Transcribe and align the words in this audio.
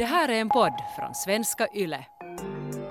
Det 0.00 0.06
här 0.06 0.28
är 0.28 0.40
en 0.40 0.48
podd 0.48 0.72
från 0.96 1.14
svenska 1.14 1.66
YLE. 1.74 2.04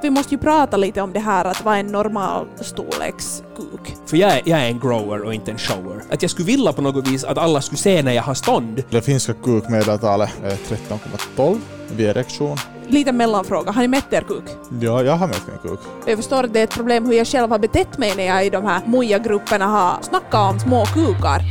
Vi 0.02 0.10
måste 0.10 0.36
ju 0.36 0.42
prata 0.42 0.78
lite 0.78 1.02
om 1.02 1.14
det 1.14 1.20
här 1.20 1.46
att 1.46 1.66
är 1.66 1.76
en 1.76 1.88
normal 1.88 2.48
storleks 2.62 3.44
kuk? 3.56 3.96
För 4.06 4.18
jag 4.18 4.32
är, 4.32 4.42
jag 4.46 4.60
är 4.60 4.68
en 4.68 4.80
grower 4.80 5.22
och 5.22 5.34
inte 5.34 5.52
en 5.52 5.58
shower. 5.58 6.04
Att 6.10 6.22
jag 6.22 6.32
skulle 6.32 6.46
vilja 6.46 6.74
på 6.74 6.82
något 6.82 7.08
vis 7.08 7.24
att 7.24 7.38
alla 7.38 7.62
skulle 7.62 7.78
se 7.78 8.02
när 8.02 8.12
jag 8.12 8.24
har 8.24 8.34
stånd. 8.34 8.84
Det 8.90 9.02
finska 9.02 9.34
kukmedeltalet 9.34 10.30
är 10.44 10.50
13,12 10.50 11.60
vid 11.96 12.08
erektion. 12.08 12.58
Lite 12.88 13.12
mellanfråga, 13.12 13.72
har 13.72 13.82
ni 13.82 13.88
mätt 13.88 14.14
er 14.14 14.22
kuk? 14.22 14.44
Ja, 14.82 15.04
jag 15.04 15.14
har 15.14 15.28
mätt 15.28 15.48
min 15.48 15.58
kuk. 15.58 15.80
Jag 16.06 16.18
förstår 16.18 16.44
att 16.44 16.54
det 16.54 16.60
är 16.60 16.64
ett 16.64 16.74
problem 16.74 17.06
hur 17.06 17.14
jag 17.14 17.28
själv 17.28 17.52
har 17.52 17.60
betett 17.60 17.98
mig 17.98 18.14
när 18.16 18.24
jag 18.24 18.46
i 18.46 18.50
de 18.50 18.66
här 18.66 18.82
moja-grupperna 18.86 19.66
har 19.66 20.02
snackat 20.02 20.54
om 20.54 20.60
små 20.60 20.86
kukar. 20.86 21.42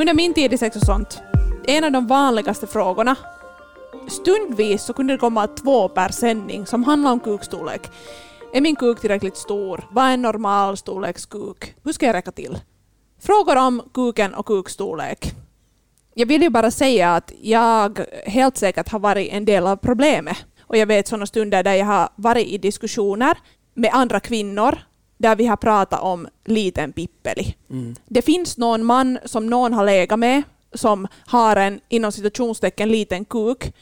Under 0.00 0.14
min 0.14 0.34
tid 0.34 0.52
i 0.52 0.58
sex 0.58 0.76
och 0.76 0.82
sånt, 0.82 1.22
en 1.66 1.84
av 1.84 1.92
de 1.92 2.06
vanligaste 2.06 2.66
frågorna, 2.66 3.16
stundvis 4.08 4.82
så 4.82 4.92
kunde 4.92 5.14
det 5.14 5.18
komma 5.18 5.46
två 5.46 5.88
per 5.88 6.08
sändning 6.08 6.66
som 6.66 6.84
handlade 6.84 7.12
om 7.12 7.20
kukstorlek. 7.20 7.90
Är 8.52 8.60
min 8.60 8.76
kuk 8.76 9.00
tillräckligt 9.00 9.36
stor? 9.36 9.84
Vad 9.90 10.04
är 10.04 10.14
en 10.14 10.22
normal 10.22 10.76
storlekskuk? 10.76 11.74
Hur 11.84 11.92
ska 11.92 12.06
jag 12.06 12.14
räcka 12.14 12.32
till? 12.32 12.58
Frågor 13.22 13.56
om 13.56 13.82
kuken 13.94 14.34
och 14.34 14.46
kukstorlek. 14.46 15.32
Jag 16.14 16.26
vill 16.26 16.42
ju 16.42 16.50
bara 16.50 16.70
säga 16.70 17.14
att 17.14 17.32
jag 17.40 18.00
helt 18.26 18.56
säkert 18.56 18.88
har 18.88 18.98
varit 18.98 19.32
en 19.32 19.44
del 19.44 19.66
av 19.66 19.76
problemet. 19.76 20.36
Och 20.62 20.76
jag 20.76 20.86
vet 20.86 21.08
sådana 21.08 21.26
stunder 21.26 21.62
där 21.62 21.74
jag 21.74 21.86
har 21.86 22.08
varit 22.16 22.46
i 22.46 22.58
diskussioner 22.58 23.38
med 23.74 23.90
andra 23.92 24.20
kvinnor 24.20 24.78
där 25.20 25.36
vi 25.36 25.46
har 25.46 25.56
pratat 25.56 26.00
om 26.00 26.28
liten 26.44 26.92
pippeli. 26.92 27.54
Mm. 27.70 27.94
Det 28.08 28.22
finns 28.22 28.58
någon 28.58 28.84
man 28.84 29.18
som 29.24 29.46
någon 29.46 29.72
har 29.72 29.84
legat 29.84 30.18
med 30.18 30.42
som 30.72 31.08
har 31.26 31.56
en 31.56 31.80
inom 31.88 32.12
citationstecken 32.12 32.88
liten 32.88 33.24
kuk. 33.24 33.72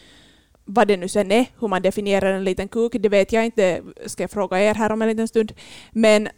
Vad 0.64 0.88
det 0.88 0.96
nu 0.96 1.08
sen 1.08 1.32
är, 1.32 1.46
hur 1.60 1.68
man 1.68 1.82
definierar 1.82 2.32
en 2.32 2.44
liten 2.44 2.68
kuk, 2.68 2.92
det 2.92 3.08
vet 3.08 3.32
jag 3.32 3.44
inte. 3.44 3.82
Ska 4.06 4.22
jag 4.22 4.30
fråga 4.30 4.60
er 4.60 4.74
här 4.74 4.92
om 4.92 5.02
en 5.02 5.08
liten 5.08 5.28
stund. 5.28 5.52
Men 5.90 6.28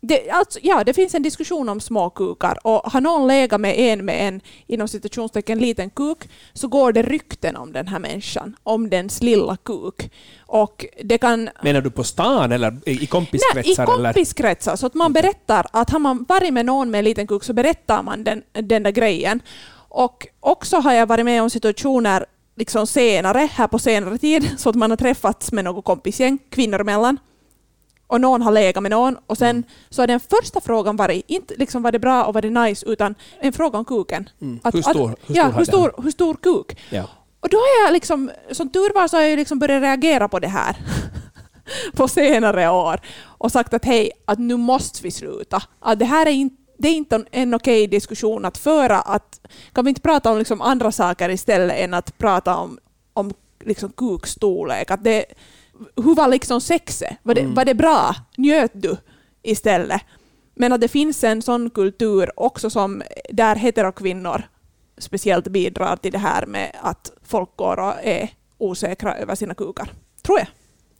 det, 0.00 0.30
alltså, 0.30 0.58
ja, 0.62 0.84
det 0.84 0.94
finns 0.94 1.14
en 1.14 1.22
diskussion 1.22 1.68
om 1.68 1.80
små 1.80 2.10
kukar 2.10 2.58
och 2.66 2.92
har 2.92 3.00
någon 3.00 3.28
legat 3.28 3.60
med 3.60 3.78
en 3.78 4.04
med 4.04 4.28
en 4.28 4.40
inom 4.66 4.88
citationstecken 4.88 5.58
liten 5.58 5.90
kuk 5.90 6.28
så 6.52 6.68
går 6.68 6.92
det 6.92 7.02
rykten 7.02 7.56
om 7.56 7.72
den 7.72 7.88
här 7.88 7.98
människan, 7.98 8.56
om 8.62 8.90
dens 8.90 9.22
lilla 9.22 9.56
kuk. 9.56 10.10
Och 10.46 10.86
det 11.04 11.18
kan 11.18 11.50
Menar 11.62 11.80
du 11.80 11.90
på 11.90 12.04
stan 12.04 12.52
eller 12.52 12.88
i 12.88 13.06
kompiskretsar? 13.06 13.86
Nej, 13.86 13.94
i 13.94 13.98
eller? 13.98 14.12
kompiskretsar. 14.12 14.76
Så 14.76 14.86
att 14.86 14.94
man 14.94 15.12
berättar 15.12 15.66
att 15.72 15.90
har 15.90 15.98
man 15.98 16.24
varit 16.28 16.52
med 16.52 16.66
någon 16.66 16.90
med 16.90 16.98
en 16.98 17.04
liten 17.04 17.26
kuk 17.26 17.44
så 17.44 17.52
berättar 17.52 18.02
man 18.02 18.24
den, 18.24 18.42
den 18.52 18.82
där 18.82 18.90
grejen. 18.90 19.40
Och 19.88 20.26
också 20.40 20.76
har 20.76 20.92
jag 20.92 21.06
varit 21.06 21.24
med 21.24 21.42
om 21.42 21.50
situationer 21.50 22.26
liksom 22.56 22.86
senare, 22.86 23.48
här 23.52 23.66
på 23.68 23.78
senare 23.78 24.18
tid, 24.18 24.50
så 24.58 24.68
att 24.70 24.76
man 24.76 24.90
har 24.90 24.96
träffats 24.96 25.52
med 25.52 25.64
något 25.64 25.84
kompisgäng, 25.84 26.38
kvinnor 26.50 26.80
emellan. 26.80 27.18
Och 28.06 28.20
någon 28.20 28.42
har 28.42 28.52
legat 28.52 28.82
med 28.82 28.90
någon 28.90 29.16
och 29.26 29.38
sen 29.38 29.64
så 29.90 30.02
har 30.02 30.06
den 30.06 30.20
första 30.20 30.60
frågan 30.60 30.96
varit, 30.96 31.24
inte 31.28 31.54
liksom 31.58 31.82
var 31.82 31.92
det 31.92 31.98
bra 31.98 32.24
och 32.24 32.34
var 32.34 32.42
det 32.42 32.50
nice, 32.50 32.86
utan 32.86 33.14
en 33.40 33.52
fråga 33.52 33.78
om 33.78 33.84
kuken. 33.84 34.28
Mm. 34.40 34.60
Att- 34.62 34.74
hur 34.74 34.82
stor, 34.82 35.10
att- 35.12 35.18
hur 35.26 35.34
stor 35.34 35.36
ja, 35.36 35.48
hur 35.48 35.64
stor, 35.64 35.94
hur 36.02 36.10
stor 36.10 36.34
kuk? 36.34 36.78
Ja. 36.90 37.04
Och 37.40 37.48
då 37.48 37.56
har 37.56 37.84
jag 37.86 37.92
liksom, 37.92 38.30
som 38.52 38.68
tur 38.68 38.94
var 38.94 39.08
så 39.08 39.16
har 39.16 39.22
jag 39.22 39.36
liksom 39.36 39.58
börjat 39.58 39.82
reagera 39.82 40.28
på 40.28 40.38
det 40.38 40.48
här 40.48 40.76
på 41.96 42.08
senare 42.08 42.70
år 42.70 43.00
och 43.24 43.52
sagt 43.52 43.74
att 43.74 43.84
hej, 43.84 44.10
att 44.24 44.38
nu 44.38 44.56
måste 44.56 45.02
vi 45.02 45.10
sluta. 45.10 45.62
Att 45.80 45.98
det 45.98 46.04
här 46.04 46.26
är 46.26 46.30
inte 46.30 46.62
det 46.78 46.88
är 46.88 46.94
inte 46.94 47.14
en- 47.16 47.26
en 47.30 47.54
okej 47.54 47.86
diskussion 47.86 48.44
att 48.44 48.58
föra. 48.58 49.00
Att, 49.00 49.40
kan 49.72 49.84
vi 49.84 49.88
inte 49.88 50.00
prata 50.00 50.32
om 50.32 50.38
liksom 50.38 50.60
andra 50.62 50.92
saker 50.92 51.28
istället 51.28 51.76
än 51.78 51.94
att 51.94 52.18
prata 52.18 52.56
om, 52.56 52.78
om 53.12 53.32
liksom 53.64 53.92
kukstorlek? 53.92 54.90
Att 54.90 55.04
det, 55.04 55.24
hur 55.96 56.14
var 56.14 56.28
liksom 56.28 56.60
sexet? 56.60 57.16
Var 57.22 57.34
det, 57.34 57.40
Mm. 57.40 57.54
var 57.54 57.64
det 57.64 57.74
bra? 57.74 58.14
Njöt 58.36 58.70
du 58.74 58.96
istället? 59.42 60.02
Men 60.54 60.72
att 60.72 60.80
det 60.80 60.88
finns 60.88 61.24
en 61.24 61.42
sån 61.42 61.70
kultur 61.70 62.30
också 62.36 62.70
som 62.70 63.02
där 63.30 63.56
heterokvinnor 63.56 64.42
speciellt 64.98 65.46
bidrar 65.48 65.96
till 65.96 66.12
det 66.12 66.18
här 66.18 66.46
med 66.46 66.76
att 66.82 67.12
folk 67.22 67.56
går 67.56 67.78
och 67.78 67.94
är 68.02 68.30
osäkra 68.58 69.16
över 69.16 69.34
sina 69.34 69.54
kukar. 69.54 69.90
Tror 70.22 70.38
jag. 70.38 70.48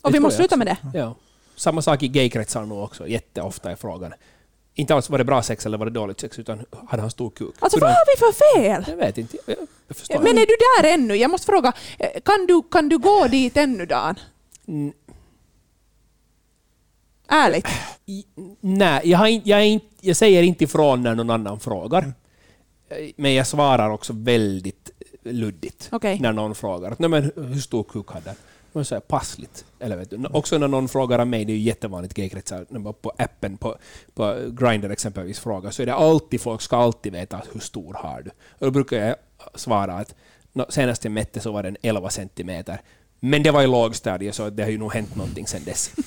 Och 0.02 0.10
Det 0.12 0.16
vi 0.18 0.20
måste 0.20 0.36
sluta 0.36 0.56
med 0.56 0.66
det. 0.66 0.76
Ja. 0.98 1.14
Samma 1.56 1.82
sak 1.82 2.02
i 2.02 2.08
gaykretsar 2.08 2.66
nu 2.66 2.74
också, 2.74 3.08
jätteofta 3.08 3.70
är 3.70 3.76
frågan. 3.76 4.12
Inte 4.74 4.94
alls 4.94 5.10
var 5.10 5.18
det 5.18 5.24
bra 5.24 5.42
sex 5.42 5.66
eller 5.66 5.78
var 5.78 5.86
det 5.86 5.92
dåligt 5.92 6.20
sex, 6.20 6.38
utan 6.38 6.64
hade 6.88 7.02
han 7.02 7.10
stor 7.10 7.30
kuk? 7.30 7.54
Alltså 7.58 7.76
Hur 7.76 7.80
vad 7.80 7.90
har 7.90 8.04
vi 8.06 8.18
för 8.18 8.60
fel? 8.60 8.84
Jag 8.88 8.96
vet 8.96 9.18
inte. 9.18 9.36
Jag, 9.46 9.56
jag 9.88 9.96
förstår 9.96 10.18
Men 10.18 10.38
är 10.38 10.46
du 10.46 10.56
där 10.82 10.94
ännu? 10.94 11.14
Jag 11.16 11.30
måste 11.30 11.46
fråga, 11.46 11.72
eh, 11.98 12.20
kan 12.24 12.46
du, 12.46 12.62
kan 12.70 12.88
du 12.88 12.98
gå 12.98 13.26
dit 13.26 13.56
ännu 13.56 13.86
Dan? 13.86 14.14
Mm, 14.68 14.92
Ärligt. 17.28 17.66
Nej, 18.60 19.00
jag, 19.04 19.18
har 19.18 19.26
in, 19.26 19.42
jag, 19.44 19.60
är 19.60 19.64
inte, 19.64 19.86
jag 20.00 20.16
säger 20.16 20.42
inte 20.42 20.64
ifrån 20.64 21.02
när 21.02 21.14
någon 21.14 21.30
annan 21.30 21.60
frågar. 21.60 22.12
Eh, 22.88 23.10
Men 23.16 23.34
jag 23.34 23.46
svarar 23.46 23.90
också 23.90 24.12
väldigt 24.12 24.90
luddigt 25.22 25.88
Okej. 25.92 26.20
när 26.20 26.32
någon 26.32 26.54
frågar. 26.54 26.96
Nej, 26.98 27.10
men 27.10 27.32
hur 27.36 27.60
stor 27.60 27.82
kuk 27.82 28.10
hade? 28.10 28.34
Man 28.72 28.84
säger 28.84 29.00
passligt. 29.00 29.64
Eller 29.78 29.96
vet 29.96 30.10
du, 30.10 30.26
också 30.32 30.58
när 30.58 30.68
någon 30.68 30.88
frågar 30.88 31.18
av 31.18 31.26
mig, 31.26 31.44
det 31.44 31.52
är 31.52 31.56
ju 31.56 31.62
jättevanligt 31.62 32.14
gaykretsar, 32.14 32.66
när 32.68 32.80
man 32.80 32.94
på 32.94 33.12
appen 33.18 33.56
på, 33.56 33.76
på 34.14 34.36
Grindr 34.50 34.90
exempelvis 34.90 35.38
frågar, 35.38 35.70
så 35.70 35.82
är 35.82 35.86
det 35.86 35.94
alltid, 35.94 36.40
folk 36.40 36.60
ska 36.60 36.76
alltid 36.76 37.12
veta 37.12 37.36
att 37.36 37.48
hur 37.52 37.60
stor 37.60 37.94
har 37.94 38.22
du? 38.22 38.30
Och 38.30 38.66
då 38.66 38.70
brukar 38.70 38.96
jag 39.06 39.16
svara 39.54 39.92
att 39.94 40.14
senast 40.68 41.04
jag 41.04 41.12
mätte 41.12 41.40
så 41.40 41.52
var 41.52 41.62
den 41.62 41.76
11 41.82 42.10
centimeter. 42.10 42.80
Men 43.20 43.42
det 43.42 43.50
var 43.50 43.62
i 43.62 43.66
lågstadiet, 43.66 44.34
så 44.34 44.50
det 44.50 44.62
har 44.62 44.70
ju 44.70 44.78
nog 44.78 44.92
hänt 44.94 45.16
någonting 45.16 45.46
sedan 45.46 45.60
dess. 45.64 45.90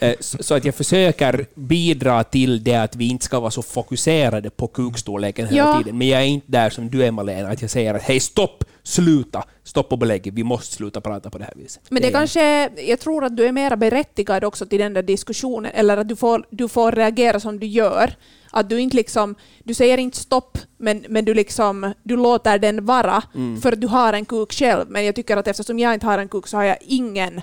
Eh, 0.00 0.14
Så 0.20 0.54
att 0.54 0.64
jag 0.64 0.74
försöker 0.74 1.46
bidra 1.54 2.24
till 2.24 2.64
det 2.64 2.74
att 2.74 2.96
vi 2.96 3.08
inte 3.08 3.24
ska 3.24 3.40
vara 3.40 3.50
så 3.50 3.62
fokuserade 3.62 4.50
på 4.50 4.66
kukstorleken 4.68 5.46
hela 5.46 5.56
Ja. 5.58 5.78
tiden. 5.78 5.98
Men 5.98 6.08
jag 6.08 6.20
är 6.22 6.26
inte 6.26 6.46
där 6.50 6.70
som 6.70 6.90
du 6.90 7.04
är 7.04 7.10
Malena, 7.10 7.48
att 7.48 7.62
jag 7.62 7.70
säger 7.70 7.94
att 7.94 8.02
hej 8.02 8.20
stopp, 8.20 8.64
sluta, 8.82 9.44
stopp 9.64 9.92
och 9.92 9.98
belägg, 9.98 10.30
vi 10.34 10.44
måste 10.44 10.74
sluta 10.76 11.00
prata 11.00 11.30
på 11.30 11.38
det 11.38 11.44
här 11.44 11.52
viset. 11.56 11.82
Men 11.88 12.02
det 12.02 12.08
är- 12.08 12.12
kanske, 12.12 12.68
jag 12.86 13.00
tror 13.00 13.24
att 13.24 13.36
du 13.36 13.46
är 13.46 13.52
mer 13.52 13.76
berättigad 13.76 14.44
också 14.44 14.66
till 14.66 14.78
den 14.78 14.92
där 14.94 15.02
diskussionen, 15.02 15.70
eller 15.74 15.96
att 15.96 16.08
du 16.08 16.16
får, 16.16 16.46
du 16.50 16.68
får 16.68 16.92
reagera 16.92 17.40
som 17.40 17.58
du 17.60 17.66
gör. 17.66 18.14
Att 18.54 18.68
du 18.68 18.80
inte 18.80 18.96
liksom, 18.96 19.34
du 19.64 19.74
säger 19.74 19.98
inte 19.98 20.16
stopp, 20.16 20.58
men, 20.78 21.04
men 21.08 21.24
du 21.24 21.34
liksom, 21.34 21.92
du 22.02 22.16
låter 22.16 22.58
den 22.58 22.84
vara, 22.86 23.22
Mm. 23.34 23.60
för 23.60 23.72
att 23.72 23.80
du 23.80 23.86
har 23.86 24.12
en 24.12 24.24
kuk 24.24 24.52
själv. 24.52 24.84
Men 24.88 25.04
jag 25.04 25.14
tycker 25.14 25.36
att 25.36 25.48
eftersom 25.48 25.78
jag 25.78 25.94
inte 25.94 26.06
har 26.06 26.18
en 26.18 26.28
kuk 26.28 26.46
så 26.46 26.56
har 26.56 26.64
jag 26.64 26.76
ingen, 26.80 27.40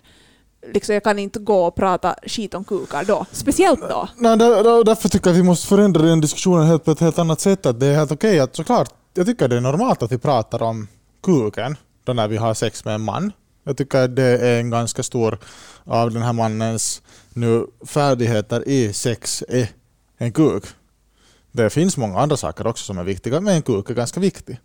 liksom 0.74 0.94
jag 0.94 1.04
kan 1.04 1.20
inte 1.20 1.40
gå 1.40 1.66
och 1.66 1.76
prata 1.76 2.16
skit 2.28 2.54
om 2.54 2.64
kukar 2.64 3.04
då. 3.04 3.26
Speciellt 3.32 3.80
då. 3.90 4.08
Nej, 4.18 4.38
där, 4.38 4.64
där, 4.64 4.84
därför 4.84 5.10
tycker 5.10 5.28
jag 5.30 5.34
att 5.34 5.40
vi 5.40 5.44
måste 5.44 5.68
förändra 5.68 6.02
den 6.02 6.22
diskussionen 6.22 6.68
helt 6.68 6.86
på 6.86 6.92
ett 6.92 7.00
helt 7.00 7.20
annat 7.20 7.42
sätt. 7.42 7.66
Att 7.66 7.80
det 7.80 7.86
är 7.86 7.96
helt 7.96 8.12
okej 8.12 8.40
att 8.40 8.56
såklart, 8.56 8.94
jag 9.14 9.26
tycker 9.26 9.48
det 9.48 9.56
är 9.58 9.62
normalt 9.62 10.04
att 10.04 10.12
vi 10.12 10.18
pratar 10.18 10.62
om 10.64 10.88
kuken 11.24 11.78
då 12.04 12.14
när 12.14 12.28
vi 12.28 12.38
har 12.38 12.54
sex 12.54 12.86
med 12.86 12.96
en 12.96 13.02
man. 13.02 13.32
Jag 13.64 13.78
tycker 13.78 14.00
att 14.04 14.16
det 14.16 14.24
är 14.24 14.60
en 14.60 14.70
ganska 14.70 15.04
stor 15.04 15.40
av 15.84 16.12
den 16.12 16.22
här 16.22 16.34
mannens 16.34 17.02
nu 17.34 17.66
färdigheter 17.86 18.68
i 18.68 18.94
sex 18.94 19.44
är 19.50 19.68
en 20.18 20.32
kuk. 20.32 20.64
Det 21.52 21.70
finns 21.70 21.98
många 21.98 22.20
andra 22.20 22.38
saker 22.38 22.68
också 22.68 22.84
som 22.84 22.98
är 22.98 23.04
viktiga, 23.04 23.42
men 23.42 23.56
en 23.56 23.62
kuk 23.62 23.90
är 23.90 23.94
ganska 23.94 24.20
viktig. 24.20 24.60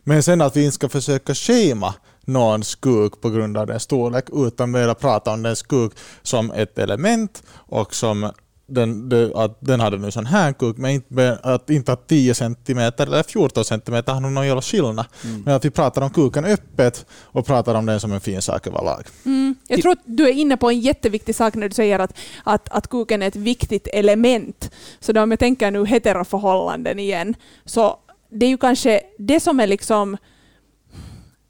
Men 0.00 0.22
sen 0.22 0.40
att 0.40 0.56
vi 0.56 0.64
inte 0.64 0.74
ska 0.74 0.88
försöka 0.88 1.34
schema 1.34 1.94
någons 2.24 2.74
kuk 2.74 3.20
på 3.20 3.30
grund 3.30 3.56
av 3.56 3.66
dess 3.66 3.82
storlek, 3.82 4.24
utan 4.32 4.70
mer 4.70 4.94
prata 4.94 5.32
om 5.32 5.42
den 5.42 5.56
kuk 5.56 5.92
som 6.22 6.50
ett 6.50 6.78
element 6.78 7.42
och 7.52 7.94
som 7.94 8.30
den, 8.70 9.08
det, 9.08 9.32
att 9.34 9.56
den 9.60 9.80
hade 9.80 9.98
nu 9.98 10.10
sån 10.10 10.26
här 10.26 10.52
kuk, 10.52 10.76
men 10.76 10.90
inte, 10.90 11.38
att, 11.42 11.70
inte 11.70 11.92
att 11.92 12.08
10 12.08 12.34
cm 12.34 12.78
eller 12.78 13.22
14 13.22 13.64
cm 13.64 13.94
har 14.06 14.20
någon 14.20 14.46
jävla 14.46 14.62
skillnad. 14.62 15.06
Men 15.44 15.54
att 15.54 15.64
vi 15.64 15.70
pratar 15.70 16.02
om 16.02 16.10
kuken 16.10 16.44
öppet 16.44 17.06
och 17.12 17.46
pratar 17.46 17.74
om 17.74 17.86
den 17.86 18.00
som 18.00 18.12
en 18.12 18.20
fin 18.20 18.42
sak 18.42 18.66
överlag. 18.66 19.02
Mm. 19.26 19.54
Jag 19.68 19.82
tror 19.82 19.92
att 19.92 20.02
du 20.04 20.28
är 20.28 20.32
inne 20.32 20.56
på 20.56 20.70
en 20.70 20.80
jätteviktig 20.80 21.34
sak 21.34 21.54
när 21.54 21.68
du 21.68 21.74
säger 21.74 21.98
att, 21.98 22.18
att, 22.44 22.68
att 22.68 22.88
kuken 22.88 23.22
är 23.22 23.26
ett 23.28 23.36
viktigt 23.36 23.88
element. 23.92 24.70
Så 25.00 25.12
då 25.12 25.22
om 25.22 25.30
jag 25.30 25.40
tänker 25.40 25.70
nu 25.70 25.86
heteroförhållanden 25.86 26.98
igen, 26.98 27.34
så 27.64 27.96
det 28.30 28.46
är 28.46 28.50
ju 28.50 28.58
kanske 28.58 29.00
det 29.18 29.40
som 29.40 29.60
är 29.60 29.66
liksom 29.66 30.16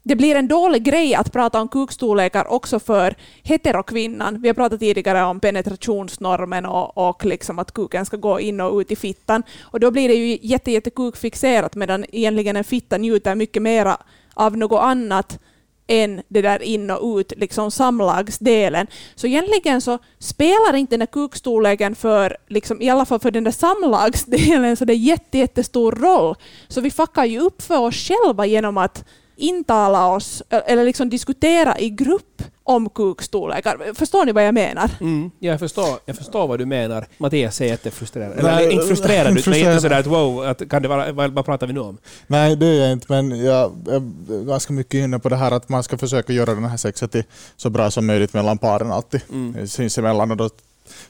det 0.03 0.15
blir 0.15 0.35
en 0.35 0.47
dålig 0.47 0.83
grej 0.83 1.15
att 1.15 1.31
prata 1.31 1.61
om 1.61 1.67
kukstorlekar 1.67 2.51
också 2.51 2.79
för 2.79 3.15
heterokvinnan. 3.43 4.41
Vi 4.41 4.49
har 4.49 4.53
pratat 4.53 4.79
tidigare 4.79 5.23
om 5.23 5.39
penetrationsnormen 5.39 6.65
och, 6.65 7.09
och 7.09 7.25
liksom 7.25 7.59
att 7.59 7.71
kuken 7.71 8.05
ska 8.05 8.17
gå 8.17 8.39
in 8.39 8.61
och 8.61 8.79
ut 8.79 8.91
i 8.91 8.95
fittan. 8.95 9.43
Och 9.61 9.79
då 9.79 9.91
blir 9.91 10.07
det 10.07 10.13
ju 10.13 10.39
jätte, 10.41 10.71
jätte 10.71 10.89
kukfixerat 10.89 11.75
medan 11.75 12.05
egentligen 12.11 12.55
en 12.55 12.63
fitta 12.63 12.97
njuter 12.97 13.35
mycket 13.35 13.61
mera 13.61 13.97
av 14.33 14.57
något 14.57 14.81
annat 14.81 15.39
än 15.87 16.21
det 16.27 16.41
där 16.41 16.63
in 16.63 16.91
och 16.91 17.17
ut, 17.17 17.33
liksom 17.37 17.71
samlagsdelen. 17.71 18.87
Så 19.15 19.27
egentligen 19.27 19.81
så 19.81 19.99
spelar 20.19 20.75
inte 20.75 20.93
den 20.93 20.99
där 20.99 21.05
kukstorleken 21.05 21.95
för, 21.95 22.37
liksom, 22.47 22.81
i 22.81 22.89
alla 22.89 23.05
fall 23.05 23.19
för 23.19 23.31
den 23.31 23.43
där 23.43 23.51
samlagsdelen, 23.51 24.77
så 24.77 24.85
det 24.85 24.93
är 24.93 24.97
jätte, 24.97 25.37
jättestor 25.37 25.91
roll. 25.91 26.35
Så 26.67 26.81
vi 26.81 26.91
fuckar 26.91 27.25
ju 27.25 27.39
upp 27.39 27.61
för 27.61 27.77
oss 27.77 27.95
själva 27.95 28.45
genom 28.45 28.77
att 28.77 29.05
intala 29.35 30.07
oss, 30.07 30.43
eller 30.49 30.85
liksom 30.85 31.09
diskutera 31.09 31.79
i 31.79 31.89
grupp 31.89 32.43
om 32.63 32.89
kukstorlekar. 32.89 33.93
Förstår 33.93 34.25
ni 34.25 34.31
vad 34.31 34.45
jag 34.45 34.53
menar? 34.53 34.89
Mm, 35.01 35.31
jag, 35.39 35.59
förstår, 35.59 35.99
jag 36.05 36.15
förstår 36.15 36.47
vad 36.47 36.59
du 36.59 36.65
menar. 36.65 37.05
Mattias 37.17 37.61
är 37.61 37.65
jättefrustrerad. 37.65 38.43
Nej, 38.43 38.63
Eller 38.63 38.71
inte 38.71 38.85
frustrerad, 38.87 39.27
inte 39.27 39.29
utan 39.29 39.31
inte 39.31 39.43
frustrerad. 39.43 39.81
sådär 39.81 39.99
att 39.99 40.07
wow, 40.07 40.43
att, 40.43 40.69
kan 40.69 40.81
det 40.81 40.87
vara, 40.87 41.11
vad, 41.11 41.31
vad 41.31 41.45
pratar 41.45 41.67
vi 41.67 41.73
nu 41.73 41.79
om? 41.79 41.97
Nej, 42.27 42.55
det 42.55 42.65
är 42.65 42.81
jag 42.81 42.91
inte, 42.91 43.05
men 43.09 43.43
jag 43.43 43.71
är 43.87 44.45
ganska 44.45 44.73
mycket 44.73 44.93
inne 44.93 45.19
på 45.19 45.29
det 45.29 45.35
här 45.35 45.51
att 45.51 45.69
man 45.69 45.83
ska 45.83 45.97
försöka 45.97 46.33
göra 46.33 46.55
den 46.55 46.65
här 46.65 46.77
sexet 46.77 47.15
så 47.57 47.69
bra 47.69 47.91
som 47.91 48.05
möjligt 48.05 48.33
mellan 48.33 48.57
paren 48.57 48.91
alltid. 48.91 49.21
Mm. 49.29 49.67
Sinsemellan 49.67 50.31
och 50.31 50.37
då, 50.37 50.49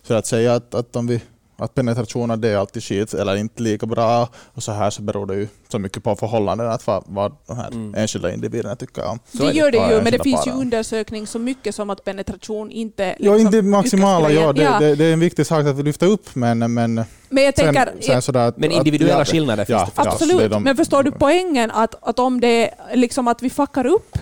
så 0.03 0.13
att 0.13 0.27
säga 0.27 0.53
att, 0.53 0.74
att 0.75 0.95
om 0.95 1.07
vi 1.07 1.21
att 1.63 1.75
penetrationen 1.75 2.41
det 2.41 2.49
är 2.49 2.57
alltid 2.57 2.83
skit 2.83 3.13
eller 3.13 3.35
inte 3.35 3.63
lika 3.63 3.85
bra 3.85 4.29
och 4.53 4.63
så 4.63 4.71
här 4.71 4.89
så 4.89 5.01
beror 5.01 5.25
det 5.25 5.35
ju 5.35 5.47
så 5.71 5.79
mycket 5.79 6.03
på 6.03 6.15
förhållanden 6.15 6.67
att 6.71 6.87
vad, 6.87 7.03
vad 7.07 7.35
de 7.47 7.57
här 7.57 7.67
Mm. 7.67 7.95
enskilda 7.95 8.31
individerna 8.33 8.75
tycker 8.75 9.05
om. 9.09 9.19
Så 9.37 9.43
det 9.43 9.51
gör 9.51 9.71
det 9.71 9.77
Ja, 9.77 9.91
ju, 9.91 10.01
men 10.01 10.11
det 10.11 10.23
finns 10.23 10.47
ju 10.47 10.51
undersökning 10.51 11.27
så 11.27 11.39
mycket 11.39 11.75
som 11.75 11.89
att 11.89 12.03
penetration 12.03 12.71
inte... 12.71 13.15
Jo, 13.19 13.31
liksom 13.33 13.47
inte 13.47 13.57
det 13.57 13.67
maximala, 13.69 14.29
ja, 14.31 14.53
det, 14.53 14.75
det, 14.79 14.95
det 14.95 15.05
är 15.05 15.13
en 15.13 15.19
viktig 15.19 15.45
sak 15.45 15.65
att 15.65 15.75
vi 15.77 15.83
lyfter 15.83 16.07
upp 16.07 16.35
men, 16.35 16.73
men 16.73 16.93
Men 17.29 17.43
jag 17.43 17.55
sen, 17.57 17.73
tänker... 17.73 17.93
sen 18.01 18.21
sådär 18.21 18.47
att, 18.47 18.57
Men 18.57 18.69
att- 18.71 18.75
individuella 18.77 19.17
ja, 19.19 19.25
skillnader 19.25 19.65
finns 19.65 19.79
ja, 19.79 19.85
det 19.85 19.91
förstås. 19.91 20.05
ja, 20.05 20.11
Absolut, 20.11 20.37
det 20.39 20.47
de- 20.47 20.63
men 20.63 20.75
förstår 20.75 21.03
du 21.03 21.11
poängen 21.11 21.71
att, 21.71 21.95
att 22.09 22.19
om 22.19 22.41
det 22.41 22.71
liksom 22.93 23.27
att 23.27 23.41
vi 23.41 23.49
fuckar 23.49 23.85
upp 23.85 24.17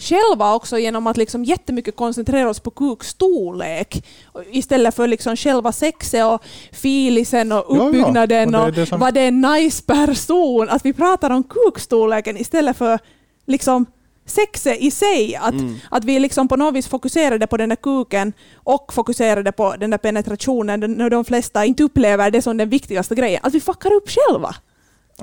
själva 0.00 0.54
också 0.54 0.78
genom 0.78 1.06
att 1.06 1.16
liksom 1.16 1.44
jättemycket 1.44 1.96
koncentrera 1.96 2.50
oss 2.50 2.60
på 2.60 2.70
kukstorlek 2.70 4.04
istället 4.50 4.94
för 4.94 5.06
liksom 5.08 5.36
själva 5.36 5.72
sexet 5.72 6.24
och 6.24 6.42
filisen 6.72 7.52
och 7.52 7.64
Ja, 7.68 7.76
ja, 7.76 7.82
uppbyggnaden 7.82 8.54
och 8.54 8.60
och, 8.64 8.72
det 8.72 8.80
det 8.80 8.86
som- 8.86 9.00
vad 9.00 9.14
det 9.14 9.20
är 9.20 9.30
nice 9.60 9.82
person. 9.86 10.68
Att 10.68 10.84
vi 10.84 10.92
pratar 10.92 11.30
om 11.30 11.42
kukstorleken 11.42 12.36
istället 12.36 12.76
för 12.76 12.98
liksom 13.46 13.86
sexet 14.26 14.78
i 14.80 14.90
sig. 14.90 15.36
Att, 15.36 15.52
Mm. 15.54 15.74
att 15.90 16.04
vi 16.04 16.20
liksom 16.20 16.48
på 16.48 16.56
något 16.56 16.74
vis 16.74 16.88
fokuserade 16.88 17.46
på 17.46 17.56
den 17.56 17.68
där 17.68 17.76
kuken 17.76 18.32
och 18.54 18.92
fokuserade 18.92 19.52
på 19.52 19.74
den 19.76 19.90
där 19.90 19.98
penetrationen 19.98 20.80
när 20.80 21.10
de 21.10 21.24
flesta 21.24 21.64
inte 21.64 21.82
upplever 21.82 22.30
det 22.30 22.42
som 22.42 22.56
den 22.56 22.68
viktigaste 22.68 23.14
grejen. 23.14 23.40
Att 23.42 23.54
vi 23.54 23.60
fuckar 23.60 23.92
upp 23.92 24.08
själva. 24.10 24.54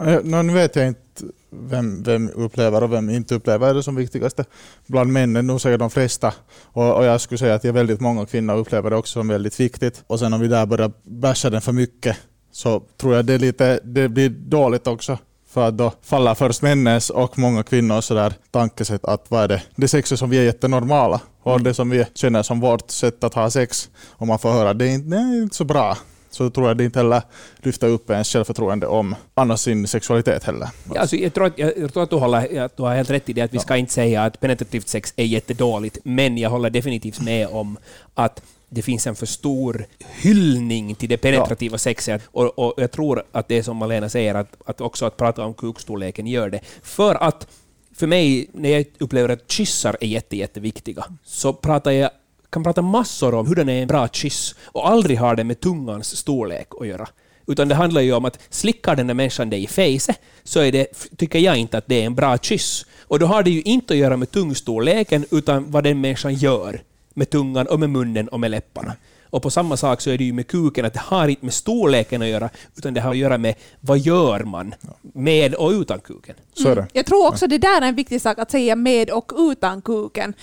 Eh, 0.05 0.43
Nu 0.43 0.53
vet 0.53 0.75
jag 0.75 0.87
inte 0.87 1.01
vem, 1.49 2.03
vem 2.03 2.29
upplever 2.35 2.83
och 2.83 2.93
vem 2.93 3.09
inte 3.09 3.35
upplever 3.35 3.73
det 3.73 3.83
som 3.83 3.95
viktigaste. 3.95 4.45
Bland 4.87 5.13
männen 5.13 5.47
nog 5.47 5.61
säger 5.61 5.77
de 5.77 5.89
flesta. 5.89 6.33
Och, 6.63 6.95
och 6.95 7.05
jag 7.05 7.21
skulle 7.21 7.37
säga 7.37 7.55
att 7.55 7.61
det 7.61 7.67
är 7.67 7.71
väldigt 7.71 7.99
många 7.99 8.25
kvinnor 8.25 8.57
upplever 8.57 8.89
det 8.89 8.95
också 8.95 9.13
som 9.13 9.27
väldigt 9.27 9.59
viktigt. 9.59 10.03
Och 10.07 10.19
sen 10.19 10.33
om 10.33 10.41
vi 10.41 10.47
där 10.47 10.65
börjar 10.65 10.91
basha 11.03 11.49
den 11.49 11.61
för 11.61 11.71
mycket 11.71 12.17
så 12.51 12.83
tror 12.97 13.15
jag 13.15 13.25
det, 13.25 13.37
lite, 13.37 13.79
det 13.83 14.09
blir 14.09 14.29
dåligt 14.29 14.87
också. 14.87 15.17
För 15.49 15.71
då 15.71 15.93
faller 16.03 16.35
först 16.35 16.61
männens 16.61 17.09
och 17.09 17.39
många 17.39 17.63
kvinnors 17.63 18.05
sådär 18.05 18.33
tankesätt 18.51 19.05
att 19.05 19.25
vad 19.29 19.43
är 19.43 19.47
det? 19.47 19.61
Det 19.75 19.87
sexet 19.87 20.19
som 20.19 20.29
vi 20.29 20.37
är 20.37 20.43
jättenormala 20.43 21.21
och 21.43 21.61
det 21.61 21.73
som 21.73 21.89
vi 21.89 22.05
känner 22.13 22.43
som 22.43 22.59
vårt 22.59 22.91
sätt 22.91 23.23
att 23.23 23.33
ha 23.33 23.49
sex. 23.49 23.89
Och 24.09 24.27
man 24.27 24.39
får 24.39 24.51
höra 24.51 24.73
det 24.73 24.85
är 24.85 24.89
inte, 24.89 25.09
det 25.09 25.17
är 25.17 25.43
inte 25.43 25.55
så 25.55 25.63
bra. 25.63 25.97
Så 26.37 26.49
tror 26.49 26.67
jag 26.67 26.77
det 26.77 26.83
inte 26.83 26.99
heller 26.99 27.21
lyfter 27.57 27.87
upp 27.87 28.09
ens 28.09 28.33
självförtroende 28.33 28.87
om 28.87 29.15
annars 29.33 29.59
sin 29.59 29.87
sexualitet 29.87 30.43
heller. 30.43 30.69
Ja, 30.93 31.01
alltså, 31.01 31.15
jag, 31.15 31.33
tror 31.33 31.45
att, 31.45 31.57
jag, 31.57 31.93
tror 31.93 32.03
att 32.03 32.09
du, 32.09 32.15
håller, 32.15 32.61
att 32.61 32.77
du 32.77 32.83
har 32.83 32.95
helt 32.95 33.09
rätt 33.09 33.29
i 33.29 33.33
det 33.33 33.41
att 33.41 33.53
vi 33.53 33.59
ska 33.59 33.77
inte 33.77 33.93
säga 33.93 34.23
att 34.23 34.39
penetrativt 34.39 34.87
sex 34.87 35.13
är 35.15 35.25
jättedåligt, 35.25 35.97
men 36.03 36.37
jag 36.37 36.49
håller 36.49 36.69
definitivt 36.69 37.21
med 37.21 37.47
om 37.47 37.77
att 38.13 38.41
det 38.69 38.81
finns 38.81 39.07
en 39.07 39.15
för 39.15 39.25
stor 39.25 39.85
hyllning 40.21 40.95
till 40.95 41.09
det 41.09 41.17
penetrativa 41.17 41.77
sexet. 41.77 42.21
Och, 42.25 42.59
och 42.59 42.73
jag 42.77 42.91
tror 42.91 43.23
att 43.31 43.47
det 43.47 43.57
är 43.57 43.63
som 43.63 43.77
Malena 43.77 44.09
säger, 44.09 44.35
att, 44.35 44.55
att 44.65 44.81
också 44.81 45.05
att 45.05 45.17
prata 45.17 45.45
om 45.45 45.53
kukstorleken 45.53 46.27
gör 46.27 46.49
det. 46.49 46.59
För 46.83 47.23
att 47.23 47.47
för 47.95 48.07
mig, 48.07 48.49
när 48.53 48.69
jag 48.69 48.85
upplever 48.99 49.29
att 49.29 49.51
kyssar 49.51 49.97
är 50.01 50.07
jätte, 50.07 50.37
jätteviktiga, 50.37 51.05
så 51.23 51.53
pratar 51.53 51.91
jag 51.91 52.11
kan 52.49 52.63
prata 52.63 52.81
massor 52.81 53.33
om 53.33 53.47
hur 53.47 53.55
den 53.55 53.69
är 53.69 53.81
en 53.81 53.87
bra 53.87 54.07
kyss 54.07 54.55
och 54.65 54.89
aldrig 54.89 55.17
har 55.17 55.35
det 55.35 55.43
med 55.43 55.59
tungans 55.59 56.17
storlek 56.17 56.67
att 56.79 56.87
göra. 56.87 57.07
Utan 57.47 57.67
det 57.67 57.75
handlar 57.75 58.01
ju 58.01 58.13
om 58.13 58.25
att 58.25 58.39
slickar 58.49 58.95
den 58.95 59.07
där 59.07 59.13
människan 59.13 59.49
dig 59.49 59.63
i 59.63 59.67
fejset 59.67 60.19
så 60.43 60.59
är 60.59 60.71
det, 60.71 60.87
tycker 61.17 61.39
jag 61.39 61.57
inte 61.57 61.77
att 61.77 61.87
det 61.87 62.01
är 62.01 62.05
en 62.05 62.15
bra 62.15 62.37
kyss. 62.37 62.85
Och 63.01 63.19
då 63.19 63.25
har 63.25 63.43
det 63.43 63.49
ju 63.49 63.61
inte 63.61 63.93
att 63.93 63.99
göra 63.99 64.17
med 64.17 64.31
tungstorleken 64.31 65.25
utan 65.31 65.71
vad 65.71 65.83
den 65.83 66.01
människan 66.01 66.33
gör 66.33 66.81
med 67.13 67.29
tungan 67.29 67.67
och 67.67 67.79
med 67.79 67.89
munnen 67.89 68.27
och 68.27 68.39
med 68.39 68.51
läpparna. 68.51 68.93
Och 69.29 69.43
på 69.43 69.49
samma 69.49 69.77
sak 69.77 70.01
så 70.01 70.09
är 70.09 70.17
det 70.17 70.23
ju 70.23 70.33
med 70.33 70.47
kuken, 70.47 70.85
att 70.85 70.93
det 70.93 70.99
har 70.99 71.27
inte 71.27 71.45
med 71.45 71.53
storleken 71.53 72.21
att 72.21 72.27
göra, 72.27 72.49
utan 72.75 72.93
det 72.93 73.01
har 73.01 73.11
att 73.11 73.17
göra 73.17 73.37
med 73.37 73.55
vad 73.79 73.99
gör 73.99 74.39
man 74.39 74.75
med 75.01 75.55
och 75.55 75.71
utan 75.71 75.99
kuken. 75.99 76.35
Så 76.53 76.69
är 76.69 76.75
det. 76.75 76.87
Jag 76.93 77.05
tror 77.05 77.27
också 77.27 77.47
det 77.47 77.57
där 77.57 77.81
är 77.81 77.87
en 77.87 77.95
viktig 77.95 78.21
sak 78.21 78.39
att 78.39 78.51
säga 78.51 78.75
med 78.75 79.09
och 79.09 79.31
utan 79.37 79.81
kuken. 79.81 80.33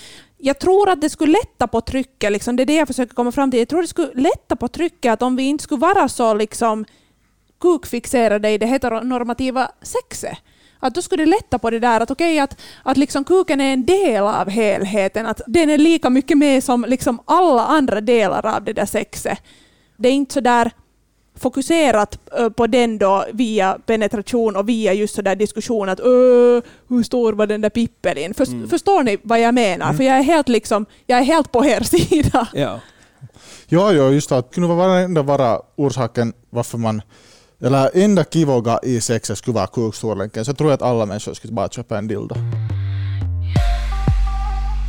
Jag 0.46 0.58
tror 0.58 0.88
att 0.88 1.00
det 1.00 1.10
skulle 1.10 1.32
lätta 1.32 1.66
på 1.66 1.80
trycket, 1.80 2.32
liksom, 2.32 2.56
det 2.56 2.62
är 2.62 2.66
det 2.66 2.74
jag 2.74 2.86
försöker 2.86 3.14
komma 3.14 3.32
fram 3.32 3.50
till. 3.50 3.60
Jag 3.60 3.68
tror 3.68 3.82
det 3.82 3.88
skulle 3.88 4.12
lätta 4.14 4.56
på 4.56 4.68
trycket 4.68 5.12
att 5.12 5.22
om 5.22 5.36
vi 5.36 5.42
inte 5.42 5.64
skulle 5.64 5.80
vara 5.80 6.08
så 6.08 6.34
liksom, 6.34 6.84
kukfixerade 7.60 8.50
i 8.50 8.58
det 8.58 8.66
heteronormativa 8.66 9.70
sexet, 9.82 10.38
att 10.80 10.94
då 10.94 11.02
skulle 11.02 11.24
det 11.24 11.30
lätta 11.30 11.58
på 11.58 11.70
det 11.70 11.78
där 11.78 12.00
att 12.00 12.10
okej 12.10 12.38
att, 12.38 12.60
att 12.82 12.96
liksom 12.96 13.24
kuken 13.24 13.60
är 13.60 13.72
en 13.72 13.86
del 13.86 14.24
av 14.24 14.48
helheten, 14.48 15.26
att 15.26 15.40
den 15.46 15.70
är 15.70 15.78
lika 15.78 16.10
mycket 16.10 16.38
med 16.38 16.64
som 16.64 16.84
liksom 16.88 17.20
alla 17.24 17.66
andra 17.66 18.00
delar 18.00 18.46
av 18.56 18.64
det 18.64 18.72
där 18.72 18.86
sexet. 18.86 19.38
Det 19.96 20.08
är 20.08 20.12
inte 20.12 20.34
så 20.34 20.40
där 20.40 20.70
fokuserat 21.38 22.18
på 22.56 22.66
den 22.66 22.98
då 22.98 23.24
via 23.32 23.78
penetration 23.86 24.56
och 24.56 24.68
via 24.68 24.92
just 24.92 25.14
sådär 25.14 25.36
diskussion 25.36 25.88
att 25.88 26.00
"Ö, 26.00 26.60
hur 26.88 27.02
stor 27.02 27.32
var 27.32 27.46
den 27.46 27.60
där 27.60 27.70
pippelin? 27.70 28.34
För, 28.34 28.46
Mm. 28.48 28.68
Förstår 28.68 29.02
ni 29.02 29.16
vad 29.22 29.40
jag 29.40 29.54
menar? 29.54 29.92
För 29.92 30.04
jag 30.04 30.16
är 30.18 30.22
helt 30.22 30.48
liksom, 30.48 30.86
jag 31.06 31.18
är 31.18 31.22
helt 31.22 31.52
på 31.52 31.64
er 31.66 31.80
sida. 31.84 32.48
Ja. 32.52 32.80
Ja, 33.68 33.92
ja, 33.92 34.10
just 34.10 34.28
det. 34.28 34.42
Kunde 34.52 34.74
vara 34.74 34.98
ändå 34.98 35.22
vara 35.22 35.60
orsaken 35.76 36.32
varför 36.50 36.78
man 36.78 37.02
eller 37.62 37.90
enda 37.94 38.24
kivoga 38.24 38.78
i 38.82 39.00
sexet 39.00 39.38
skulle 39.38 39.54
vara 39.54 39.66
kukstorleken, 39.66 40.44
så 40.44 40.54
tror 40.54 40.70
jag 40.70 40.74
att 40.74 40.82
alla 40.82 41.06
människor 41.06 41.34
skulle 41.34 41.52
bara 41.52 41.68
köpa 41.68 41.98
en 41.98 42.08
dildo. 42.08 42.34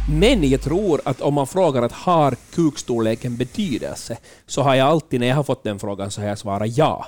Men 0.08 0.50
jag 0.50 0.62
tror 0.62 1.02
att 1.06 1.22
om 1.22 1.34
man 1.34 1.48
frågar 1.48 1.82
att 1.82 1.92
har 1.92 2.36
kukstorleken 2.54 3.38
betydelse, 3.38 4.18
så 4.46 4.62
har 4.62 4.76
jag 4.76 4.88
alltid 4.88 5.20
när 5.20 5.28
jag 5.28 5.36
har 5.36 5.44
fått 5.44 5.64
den 5.64 5.80
frågan 5.80 6.12
så 6.12 6.22
har 6.22 6.28
jag 6.28 6.38
svarat 6.38 6.78
ja. 6.78 7.06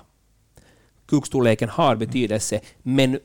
Kukstorleken 1.09 1.69
har 1.69 1.95
betydelse, 1.95 2.59
men 2.83 3.19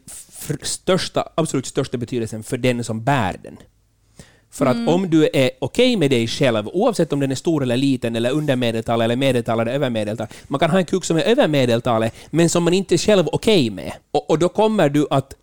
största, 0.62 1.28
absolut 1.34 1.66
största 1.66 1.98
betydelsen 1.98 2.42
för 2.42 2.56
den 2.56 2.84
som 2.84 3.04
bär 3.04 3.36
den. 3.42 3.56
För 4.50 4.66
att 4.66 4.88
om 4.88 5.10
du 5.10 5.28
är 5.32 5.50
okej 5.58 5.96
med 5.96 6.10
dig 6.10 6.26
själv, 6.28 6.68
oavsett 6.68 7.12
om 7.12 7.20
den 7.20 7.30
är 7.30 7.34
stor 7.34 7.62
eller 7.62 7.76
liten, 7.76 8.16
eller 8.16 8.30
under 8.30 8.56
medeltalet, 8.56 9.04
eller 9.04 9.16
medeltalet, 9.16 9.62
eller 9.62 9.74
över 9.74 9.90
medeltalet. 9.90 10.34
Man 10.48 10.60
kan 10.60 10.70
ha 10.70 10.78
en 10.78 10.84
kuk 10.84 11.04
som 11.04 11.16
är 11.16 11.22
över 11.22 11.48
medeltalet, 11.48 12.14
men 12.30 12.48
som 12.48 12.64
man 12.64 12.72
inte 12.72 12.94
är 12.94 12.98
själv 12.98 13.28
okej 13.32 13.70
med. 13.70 13.92
Och, 14.10 14.30
och 14.30 14.38
då 14.38 14.48
kommer 14.48 14.88
du 14.88 15.06
att, 15.10 15.34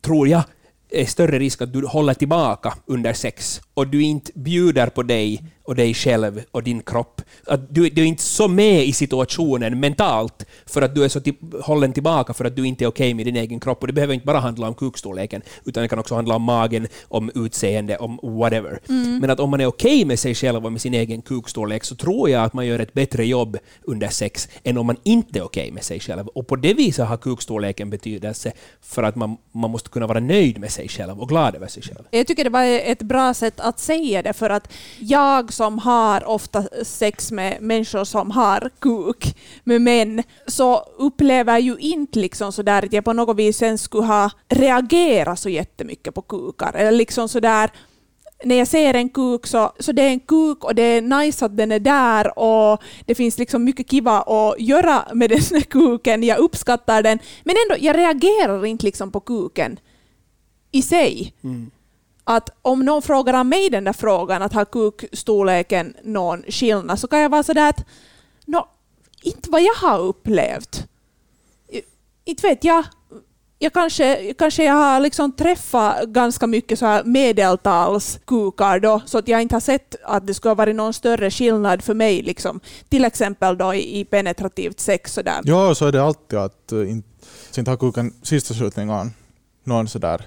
tror 0.00 0.28
jag, 0.28 0.42
är 0.92 1.06
större 1.06 1.38
risk 1.38 1.62
att 1.62 1.72
du 1.72 1.86
håller 1.86 2.14
tillbaka 2.14 2.74
under 2.86 3.12
sex 3.12 3.60
och 3.74 3.86
du 3.86 4.02
inte 4.02 4.32
bjuder 4.34 4.86
på 4.86 5.02
dig 5.02 5.42
och 5.64 5.74
dig 5.74 5.94
själv 5.94 6.42
och 6.50 6.62
din 6.62 6.82
kropp. 6.82 7.22
Att 7.46 7.74
du, 7.74 7.88
du 7.88 8.02
är 8.02 8.06
inte 8.06 8.22
så 8.22 8.48
med 8.48 8.84
i 8.84 8.92
situationen 8.92 9.80
mentalt 9.80 10.46
för 10.66 10.82
att 10.82 10.94
du 10.94 11.04
är 11.04 11.08
så 11.08 11.20
till, 11.20 11.34
hållen 11.62 11.92
tillbaka 11.92 12.34
för 12.34 12.44
att 12.44 12.56
du 12.56 12.66
inte 12.66 12.84
är 12.84 12.86
okej 12.86 13.14
med 13.14 13.26
din 13.26 13.36
egen 13.36 13.60
kropp. 13.60 13.80
Och 13.80 13.86
det 13.86 13.92
behöver 13.92 14.14
inte 14.14 14.26
bara 14.26 14.38
handla 14.38 14.68
om 14.68 14.74
kukstorleken, 14.74 15.42
utan 15.64 15.82
det 15.82 15.88
kan 15.88 15.98
också 15.98 16.14
handla 16.14 16.36
om 16.36 16.42
magen, 16.42 16.86
om 17.08 17.30
utseende, 17.34 17.96
om 17.96 18.18
whatever. 18.22 18.80
Men 19.20 19.30
att 19.30 19.40
om 19.40 19.50
man 19.50 19.60
är 19.60 19.66
okej 19.66 20.04
med 20.04 20.18
sig 20.18 20.34
själv 20.34 20.66
och 20.66 20.72
med 20.72 20.80
sin 20.80 20.94
egen 20.94 21.22
kukstorlek 21.22 21.84
så 21.84 21.96
tror 21.96 22.30
jag 22.30 22.44
att 22.44 22.52
man 22.52 22.66
gör 22.66 22.78
ett 22.78 22.92
bättre 22.92 23.26
jobb 23.26 23.58
under 23.82 24.08
sex 24.08 24.48
än 24.64 24.78
om 24.78 24.86
man 24.86 24.96
inte 25.02 25.38
är 25.38 25.42
okej 25.42 25.70
med 25.70 25.84
sig 25.84 26.00
själv. 26.00 26.28
Och 26.28 26.46
på 26.46 26.56
det 26.56 26.74
viset 26.74 27.06
har 27.06 27.16
kukstorleken 27.16 27.90
betydelse 27.90 28.52
för 28.80 29.02
att 29.02 29.16
man, 29.16 29.36
man 29.52 29.70
måste 29.70 29.90
kunna 29.90 30.06
vara 30.06 30.20
nöjd 30.20 30.58
med 30.58 30.70
sig 30.70 30.88
själv 30.88 31.20
och 31.20 31.28
glad 31.28 31.54
över 31.54 31.66
sig 31.66 31.82
själv. 31.82 32.04
Jag 32.10 32.26
tycker 32.26 32.44
det 32.44 32.50
var 32.50 32.64
ett 32.64 33.02
bra 33.02 33.34
sätt 33.34 33.60
att 33.62 33.80
säga 33.80 34.22
det 34.22 34.32
för 34.32 34.50
att 34.50 34.72
jag 34.98 35.52
som 35.52 35.78
har 35.78 36.24
ofta 36.24 36.64
sex 36.84 37.32
med 37.32 37.62
människor 37.62 38.04
som 38.04 38.30
har 38.30 38.70
kuk, 38.78 39.36
med 39.64 39.80
män, 39.80 40.22
så 40.46 40.78
upplever 40.98 41.58
ju 41.58 41.76
inte 41.78 42.18
liksom 42.18 42.52
sådär 42.52 42.84
att 42.84 42.92
jag 42.92 43.04
på 43.04 43.12
något 43.12 43.36
vis 43.36 43.56
sen 43.56 43.78
skulle 43.78 44.06
ha 44.06 44.30
reagerat 44.48 45.38
så 45.38 45.48
jättemycket 45.48 46.14
på 46.14 46.22
kukar. 46.22 46.72
Eller 46.76 46.92
liksom 46.92 47.28
sådär 47.28 47.70
när 48.44 48.56
jag 48.56 48.68
ser 48.68 48.94
en 48.94 49.08
kuk 49.08 49.46
så, 49.46 49.72
så 49.78 49.92
det 49.92 50.02
är 50.02 50.08
en 50.08 50.20
kuk 50.20 50.64
och 50.64 50.74
det 50.74 50.82
är 50.82 51.02
nice 51.02 51.44
att 51.44 51.56
den 51.56 51.72
är 51.72 51.78
där 51.78 52.38
och 52.38 52.82
det 53.06 53.14
finns 53.14 53.38
liksom 53.38 53.64
mycket 53.64 53.90
kiva 53.90 54.20
att 54.20 54.60
göra 54.60 55.08
med 55.14 55.30
den 55.30 55.40
här 55.50 55.60
kuken. 55.60 56.22
Jag 56.22 56.38
uppskattar 56.38 57.02
den. 57.02 57.18
Men 57.44 57.56
ändå, 57.64 57.84
jag 57.86 57.96
reagerar 57.96 58.66
inte 58.66 58.86
liksom 58.86 59.12
på 59.12 59.20
kuken 59.20 59.78
i 60.72 60.82
sig. 60.82 61.34
Mm 61.44 61.70
att 62.24 62.50
om 62.62 62.84
någon 62.84 63.02
frågar 63.02 63.34
av 63.34 63.46
mig 63.46 63.70
den 63.70 63.84
där 63.84 63.92
frågan, 63.92 64.42
att 64.42 64.52
har 64.52 64.64
kukstorleken 64.64 65.94
någon 66.04 66.42
skillnad, 66.42 66.98
så 66.98 67.08
kan 67.08 67.20
jag 67.20 67.28
vara 67.28 67.42
sådär 67.42 67.68
att 67.68 67.86
nå, 68.44 68.68
inte 69.22 69.50
vad 69.50 69.62
jag 69.62 69.74
har 69.74 69.98
upplevt. 69.98 70.86
Inte 72.24 72.46
vet 72.46 72.64
jag. 72.64 72.84
Jag 73.58 73.72
kanske, 73.72 74.34
kanske 74.34 74.64
jag 74.64 74.74
har 74.74 75.00
liksom 75.00 75.32
träffat 75.32 76.04
ganska 76.04 76.46
mycket 76.46 76.78
så 76.78 76.86
här 76.86 77.04
medeltalskukar 77.04 78.78
då, 78.78 79.02
så 79.06 79.18
att 79.18 79.28
jag 79.28 79.42
inte 79.42 79.54
har 79.54 79.60
sett 79.60 79.96
att 80.04 80.26
det 80.26 80.34
skulle 80.34 80.50
ha 80.50 80.54
varit 80.54 80.76
någon 80.76 80.92
större 80.92 81.30
skillnad 81.30 81.82
för 81.82 81.94
mig. 81.94 82.22
Liksom. 82.22 82.60
Till 82.88 83.04
exempel 83.04 83.58
då 83.58 83.74
i, 83.74 84.04
penetrativt 84.04 84.80
sex. 84.80 85.12
Sådär. 85.12 85.40
Ja, 85.44 85.74
så 85.74 85.86
är 85.86 85.92
det 85.92 86.02
alltid 86.02 86.38
att 86.38 86.72
eh, 86.72 86.90
inte, 86.90 87.08
inte 87.56 87.70
har 87.70 87.76
kuken 87.76 88.14
sista 88.22 88.54
slutningen 88.54 89.10
någon 89.64 89.88
sådär, 89.88 90.26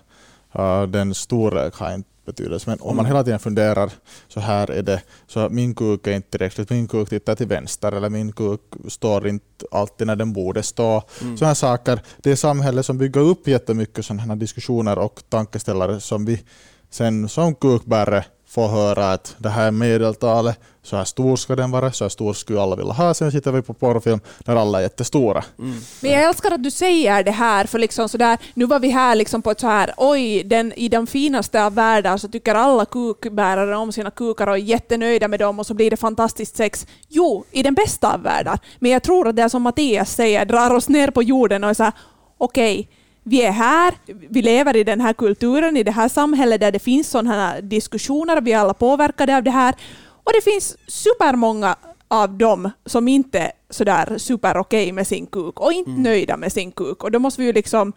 den 0.88 1.14
storlek 1.14 1.76
har 1.76 1.94
inte 1.94 2.10
betydelse. 2.26 2.70
Men 2.70 2.80
om 2.82 2.96
man 2.96 3.06
hela 3.06 3.24
tiden 3.24 3.40
funderar 3.40 3.92
så 4.28 4.40
här 4.40 4.72
är 4.72 4.82
det, 4.82 5.02
så 5.28 5.50
min 5.50 5.76
kuk 5.76 6.08
är 6.08 6.12
inte 6.12 6.30
tillräckligt, 6.30 6.70
min 6.70 6.88
kuk 6.88 7.10
tittar 7.10 7.36
till 7.36 7.48
vänster 7.48 7.92
eller 7.92 8.10
min 8.10 8.32
kuk 8.32 8.62
står 8.88 9.28
inte 9.28 9.66
alltid 9.72 10.08
när 10.08 10.16
den 10.16 10.34
borde 10.34 10.64
stå. 10.64 11.04
Mm. 11.22 11.38
Sådana 11.38 11.56
saker. 11.56 12.02
Det 12.18 12.32
är 12.32 12.36
samhället 12.36 12.86
som 12.86 12.98
bygger 12.98 13.22
upp 13.22 13.48
jättemycket 13.48 14.06
sådana 14.06 14.24
här 14.24 14.36
diskussioner 14.36 15.00
och 15.00 15.24
tankeställare 15.30 16.00
som 16.00 16.26
vi 16.26 16.44
sen 16.90 17.30
som 17.30 17.56
kukbärare 17.56 18.26
får 18.56 18.68
höra 18.68 19.12
att 19.12 19.36
det 19.38 19.50
här 19.50 19.68
är 19.68 19.72
medeltalet, 19.72 20.60
så 20.84 20.96
här 20.96 21.04
stor 21.04 21.36
ska 21.36 21.56
den 21.56 21.72
vara, 21.72 21.92
så 21.92 22.04
här 22.04 22.10
stor 22.10 22.34
skulle 22.34 22.62
alla 22.62 22.76
vilja 22.76 22.94
ha. 22.94 23.14
Sen 23.14 23.32
sitter 23.32 23.52
vi 23.52 23.62
på 23.62 23.74
porrfilm 23.74 24.20
där 24.40 24.56
alla 24.56 24.78
är 24.78 24.82
jättestora. 24.82 25.44
Mm. 25.60 25.76
Men 26.02 26.12
jag 26.12 26.24
älskar 26.24 26.52
att 26.52 26.64
du 26.64 26.72
säger 26.72 27.24
det 27.24 27.32
här, 27.32 27.66
för 27.66 27.80
liksom 27.80 28.10
sådär, 28.10 28.38
nu 28.54 28.66
var 28.66 28.80
vi 28.80 28.90
här 28.90 29.16
liksom 29.16 29.42
på 29.42 29.52
ett 29.52 29.60
så 29.60 29.68
här, 29.68 29.94
oj, 29.98 30.44
den, 30.44 30.74
i 30.74 30.90
den 30.90 31.08
finaste 31.08 31.66
av 31.66 31.76
världar 31.76 32.18
så 32.18 32.28
tycker 32.28 32.56
alla 32.56 32.86
kukbärare 32.86 33.78
om 33.78 33.92
sina 33.92 34.12
kukar 34.12 34.48
och 34.48 34.54
är 34.54 34.62
jättenöjda 34.62 35.28
med 35.28 35.40
dem 35.40 35.60
och 35.60 35.66
så 35.66 35.74
blir 35.74 35.90
det 35.90 35.98
fantastiskt 35.98 36.56
sex. 36.56 36.88
Jo, 37.10 37.46
i 37.52 37.64
den 37.64 37.74
bästa 37.74 38.14
av 38.14 38.22
världar. 38.22 38.60
Men 38.80 38.92
jag 38.92 39.04
tror 39.04 39.28
att 39.28 39.36
det 39.36 39.42
är 39.42 39.50
som 39.50 39.62
Mattias 39.62 40.16
säger, 40.16 40.46
drar 40.46 40.74
oss 40.74 40.90
ner 40.90 41.12
på 41.12 41.24
jorden 41.24 41.64
och 41.64 41.70
är 41.70 41.74
så 41.74 41.84
här, 41.84 41.94
okej, 42.38 42.90
vi 43.28 43.42
är 43.42 43.52
här, 43.52 43.94
vi 44.06 44.42
lever 44.42 44.76
i 44.76 44.84
den 44.84 45.02
här 45.02 45.14
kulturen, 45.14 45.78
i 45.78 45.84
det 45.84 45.92
här 45.92 46.10
samhället 46.10 46.62
där 46.62 46.72
det 46.72 46.80
finns 46.80 47.10
sådana 47.10 47.34
här 47.34 47.62
diskussioner, 47.62 48.42
vi 48.42 48.52
är 48.52 48.58
alla 48.58 48.74
påverkade 48.74 49.38
av 49.38 49.44
det 49.44 49.52
här. 49.52 49.76
Och 50.24 50.32
det 50.34 50.52
finns 50.52 50.78
supermånga 50.88 51.76
av 52.08 52.38
dem 52.38 52.70
som 52.86 53.08
inte 53.08 53.40
är 53.40 53.52
sådär 53.70 54.18
super 54.18 54.58
okej 54.58 54.92
med 54.92 55.08
sin 55.08 55.26
kuk 55.26 55.60
och 55.60 55.74
inte 55.74 55.92
nöjda 55.92 56.38
med 56.38 56.52
sin 56.52 56.72
kuk. 56.72 57.04
Och 57.04 57.12
då 57.12 57.20
måste 57.20 57.42
vi 57.42 57.48
ju 57.48 57.54
liksom, 57.54 57.94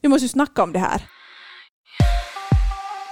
vi 0.00 0.08
måste 0.08 0.24
ju 0.24 0.28
snacka 0.28 0.62
om 0.62 0.72
det 0.72 0.78
här. 0.78 1.02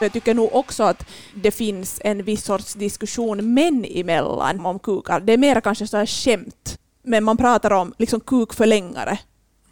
Jag 0.01 0.13
tycker 0.13 0.35
nog 0.35 0.55
också 0.55 0.83
att 0.83 1.07
det 1.35 1.51
finns 1.51 2.01
en 2.05 2.23
viss 2.23 2.45
sorts 2.45 2.75
diskussion 2.75 3.55
män 3.55 3.85
emellan 3.89 4.67
om 4.67 4.79
kukar. 4.79 5.21
Det 5.21 5.33
är 5.33 5.39
mer 5.39 5.61
kanske 5.61 5.87
så 5.87 5.97
här 5.97 6.07
skämt, 6.07 6.79
men 7.03 7.25
man 7.25 7.37
pratar 7.37 7.71
om 7.71 7.95
liksom 7.99 8.21
kukförlängare. 8.21 9.19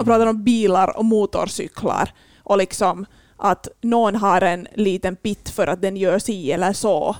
Man 0.06 0.14
pratar 0.18 0.26
om 0.26 0.44
bilar 0.44 0.96
och 0.96 1.04
motorcyklar 1.04 2.12
och 2.42 2.58
liksom 2.58 3.06
att 3.37 3.68
någon 3.80 4.14
har 4.16 4.40
en 4.40 4.68
liten 4.75 5.16
pitt 5.16 5.49
för 5.49 5.66
att 5.66 5.80
den 5.82 5.96
gör 5.96 6.18
si 6.18 6.52
eller 6.52 6.73
så. 6.73 7.16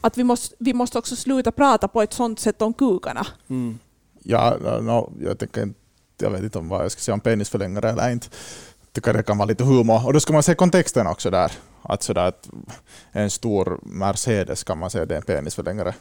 Att 0.00 0.18
vi 0.18 0.24
måste, 0.24 0.54
vi 0.58 0.74
måste 0.74 0.98
också 0.98 1.16
sluta 1.16 1.52
prata 1.52 1.88
på 1.88 2.02
ett 2.02 2.12
sånt 2.12 2.40
sätt 2.40 2.62
om 2.62 2.72
kukarna. 2.74 3.26
Mm. 3.50 3.78
Ja, 4.22 4.56
no, 4.80 5.12
jag, 5.20 5.38
tänker, 5.38 5.62
inte- 5.62 5.80
jag 6.18 6.30
vet 6.30 6.42
inte 6.42 6.58
om 6.58 6.68
vad 6.68 6.84
jag 6.84 6.92
ska 6.92 7.00
säga 7.00 7.14
om 7.14 7.20
penisförlängare 7.20 7.90
eller 7.90 8.10
inte. 8.10 8.26
Jag 8.80 8.92
tycker 8.92 9.12
det 9.12 9.22
kan 9.22 9.38
vara 9.38 9.48
lite 9.48 9.64
humor. 9.64 10.06
Och 10.06 10.12
då 10.12 10.20
ska 10.20 10.32
man 10.32 10.42
se 10.42 10.54
kontexten 10.54 11.06
också 11.06 11.30
där. 11.30 11.52
Att, 11.82 12.02
sådär 12.02 12.24
att 12.26 12.48
en 13.12 13.30
stor 13.30 13.80
Mercedes 13.82 14.64
kan 14.64 14.78
man 14.78 14.90
säga 14.90 15.06
det 15.06 15.14
är 15.14 15.18
en 15.18 15.24
penisförlängare. 15.24 15.94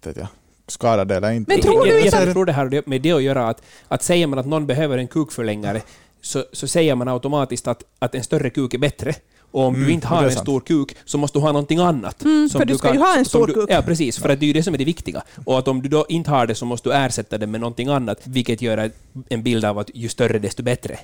Det, 0.00 0.16
ja. 0.16 0.26
Skadar 0.66 1.04
det 1.04 1.16
eller 1.16 1.32
inte? 1.32 1.52
Men 1.54 1.62
tror 1.62 1.84
du 1.84 1.90
jag, 1.90 2.00
inte 2.04 2.16
jag, 2.16 2.32
tror 2.32 2.44
det 2.44 2.52
har 2.52 2.82
med 2.88 3.02
det 3.02 3.12
att 3.12 3.22
göra 3.22 3.48
att, 3.48 3.62
att 3.88 4.02
säger 4.02 4.26
man 4.26 4.38
att 4.38 4.46
någon 4.46 4.66
behöver 4.66 4.98
en 4.98 5.08
kukförlängare 5.08 5.82
så, 6.20 6.44
så 6.52 6.68
säger 6.68 6.94
man 6.94 7.08
automatiskt 7.08 7.68
att, 7.68 7.82
att 7.98 8.14
en 8.14 8.22
större 8.24 8.50
kuk 8.50 8.74
är 8.74 8.78
bättre. 8.78 9.14
Och 9.50 9.62
om 9.64 9.74
Mm, 9.74 9.86
du 9.86 9.92
inte 9.92 10.06
har 10.06 10.24
en 10.24 10.30
stor 10.32 10.60
kuk 10.60 10.96
så 11.04 11.18
måste 11.18 11.38
du 11.38 11.42
ha 11.42 11.52
någonting 11.52 11.78
annat. 11.78 12.22
Mm, 12.24 12.50
för 12.50 12.64
du 12.64 12.78
ska 12.78 12.92
ju 12.92 12.98
ha 12.98 13.18
en 13.18 13.24
stor 13.24 13.46
du, 13.46 13.54
kuk. 13.54 13.70
Ja, 13.70 13.82
precis. 13.82 14.18
För 14.18 14.28
att 14.28 14.40
det 14.40 14.44
är 14.44 14.46
ju 14.46 14.52
det 14.52 14.62
som 14.62 14.74
är 14.74 14.78
det 14.78 14.84
viktiga. 14.84 15.22
Och 15.44 15.58
att 15.58 15.68
om 15.68 15.82
du 15.82 15.88
då 15.88 16.06
inte 16.08 16.30
har 16.30 16.46
det 16.46 16.54
så 16.54 16.64
måste 16.64 16.88
du 16.88 16.94
ersätta 16.94 17.38
det 17.38 17.46
med 17.46 17.60
någonting 17.60 17.88
annat, 17.88 18.20
vilket 18.24 18.62
gör 18.62 18.90
en 19.28 19.42
bild 19.42 19.64
av 19.64 19.78
att 19.78 19.90
ju 19.94 20.08
större 20.08 20.38
desto 20.38 20.62
bättre. 20.62 20.98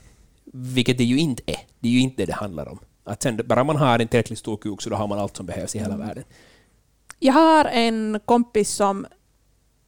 Vilket 0.52 0.98
det 0.98 1.04
ju 1.04 1.18
inte 1.18 1.42
är. 1.46 1.58
Det 1.80 1.88
är 1.88 1.92
ju 1.92 2.00
inte 2.00 2.22
det 2.22 2.26
det 2.26 2.32
handlar 2.32 2.68
om. 2.68 2.78
Att 3.04 3.22
sen, 3.22 3.40
bara 3.44 3.64
man 3.64 3.76
har 3.76 3.98
en 3.98 4.08
tillräckligt 4.08 4.38
stor 4.38 4.56
kuk 4.56 4.82
så 4.82 4.90
då 4.90 4.96
har 4.96 5.06
man 5.06 5.18
allt 5.18 5.36
som 5.36 5.46
behövs 5.46 5.74
i 5.74 5.78
hela 5.78 5.94
Mm. 5.94 6.06
världen. 6.06 6.24
Jag 7.18 7.32
har 7.32 7.64
en 7.64 8.20
kompis 8.24 8.70
som, 8.70 9.06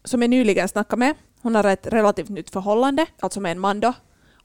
som 0.04 0.23
jag 0.23 0.30
nyligen 0.30 0.69
snackade 0.69 1.00
med. 1.00 1.14
Hon 1.42 1.54
har 1.54 1.64
ett 1.64 1.87
relativt 1.87 2.28
nytt 2.28 2.50
förhållande, 2.50 3.07
alltså 3.21 3.40
med 3.40 3.52
en 3.52 3.61
man 3.61 3.80
då. 3.80 3.92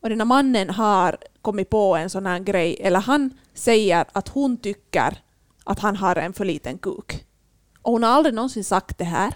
Och 0.02 0.10
den 0.10 0.20
här 0.20 0.26
mannen 0.26 0.70
har 0.70 1.18
kommit 1.42 1.70
på 1.70 1.96
en 1.96 2.10
sån 2.10 2.26
här 2.26 2.40
grej, 2.40 2.78
eller 2.82 3.00
han 3.00 3.34
säger 3.54 4.06
att 4.12 4.30
hon 4.30 4.58
tycker 4.58 5.18
att 5.64 5.80
han 5.80 5.96
har 5.96 6.16
en 6.16 6.34
för 6.34 6.46
liten 6.46 6.78
kuk. 6.78 7.26
Och 7.82 7.92
hon 7.92 8.04
har 8.04 8.10
aldrig 8.10 8.36
någonsin 8.36 8.64
sagt 8.64 8.98
det 8.98 9.04
här. 9.04 9.34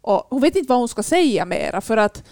Och 0.00 0.26
hon 0.30 0.40
vet 0.40 0.56
inte 0.56 0.68
vad 0.68 0.78
hon 0.78 0.88
ska 0.88 1.02
säga 1.02 1.44
mera, 1.44 1.80
för 1.80 1.96
att 1.96 2.24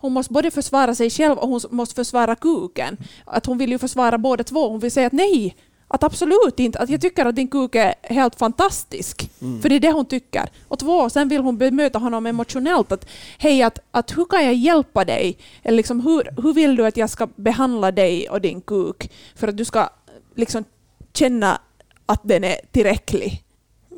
hon 0.00 0.12
måste 0.12 0.32
både 0.32 0.50
försvara 0.50 0.94
sig 0.94 1.10
själv 1.10 1.38
och 1.38 1.48
hon 1.48 1.60
måste 1.70 1.94
försvara 1.94 2.34
kuken. 2.34 2.96
Att 3.24 3.46
hon 3.46 3.58
vill 3.58 3.70
ju 3.70 3.78
försvara 3.78 4.18
båda 4.18 4.44
två. 4.44 4.68
Hon 4.68 4.80
vill 4.80 4.92
säga 4.92 5.06
att 5.06 5.12
nej, 5.12 5.56
att 5.88 6.02
absolut 6.02 6.60
inte. 6.60 6.78
Att 6.78 6.90
jag 6.90 7.00
tycker 7.00 7.26
att 7.26 7.36
din 7.36 7.48
kuk 7.48 7.74
är 7.74 7.94
helt 8.02 8.34
fantastisk. 8.34 9.30
För 9.62 9.68
det 9.68 9.74
är 9.74 9.80
det 9.80 9.92
hon 9.92 10.06
tycker. 10.06 10.50
Och 10.68 10.78
två, 10.78 11.10
sen 11.10 11.28
vill 11.28 11.42
hon 11.42 11.58
bemöta 11.58 11.98
honom 11.98 12.26
emotionellt. 12.26 12.92
Att 12.92 13.06
hej, 13.38 13.62
att, 13.62 13.78
att 13.90 14.16
hur 14.16 14.24
kan 14.24 14.44
jag 14.44 14.54
hjälpa 14.54 15.04
dig? 15.04 15.38
Eller 15.62 15.76
liksom, 15.76 16.00
hur, 16.00 16.42
hur 16.42 16.54
vill 16.54 16.76
du 16.76 16.86
att 16.86 16.96
jag 16.96 17.10
ska 17.10 17.28
behandla 17.36 17.92
dig 17.92 18.28
och 18.28 18.40
din 18.40 18.60
kuk? 18.60 19.10
För 19.34 19.48
att 19.48 19.56
du 19.56 19.64
ska 19.64 19.88
liksom 20.34 20.64
känna 21.12 21.60
att 22.06 22.20
den 22.22 22.44
är 22.44 22.56
tillräcklig. 22.70 23.42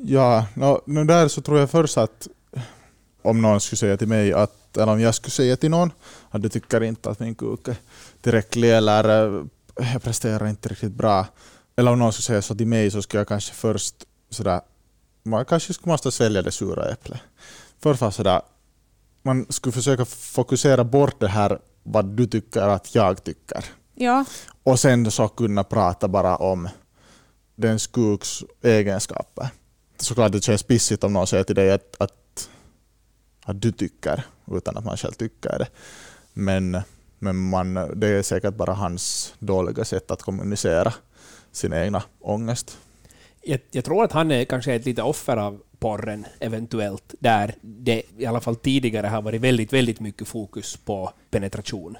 Ja, 0.02 0.47
no, 0.54 0.80
no, 0.87 1.04
där 1.04 1.28
så 1.28 1.40
tror 1.40 1.59
jag 1.59 1.71
först 1.71 1.99
att 1.99 2.28
om 3.23 3.42
någon 3.42 3.61
skulle 3.61 3.76
säga 3.76 3.97
till 3.97 4.09
mig 4.09 4.33
att, 4.33 4.76
eller 4.76 4.92
om 4.92 5.00
jag 5.00 5.14
skulle 5.14 5.30
säga 5.30 5.57
till 5.57 5.71
någon 5.71 5.92
att 6.30 6.42
du 6.42 6.49
tycker 6.49 6.83
inte 6.83 7.11
att 7.11 7.21
min 7.21 7.35
kuk 7.35 7.68
är 7.68 7.76
tillräcklig 8.21 8.76
eller 8.76 9.37
eh, 9.80 9.92
jag 9.92 10.02
presterar 10.02 10.47
inte 10.47 10.68
riktigt 10.68 10.92
bra. 10.92 11.26
Eller 11.78 11.92
om 11.92 11.99
någon 11.99 12.12
skulle 12.12 12.25
säga 12.25 12.42
så 12.42 12.54
till 12.54 12.66
mig 12.66 12.90
så 12.90 13.02
skulle 13.02 13.20
jag 13.20 13.28
kanske 13.28 13.54
först 13.54 13.94
sådär, 14.30 14.61
man 15.23 15.44
kanske 15.44 15.75
skulle 15.75 15.92
måste 15.92 16.12
svälja 16.12 16.42
det 16.42 16.50
sura 16.50 16.88
äpplet. 16.88 17.20
Först 17.82 18.00
var 18.00 18.11
sådär, 18.11 18.40
man 19.23 19.47
skulle 19.49 19.73
försöka 19.73 20.04
fokusera 20.04 20.85
bort 20.85 21.20
det 21.20 21.28
här 21.28 21.58
vad 21.82 22.04
du 22.04 22.26
tycker 22.26 22.61
att 22.61 22.94
jag 22.94 23.25
tycker. 23.25 23.64
Ja, 23.94 24.25
Och 24.62 24.80
sen 24.80 25.11
så 25.11 25.28
kunna 25.28 25.64
prata 25.64 26.08
bara 26.08 26.37
om 26.37 26.68
den 27.56 27.78
kuks 27.78 28.44
egenskaper. 28.62 29.49
Såklart 29.99 30.32
det 30.32 30.44
känns 30.44 30.62
pissigt 30.62 31.04
om 31.04 31.12
någon 31.12 31.26
säger 31.26 31.44
till 31.44 31.56
dig 31.56 31.73
att, 31.73 31.97
att, 31.99 32.50
att 33.44 33.62
du 33.62 33.73
tycker, 33.73 34.23
utan 34.50 34.76
att 34.76 34.85
man 34.85 34.97
själv 34.97 35.12
tycker 35.12 35.58
det. 35.58 35.68
Men, 36.32 36.80
men 37.18 37.37
man, 37.37 37.75
det 37.75 38.08
är 38.08 38.23
säkert 38.23 38.54
bara 38.54 38.73
hans 38.73 39.35
dåliga 39.38 39.85
sätt 39.85 40.11
att 40.11 40.23
kommunicera 40.23 40.92
sin 41.52 41.72
egna 41.72 42.02
ångest. 42.20 42.78
jag, 43.42 43.60
jag 43.70 43.84
tror 43.84 44.04
att 44.04 44.12
han 44.12 44.30
är 44.30 44.44
kanske 44.44 44.74
ett 44.74 44.86
lite 44.86 45.02
offer 45.02 45.36
av 45.36 45.60
porren, 45.78 46.26
eventuellt, 46.40 47.14
där 47.18 47.54
det 47.60 48.02
i 48.18 48.26
alla 48.26 48.40
fall 48.40 48.56
tidigare 48.56 49.06
har 49.06 49.22
varit 49.22 49.40
väldigt, 49.40 49.72
väldigt 49.72 50.00
mycket 50.00 50.28
fokus 50.28 50.76
på 50.76 51.12
penetration. 51.30 51.96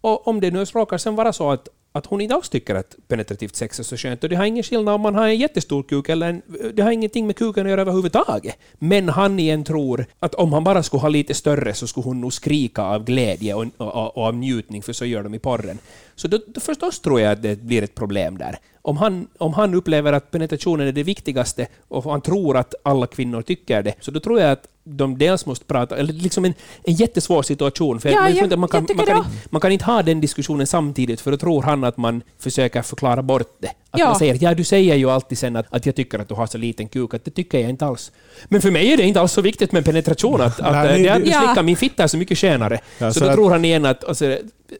Och 0.00 0.28
om 0.28 0.40
det 0.40 0.50
nu 0.50 0.64
råkar 0.64 0.98
sen 0.98 1.16
vara 1.16 1.32
så 1.32 1.50
att, 1.50 1.68
att 1.92 2.06
hon 2.06 2.20
inte 2.20 2.34
alls 2.34 2.48
tycker 2.48 2.74
att 2.74 2.96
penetrativt 3.08 3.56
sex 3.56 3.78
är 3.80 3.84
så 3.84 3.96
skönt, 3.96 4.24
och 4.24 4.30
det 4.30 4.36
har 4.36 4.44
ingen 4.44 4.62
skillnad 4.62 4.94
om 4.94 5.00
man 5.00 5.14
har 5.14 5.28
en 5.28 5.38
jättestor 5.38 5.82
kuk 5.82 6.08
eller 6.08 6.28
en, 6.28 6.42
det 6.74 6.82
har 6.82 6.90
ingenting 6.90 7.26
med 7.26 7.36
kuken 7.36 7.66
att 7.66 7.70
göra 7.70 7.80
överhuvudtaget. 7.80 8.56
Men 8.78 9.08
han 9.08 9.38
igen 9.38 9.64
tror 9.64 10.06
att 10.18 10.34
om 10.34 10.52
han 10.52 10.64
bara 10.64 10.82
skulle 10.82 11.00
ha 11.00 11.08
lite 11.08 11.34
större 11.34 11.74
så 11.74 11.86
skulle 11.86 12.04
hon 12.04 12.20
nog 12.20 12.32
skrika 12.32 12.82
av 12.82 13.04
glädje 13.04 13.54
och, 13.54 13.66
och, 13.76 14.16
och 14.16 14.24
av 14.24 14.34
njutning, 14.34 14.82
för 14.82 14.92
så 14.92 15.04
gör 15.04 15.22
de 15.22 15.34
i 15.34 15.38
porren. 15.38 15.78
Så 16.14 16.28
då, 16.28 16.38
då 16.46 16.60
förstås 16.60 17.00
tror 17.00 17.20
jag 17.20 17.32
att 17.32 17.42
det 17.42 17.62
blir 17.62 17.82
ett 17.82 17.94
problem 17.94 18.38
där. 18.38 18.58
Om 18.86 18.96
han, 18.96 19.28
om 19.38 19.52
han 19.52 19.74
upplever 19.74 20.12
att 20.12 20.30
penetrationen 20.30 20.88
är 20.88 20.92
det 20.92 21.02
viktigaste 21.02 21.66
och 21.88 22.04
han 22.04 22.20
tror 22.20 22.56
att 22.56 22.74
alla 22.82 23.06
kvinnor 23.06 23.42
tycker 23.42 23.82
det, 23.82 23.94
så 24.00 24.10
då 24.10 24.20
tror 24.20 24.40
jag 24.40 24.50
att 24.50 24.68
de 24.84 25.18
dels 25.18 25.46
måste 25.46 25.64
prata, 25.64 25.96
eller 25.96 26.12
liksom 26.12 26.44
en, 26.44 26.54
en 26.84 26.94
jättesvår 26.94 27.42
situation. 27.42 28.00
För 28.00 28.08
Ja, 28.08 28.14
jag, 28.14 28.24
jag- 28.24 28.32
tror 28.34 28.44
inte 28.44 28.54
att 28.54 28.58
man, 28.60 28.68
kan, 28.68 28.86
man, 28.96 29.08
inte- 29.08 29.24
man 29.50 29.60
kan 29.60 29.72
inte 29.72 29.84
ha 29.84 30.02
den 30.02 30.20
diskussionen 30.20 30.66
samtidigt, 30.66 31.20
för 31.20 31.30
då 31.30 31.36
tror 31.36 31.62
han 31.62 31.84
att 31.84 31.96
man 31.96 32.22
försöker 32.38 32.82
förklara 32.82 33.22
bort 33.22 33.56
det. 33.60 33.68
Att 33.90 34.00
Ja. 34.00 34.06
man 34.06 34.18
säger 34.18 34.38
ja, 34.40 34.54
du 34.54 34.64
säger 34.64 34.94
ju 34.94 35.10
alltid 35.10 35.38
sen 35.38 35.56
att, 35.56 35.66
att 35.70 35.86
jag 35.86 35.94
tycker 35.96 36.18
att 36.18 36.28
du 36.28 36.34
har 36.34 36.46
så 36.46 36.58
liten 36.58 36.88
kuk, 36.88 37.14
att 37.14 37.24
det 37.24 37.30
tycker 37.30 37.58
jag 37.58 37.70
inte 37.70 37.86
alls. 37.86 38.12
Men 38.44 38.60
för 38.62 38.70
mig 38.70 38.92
är 38.92 38.96
det 38.96 39.02
inte 39.02 39.20
alls 39.20 39.32
så 39.32 39.40
viktigt 39.40 39.72
med 39.72 39.84
penetration, 39.84 40.40
att, 40.40 40.60
att 40.60 40.72
Nej, 40.84 40.96
eh, 40.96 41.02
det 41.02 41.08
är 41.08 41.16
att 41.16 41.24
du 41.24 41.30
Ja. 41.30 41.40
slickar 41.46 41.62
min 41.62 41.76
fitta 41.76 42.02
är 42.02 42.06
så 42.06 42.16
mycket 42.16 42.38
skönare. 42.38 42.80
Ja, 42.98 43.12
så 43.12 43.18
så 43.18 43.24
då 43.24 43.30
att- 43.30 43.36
tror 43.36 43.50
han 43.50 43.64
igen 43.64 43.86
att 43.86 44.04
alltså, 44.04 44.38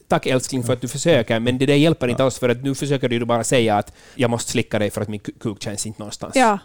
tack 0.09 0.27
älskling 0.27 0.63
för 0.63 0.73
att 0.73 0.81
du 0.81 0.89
försöker, 0.89 1.41
men 1.41 1.59
det 1.59 1.67
där 1.67 1.75
hjälper 1.75 2.09
inte 2.09 2.25
alls 2.25 2.39
för 2.39 2.49
att 2.49 2.63
nu 2.65 2.75
försöker 2.75 3.09
du 3.09 3.25
bara 3.25 3.45
säga 3.45 3.77
att 3.77 3.93
jag 4.15 4.31
måste 4.31 4.51
slicka 4.51 4.79
dig 4.79 4.91
för 4.91 5.01
att 5.01 5.09
min 5.09 5.21
ku- 5.21 5.39
kuk 5.41 5.63
känns 5.63 5.87
inte 5.87 5.99
någonstans. 5.99 6.33
Ja. 6.37 6.59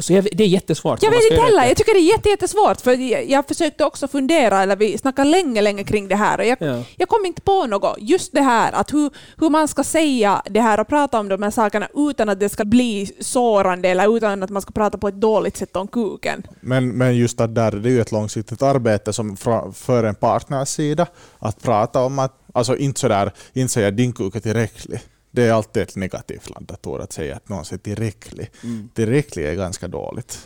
Så 0.00 0.12
jag, 0.12 0.28
det 0.32 0.44
är 0.44 0.48
jättesvårt. 0.48 1.02
Jag 1.02 1.10
vet 1.10 1.22
inte 1.30 1.42
heller, 1.42 1.64
jag 1.68 1.76
tycker 1.76 1.94
det 1.94 2.00
är 2.00 2.10
jätte, 2.12 2.28
jättesvårt 2.28 2.80
för 2.80 2.92
jag, 2.92 3.30
jag 3.30 3.48
försökte 3.48 3.84
också 3.84 4.08
fundera, 4.08 4.62
eller 4.62 4.76
vi 4.76 4.98
snackade 4.98 5.30
länge, 5.30 5.60
länge 5.60 5.84
kring 5.84 6.08
det 6.08 6.16
här 6.16 6.38
och 6.38 6.46
jag, 6.46 6.56
Ja. 6.60 6.82
jag 6.96 7.08
kom 7.08 7.26
inte 7.26 7.42
på 7.42 7.66
något. 7.66 7.96
Just 7.98 8.32
det 8.32 8.40
här 8.42 8.72
att 8.72 8.92
hur, 8.92 9.10
hur 9.38 9.50
man 9.50 9.68
ska 9.68 9.84
säga 9.84 10.42
det 10.50 10.60
här 10.60 10.80
och 10.80 10.88
prata 10.88 11.20
om 11.20 11.28
de 11.28 11.42
här 11.42 11.50
sakerna 11.50 11.88
utan 11.94 12.28
att 12.28 12.40
det 12.40 12.48
ska 12.48 12.64
bli 12.64 13.10
sårande 13.20 13.88
eller 13.88 14.16
utan 14.16 14.42
att 14.42 14.50
man 14.50 14.62
ska 14.62 14.70
prata 14.72 14.98
på 14.98 15.08
ett 15.08 15.14
dåligt 15.20 15.56
sätt 15.56 15.76
om 15.76 15.88
kuken. 15.88 16.42
Men, 16.60 16.88
men 16.88 17.16
just 17.16 17.40
att 17.40 17.54
där, 17.54 17.70
det 17.72 17.88
är 17.88 17.92
ju 17.92 18.00
ett 18.00 18.12
långsiktigt 18.12 18.62
arbete 18.62 19.12
som 19.12 19.36
fra, 19.36 19.72
för 19.72 20.04
en 20.04 20.14
partners 20.14 20.68
sida 20.68 21.06
att 21.38 21.62
prata 21.62 22.04
om 22.04 22.18
att, 22.18 22.32
alltså 22.54 22.76
inte 22.76 23.00
sådär, 23.00 23.32
inte 23.52 23.72
säga 23.72 23.90
din 23.90 24.12
kuk 24.12 24.36
är 24.36 24.40
tillräcklig. 24.40 25.00
Det 25.30 25.42
är 25.46 25.52
alltid 25.52 25.82
ett 25.82 25.96
negativt 25.96 26.50
laddat 26.50 26.86
ord 26.86 27.00
att 27.00 27.12
säga 27.12 27.36
att 27.36 27.48
någon 27.48 27.64
är 27.72 27.76
tillräcklig. 27.76 28.50
Tillräcklig 28.94 29.44
är 29.46 29.54
ganska 29.54 29.88
dåligt. 29.88 30.38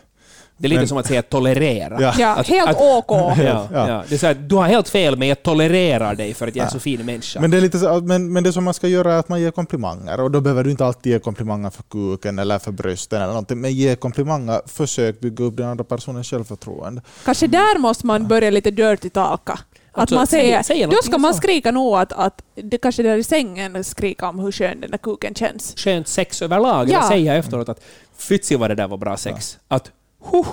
Det 0.57 0.67
är 0.67 0.69
lite 0.69 0.81
Men- 0.81 0.89
som 0.89 0.99
att 0.99 1.07
säga 1.07 1.23
tolerera. 1.23 1.97
Ja. 2.01 2.15
Ja, 2.19 2.35
Att- 2.35 2.49
helt 2.49 2.71
att- 2.71 2.77
OK. 2.81 3.05
Ja, 3.11 3.37
Ja. 3.73 3.89
ja. 3.89 4.05
Det 4.09 4.15
är 4.15 4.19
så 4.19 4.27
här, 4.27 4.35
du 4.35 4.55
har 4.57 4.65
helt 4.69 4.89
fel, 4.89 5.17
men 5.19 5.29
jag 5.29 5.43
tolererar 5.43 6.15
dig 6.15 6.35
för 6.35 6.49
att 6.49 6.57
jag 6.57 6.67
är 6.67 6.71
så 6.71 6.79
fin 6.79 7.07
människa. 7.07 7.41
Men 7.41 7.51
det, 7.51 7.57
är 7.57 7.61
lite 7.61 7.79
så, 7.79 8.01
men, 8.01 8.33
men 8.33 8.45
det 8.45 8.53
som 8.53 8.65
man 8.65 8.75
ska 8.75 8.89
göra 8.89 9.15
är 9.15 9.19
att 9.19 9.29
man 9.29 9.41
ger 9.41 9.51
komplimanger 9.51 10.21
och 10.21 10.31
då 10.31 10.41
behöver 10.41 10.65
du 10.65 10.71
inte 10.71 10.85
alltid 10.87 11.13
ge 11.13 11.19
komplimanger 11.19 11.71
för 11.71 11.83
kuken 11.83 12.39
eller 12.39 12.59
för 12.59 12.73
brösten 12.73 13.19
eller 13.23 13.33
någonting, 13.33 13.61
men 13.61 13.73
ge 13.73 13.97
komplimanger, 13.97 14.61
försök 14.67 15.21
bygga 15.21 15.45
upp 15.45 15.57
den 15.57 15.67
andra 15.69 15.85
personens 15.85 16.31
självförtroende. 16.31 17.03
Kanske 17.25 17.47
där 17.47 17.79
måste 17.79 18.07
man 18.07 18.29
börja 18.29 18.51
lite 18.51 18.71
dirty 18.71 19.11
talka. 19.11 19.59
Att 19.95 20.01
Alltså, 20.01 20.15
man 20.15 20.27
säger, 20.27 20.63
säg- 20.63 20.79
säg 20.79 20.87
då 20.87 21.03
ska 21.03 21.19
man 21.19 21.35
skrika 21.35 21.71
nog 21.71 21.95
att, 21.97 22.13
att 22.13 22.43
det 22.55 22.79
kanske 22.79 23.03
där 23.03 23.17
i 23.17 23.23
sängen 23.25 23.85
skrika 23.85 24.29
om 24.29 24.39
hur 24.39 24.53
skön 24.53 24.81
den 24.81 24.91
där 24.91 24.99
kuken 24.99 25.35
känns. 25.35 25.75
Skönt 25.77 26.09
sex 26.09 26.43
överlag, 26.43 26.89
Ja. 26.91 26.99
eller 26.99 27.09
säga 27.09 27.35
efteråt 27.35 27.69
att 27.69 27.81
fytsi 28.19 28.57
vad 28.57 28.71
det 28.71 28.75
där 28.75 28.89
var 28.89 28.97
bra 28.97 29.17
sex. 29.17 29.59
Att 29.69 29.91
huh, 30.31 30.47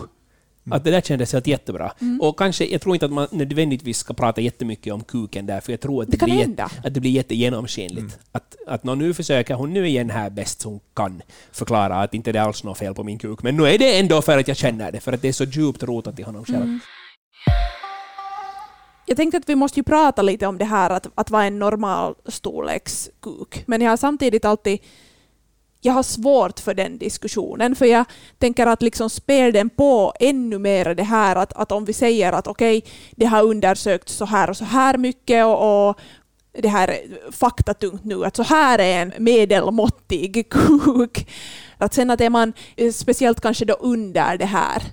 att 0.71 0.83
det 0.83 0.91
där 0.91 1.01
kändes 1.01 1.33
helt 1.33 1.47
jättebra. 1.47 1.91
Mm. 2.01 2.21
Och 2.21 2.37
kanske, 2.39 2.65
jag 2.65 2.81
tror 2.81 2.95
inte 2.95 3.05
att 3.05 3.11
man 3.11 3.27
nödvändigtvis 3.31 3.97
ska 3.97 4.13
prata 4.13 4.41
jättemycket 4.41 4.93
om 4.93 5.03
kuken 5.03 5.45
där, 5.45 5.61
för 5.61 5.71
jag 5.73 5.79
tror 5.79 6.01
att 6.03 6.07
Det 6.07 6.11
det, 6.11 6.17
kan 6.19 6.29
blir, 6.29 6.39
jätte, 6.49 6.63
att 6.83 6.93
det 6.93 6.99
blir 6.99 7.11
jättegenomskinligt. 7.11 8.19
Att, 8.31 8.55
att 8.67 8.83
nå, 8.83 8.95
nu 8.95 9.13
försöker 9.13 9.53
hon 9.53 9.73
nu 9.73 9.87
igen 9.87 10.09
här 10.09 10.29
bäst 10.29 10.61
som 10.61 10.79
kan 10.95 11.21
förklara 11.51 11.95
att 12.01 12.13
inte 12.13 12.31
det 12.31 12.39
är 12.39 12.43
alls 12.43 12.63
något 12.63 12.77
fel 12.77 12.93
på 12.93 13.03
min 13.03 13.19
kuk, 13.19 13.43
men 13.43 13.57
nu 13.57 13.67
är 13.67 13.77
det 13.77 13.99
ändå 13.99 14.21
för 14.21 14.37
att 14.37 14.47
jag 14.47 14.57
känner 14.57 14.91
det, 14.91 14.99
för 14.99 15.13
att 15.13 15.21
det 15.21 15.27
är 15.27 15.33
så 15.33 15.43
djupt 15.43 15.83
rotat 15.83 16.19
i 16.19 16.23
honom 16.23 16.45
själv. 16.45 16.61
Mm. 16.63 16.79
Jag 19.05 19.17
tänkte 19.17 19.37
att 19.37 19.49
vi 19.49 19.55
måste 19.55 19.79
ju 19.79 19.83
prata 19.83 20.21
lite 20.21 20.47
om 20.47 20.57
det 20.57 20.65
här 20.65 20.89
att, 20.89 21.07
att 21.15 21.29
vara 21.29 21.45
en 21.45 21.59
normal 21.59 22.15
storlekskuk. 22.25 23.63
Men 23.67 23.81
jag 23.81 23.89
har 23.89 23.97
samtidigt 23.97 24.45
alltid 24.45 24.79
jag 25.81 25.93
har 25.93 26.03
svårt 26.03 26.59
för 26.59 26.73
den 26.73 26.97
diskussionen, 26.97 27.75
för 27.75 27.85
jag 27.85 28.05
tänker 28.37 28.67
att 28.67 28.81
liksom 28.81 29.09
spär 29.09 29.51
den 29.51 29.69
på 29.69 30.13
ännu 30.19 30.59
mer 30.59 30.95
det 30.95 31.03
här 31.03 31.35
att, 31.35 31.53
att 31.53 31.71
om 31.71 31.85
vi 31.85 31.93
säger 31.93 32.33
att 32.33 32.47
okej, 32.47 32.83
det 33.11 33.25
har 33.25 33.43
undersökts 33.43 34.13
så 34.13 34.25
här 34.25 34.49
och 34.49 34.57
så 34.57 34.65
här 34.65 34.97
mycket 34.97 35.45
och, 35.45 35.89
och 35.89 35.99
det 36.51 36.67
här 36.67 36.87
är 36.87 37.31
faktatungt 37.31 38.03
nu, 38.03 38.25
att 38.25 38.35
så 38.35 38.43
här 38.43 38.79
är 38.79 39.01
en 39.01 39.13
medelmåttig 39.17 40.49
kuk. 40.51 41.29
Att 41.77 41.93
sen 41.93 42.09
att 42.09 42.21
är 42.21 42.29
man 42.29 42.53
eh, 42.75 42.91
speciellt 42.91 43.41
kanske 43.41 43.65
då 43.65 43.73
under 43.73 44.37
det 44.37 44.45
här 44.45 44.83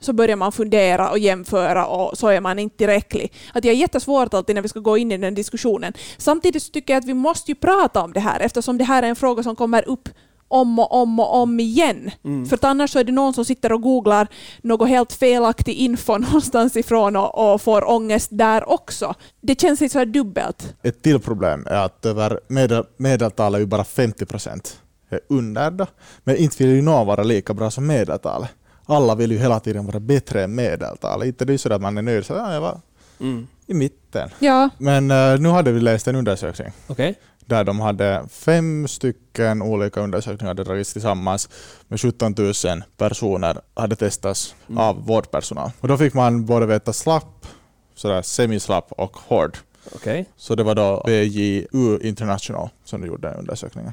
så 0.00 0.12
börjar 0.12 0.36
man 0.36 0.52
fundera 0.52 1.10
och 1.10 1.18
jämföra 1.18 1.86
och 1.86 2.18
så 2.18 2.28
är 2.28 2.40
man 2.40 2.58
inte 2.58 2.76
tillräcklig. 2.76 3.32
Att 3.52 3.62
det 3.62 3.68
är 3.68 3.74
jättesvårt 3.74 4.34
alltid 4.34 4.54
när 4.54 4.62
vi 4.62 4.68
ska 4.68 4.80
gå 4.80 4.98
in 4.98 5.12
i 5.12 5.18
den 5.18 5.34
diskussionen. 5.34 5.92
Samtidigt 6.18 6.72
tycker 6.72 6.94
jag 6.94 7.00
att 7.00 7.08
vi 7.08 7.14
måste 7.14 7.50
ju 7.50 7.54
prata 7.54 8.02
om 8.02 8.12
det 8.12 8.20
här 8.20 8.40
eftersom 8.40 8.78
det 8.78 8.84
här 8.84 9.02
är 9.02 9.08
en 9.08 9.16
fråga 9.16 9.42
som 9.42 9.56
kommer 9.56 9.88
upp 9.88 10.08
om 10.48 10.78
och 10.78 10.92
om 10.92 11.20
och 11.20 11.34
om 11.36 11.60
igen. 11.60 12.10
För 12.48 12.54
att 12.54 12.64
annars 12.64 12.90
så 12.90 12.98
är 12.98 13.04
det 13.04 13.12
någon 13.12 13.34
som 13.34 13.44
sitter 13.44 13.72
och 13.72 13.82
googlar 13.82 14.28
något 14.62 14.88
helt 14.88 15.12
felaktig 15.12 15.74
info 15.74 16.18
någonstans 16.18 16.76
ifrån 16.76 17.16
och, 17.16 17.52
och 17.52 17.62
får 17.62 17.90
ångest 17.90 18.28
där 18.32 18.70
också. 18.70 19.14
Det 19.40 19.60
känns 19.60 19.80
lite 19.80 19.92
så 19.92 19.98
här 19.98 20.06
dubbelt. 20.06 20.74
Ett 20.82 21.02
till 21.02 21.20
problem 21.20 21.66
är 21.66 21.84
att 21.84 22.06
över 22.06 22.40
medel, 22.48 22.84
medeltalet 22.96 23.58
är 23.58 23.60
ju 23.60 23.66
bara 23.66 23.84
50 23.84 24.26
procent 24.26 24.80
under. 25.28 25.86
Men 26.24 26.36
inte 26.36 26.64
vill 26.64 26.76
ju 26.76 26.82
någon 26.82 27.06
vara 27.06 27.22
lika 27.22 27.54
bra 27.54 27.70
som 27.70 27.86
medeltalet. 27.86 28.50
Alla 28.90 29.14
vill 29.14 29.32
ju 29.32 29.38
hela 29.38 29.60
tiden 29.60 29.86
vara 29.86 30.00
bättre 30.00 30.44
än 30.44 30.54
medeltalet. 30.54 31.26
Inte 31.26 31.44
det 31.44 31.52
är 31.54 31.58
så 31.58 31.72
att 31.72 31.82
man 31.82 31.98
är 31.98 32.02
nöjd, 32.02 32.26
så 32.26 32.32
ja, 32.32 32.54
jag 32.54 32.60
var 32.60 32.80
Mm. 33.20 33.46
i 33.66 33.74
mitten. 33.74 34.28
Ja, 34.38 34.68
Men 34.78 35.10
eh, 35.10 35.38
nu 35.40 35.48
hade 35.48 35.72
vi 35.72 35.80
läst 35.80 36.08
en 36.08 36.16
undersökning 36.16 36.68
Okej? 36.86 37.14
där 37.46 37.64
de 37.64 37.80
hade 37.80 38.24
fem 38.30 38.88
stycken 38.88 39.62
olika 39.62 40.00
undersökningar 40.00 40.50
hade 40.50 40.64
dragits 40.64 40.92
tillsammans 40.92 41.48
med 41.88 42.00
17 42.00 42.34
000 42.38 42.52
personer 42.96 43.60
hade 43.74 43.96
testats 43.96 44.54
Mm. 44.68 44.78
av 44.78 45.06
vårdpersonal. 45.06 45.70
Och 45.80 45.88
då 45.88 45.96
fick 45.96 46.14
man 46.14 46.44
både 46.46 46.66
veta 46.66 46.92
slapp, 46.92 47.46
sådär 47.94 48.22
semislapp 48.22 48.92
och 48.92 49.16
hård. 49.16 49.58
Okej. 49.94 50.26
Så 50.36 50.54
det 50.54 50.62
var 50.62 50.74
då 50.74 51.02
BJU 51.06 51.98
International 52.02 52.68
som 52.84 53.06
gjorde 53.06 53.28
den 53.28 53.36
undersökningen. 53.38 53.92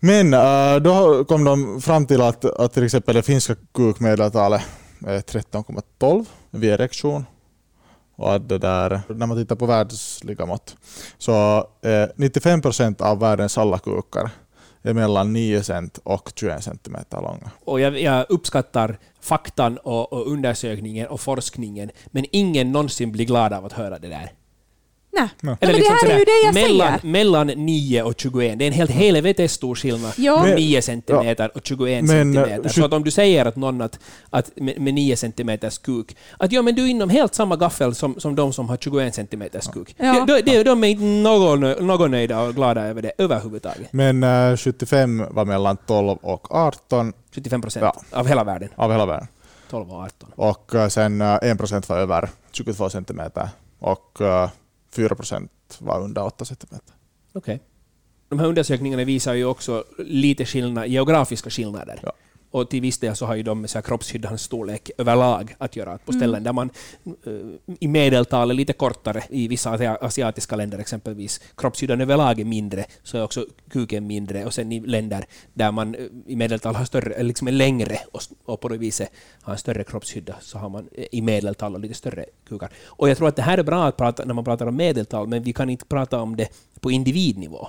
Men 0.00 0.34
äh, 0.34 0.76
då 0.76 1.24
kom 1.24 1.44
de 1.44 1.80
fram 1.80 2.06
till 2.06 2.22
att, 2.22 2.44
att 2.44 2.72
till 2.72 2.84
exempel 2.84 3.14
det 3.14 3.22
finska 3.22 3.56
kukmedeltalet 3.74 4.62
är 5.06 5.18
13,12 5.18 6.26
vid 6.50 6.70
erektion. 6.70 7.26
Och 8.16 8.34
att 8.34 8.48
det 8.48 8.58
där, 8.58 9.00
när 9.08 9.26
man 9.26 9.36
tittar 9.36 9.56
på 9.56 9.66
världsliga 9.66 10.46
mått 10.46 10.76
så 11.18 11.58
äh, 11.82 12.08
95 12.16 12.62
procent 12.62 13.00
av 13.00 13.18
världens 13.18 13.58
alla 13.58 13.78
kukar 13.78 14.30
är 14.82 14.94
mellan 14.94 15.32
9 15.32 15.62
cent 15.62 15.98
och 16.04 16.32
21 16.36 16.64
centimeter 16.64 17.20
långa. 17.20 17.50
Och 17.64 17.80
jag, 17.80 18.00
jag 18.00 18.26
uppskattar 18.28 18.98
faktan 19.20 19.78
och, 19.78 20.12
och 20.12 20.30
undersökningen 20.30 21.06
och 21.06 21.20
forskningen, 21.20 21.90
men 22.06 22.24
ingen 22.32 22.72
någonsin 22.72 23.12
blir 23.12 23.24
glad 23.24 23.52
av 23.52 23.64
att 23.64 23.72
höra 23.72 23.98
det 23.98 24.08
där 24.08 24.30
nej. 25.16 25.28
Ja. 25.40 25.56
Ja, 25.60 25.68
men 25.68 25.80
det 25.80 25.88
här 25.88 26.10
är 26.10 26.18
ju 26.18 26.24
det 26.24 26.40
jag 26.44 26.54
mellan, 26.54 26.98
säger. 27.00 27.12
mellan 27.12 27.46
9 27.46 28.02
och 28.02 28.14
21. 28.20 28.58
Det 28.58 28.64
är 28.64 28.66
en 28.66 28.72
helt 28.72 28.90
helvetes 28.90 29.52
stor 29.52 29.74
skillnad. 29.74 30.12
Ja. 30.16 30.42
Men- 30.42 30.54
9 30.54 30.82
centimeter 30.82 31.50
och 31.56 31.60
21 31.66 32.04
Men, 32.04 32.36
eh, 32.36 32.42
centimeter. 32.42 32.68
Så 32.68 32.84
att 32.84 32.92
om 32.92 33.04
du 33.04 33.10
säger 33.10 33.46
att 33.46 33.56
någon 33.56 33.80
att, 33.80 33.98
att 34.30 34.50
med, 34.56 34.80
med 34.80 34.94
9 34.94 35.16
centimeters 35.16 35.78
kuk, 35.78 36.16
att 36.38 36.52
ja 36.52 36.62
men 36.62 36.74
du 36.74 36.82
är 36.84 36.88
inom 36.88 37.10
helt 37.10 37.34
samma 37.34 37.56
gaffel 37.56 37.94
som, 37.94 38.20
som 38.20 38.34
de 38.34 38.52
som 38.52 38.68
har 38.68 38.76
21 38.76 39.14
centimeters 39.14 39.66
kuk. 39.66 39.94
Ja. 39.98 40.24
De, 40.26 40.40
de, 40.40 40.62
de 40.62 40.84
är 40.84 40.88
inte 40.88 41.04
någon, 41.04 41.60
någon 41.86 42.10
nöjda 42.10 42.40
och 42.42 42.54
glada 42.54 42.82
över 42.86 43.02
det 43.02 43.12
överhuvudtaget. 43.18 43.92
Men 43.92 44.22
eh, 44.22 44.56
75 44.56 45.24
var 45.30 45.44
mellan 45.44 45.76
12 45.76 46.18
och 46.22 46.54
18 46.54 47.12
75 47.34 47.60
procent 47.62 47.84
Ja. 48.10 48.18
av 48.18 48.26
hela 48.26 48.44
världen. 48.44 48.68
av 48.76 48.92
hela 48.92 49.06
världen. 49.06 49.26
12 49.70 49.90
och 49.92 49.96
18. 50.02 50.28
Och 50.36 50.74
eh, 50.74 50.88
sen 50.88 51.20
eh, 51.20 51.34
1 51.42 51.58
procent 51.58 51.88
var 51.88 51.96
över 51.98 52.28
22 52.52 52.90
centimeter 52.90 53.48
och 53.78 54.20
eh, 54.20 54.48
4 54.96 55.14
procent 55.14 55.50
var 55.78 56.00
under 56.00 56.24
8 56.24 56.44
centimeter. 56.44 56.94
Okej. 57.32 57.60
De 58.28 58.38
här 58.38 58.46
undersökningarna 58.46 59.04
visar 59.04 59.34
ju 59.34 59.44
också 59.44 59.84
lite 59.98 60.44
skillnad, 60.44 60.88
geografiska 60.88 61.50
skillnader. 61.50 62.00
Ja. 62.02 62.12
Och 62.56 62.70
till 62.70 62.80
viss 62.80 62.98
del 62.98 63.16
så 63.16 63.26
har 63.26 63.34
ju 63.34 63.42
de 63.42 63.60
med 63.60 63.70
så 63.70 63.78
här 63.78 63.82
kroppshyddans 63.82 64.42
storlek 64.42 64.90
överlag 64.98 65.54
att 65.58 65.76
göra. 65.76 65.92
Att 65.92 66.04
på 66.06 66.12
ställen 66.12 66.44
där 66.44 66.52
man 66.52 66.70
eh, 67.26 67.32
i 67.80 67.88
medeltal 67.88 68.50
är 68.50 68.54
lite 68.54 68.72
kortare, 68.72 69.22
i 69.30 69.48
vissa 69.48 69.70
asia- 69.70 69.98
asiatiska 70.00 70.56
länder 70.56 70.78
exempelvis, 70.78 71.40
kroppshyddan 71.56 72.00
överlag 72.00 72.40
är 72.40 72.44
mindre, 72.44 72.84
så 73.02 73.18
är 73.18 73.22
också 73.22 73.46
kuken 73.70 74.06
mindre. 74.06 74.44
Och 74.44 74.54
sen 74.54 74.72
i 74.72 74.80
länder 74.80 75.24
där 75.54 75.72
man 75.72 75.94
eh, 75.94 76.00
i 76.26 76.36
medeltal 76.36 76.74
har 76.74 76.84
större, 76.84 77.22
liksom 77.22 77.48
är 77.48 77.52
längre 77.52 77.98
och, 78.44 78.60
på 78.60 78.68
det 78.68 78.78
viset 78.78 79.10
har 79.42 79.52
en 79.52 79.58
större 79.58 79.84
kroppshydda, 79.84 80.36
så 80.40 80.58
har 80.58 80.68
man 80.68 80.88
eh, 80.92 81.04
i 81.12 81.22
medeltal 81.22 81.74
och 81.74 81.80
lite 81.80 81.94
större 81.94 82.24
kukar. 82.48 82.70
Och 82.86 83.08
jag 83.08 83.16
tror 83.16 83.28
att 83.28 83.36
det 83.36 83.42
här 83.42 83.58
är 83.58 83.62
bra 83.62 83.84
att 83.84 83.96
prata 83.96 84.24
när 84.24 84.34
man 84.34 84.44
pratar 84.44 84.66
om 84.66 84.76
medeltal, 84.76 85.28
men 85.28 85.42
vi 85.42 85.52
kan 85.52 85.70
inte 85.70 85.84
prata 85.84 86.20
om 86.20 86.36
det 86.36 86.48
på 86.80 86.90
individnivå. 86.90 87.68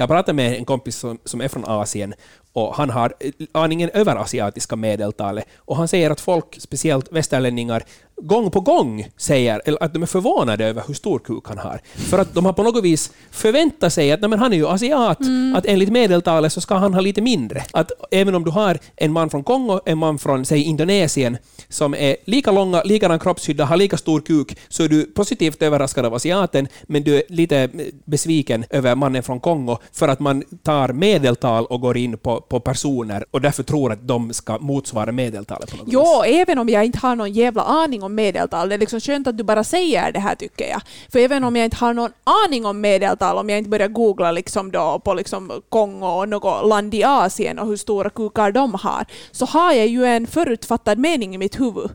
Jag 0.00 0.08
pratade 0.08 0.36
med 0.36 0.56
en 0.56 0.64
kompis 0.64 0.96
som, 0.96 1.18
som 1.24 1.40
är 1.40 1.48
från 1.48 1.64
Asien 1.64 2.14
och 2.58 2.74
han 2.74 2.90
har 2.90 3.14
eh, 3.20 3.32
aningen 3.52 3.90
över 3.94 4.16
asiatiska 4.16 4.76
medeltalet 4.76 5.44
och 5.56 5.76
han 5.76 5.88
säger 5.88 6.10
att 6.10 6.20
folk, 6.20 6.56
speciellt 6.60 7.12
västerlänningar, 7.12 7.84
gång 8.22 8.50
på 8.50 8.60
gång 8.60 9.08
säger 9.16 9.62
eller 9.64 9.82
att 9.82 9.94
de 9.94 10.02
är 10.02 10.06
förvånade 10.06 10.66
över 10.66 10.82
hur 10.86 10.94
stor 10.94 11.18
kuk 11.18 11.44
han 11.48 11.58
har. 11.58 11.80
För 11.94 12.18
att 12.18 12.34
de 12.34 12.44
har 12.44 12.52
på 12.52 12.62
något 12.62 12.84
vis 12.84 13.12
förväntat 13.30 13.92
sig 13.92 14.12
att 14.12 14.20
men 14.20 14.38
han 14.38 14.52
är 14.52 14.56
ju 14.56 14.66
asiat, 14.66 15.18
att 15.56 15.66
enligt 15.66 15.88
medeltalet 15.88 16.52
så 16.52 16.60
ska 16.60 16.74
han 16.74 16.94
ha 16.94 17.00
lite 17.00 17.20
mindre. 17.20 17.62
Att 17.72 17.92
även 18.10 18.34
om 18.34 18.44
du 18.44 18.50
har 18.50 18.78
en 18.96 19.12
man 19.12 19.30
från 19.30 19.44
Kongo, 19.44 19.80
en 19.86 19.98
man 19.98 20.18
från 20.18 20.44
säg 20.44 20.62
Indonesien 20.62 21.36
som 21.68 21.94
är 21.94 22.16
lika 22.24 22.50
långa, 22.50 22.82
likadan 22.82 23.18
kroppshydda, 23.18 23.64
har 23.64 23.76
lika 23.76 23.96
stor 23.96 24.20
kuk, 24.20 24.58
så 24.68 24.82
är 24.82 24.88
du 24.88 25.04
positivt 25.04 25.62
överraskad 25.62 26.06
av 26.06 26.14
asiaten, 26.14 26.68
men 26.82 27.02
du 27.02 27.16
är 27.16 27.22
lite 27.28 27.68
besviken 28.04 28.64
över 28.70 28.94
mannen 28.94 29.22
från 29.22 29.40
Kongo 29.40 29.78
för 29.92 30.08
att 30.08 30.20
man 30.20 30.42
tar 30.62 30.88
medeltal 30.88 31.66
och 31.66 31.80
går 31.80 31.96
in 31.96 32.18
på, 32.18 32.40
på 32.48 32.60
personer 32.60 33.24
och 33.30 33.40
därför 33.40 33.62
tror 33.62 33.92
att 33.92 34.08
de 34.08 34.32
ska 34.32 34.58
motsvara 34.58 35.12
medeltalet 35.12 35.70
på 35.70 35.76
något 35.76 35.86
vis. 35.86 35.94
Jo, 35.94 36.22
även 36.26 36.58
om 36.58 36.68
jag 36.68 36.84
inte 36.84 36.98
har 36.98 37.16
någon 37.16 37.32
jävla 37.32 37.62
aning 37.62 38.02
om 38.02 38.14
medeltal. 38.14 38.68
Det 38.68 38.74
är 38.74 38.78
liksom 38.78 39.00
skönt 39.00 39.26
att 39.26 39.38
du 39.38 39.44
bara 39.44 39.64
säger 39.64 40.12
det 40.12 40.20
här 40.20 40.34
tycker 40.34 40.68
jag. 40.68 40.82
För 41.12 41.18
även 41.18 41.44
om 41.44 41.56
jag 41.56 41.64
inte 41.64 41.76
har 41.76 41.94
någon 41.94 42.10
aning 42.46 42.66
om 42.66 42.80
medeltal, 42.80 43.38
om 43.38 43.50
jag 43.50 43.58
inte 43.58 43.70
börjar 43.70 43.88
googla 43.88 44.32
liksom 44.32 44.72
då 44.72 45.00
på 45.04 45.14
liksom 45.14 45.62
Kongo 45.68 46.06
och 46.06 46.28
något 46.28 46.68
land 46.68 46.94
i 46.94 47.04
Asien 47.04 47.58
och 47.58 47.66
hur 47.66 47.76
stora 47.76 48.10
kukar 48.10 48.52
de 48.52 48.74
har, 48.74 49.04
så 49.30 49.44
har 49.44 49.72
jag 49.72 49.86
ju 49.86 50.04
en 50.04 50.26
förutfattad 50.26 50.98
mening 50.98 51.34
i 51.34 51.38
mitt 51.38 51.60
huvud 51.60 51.90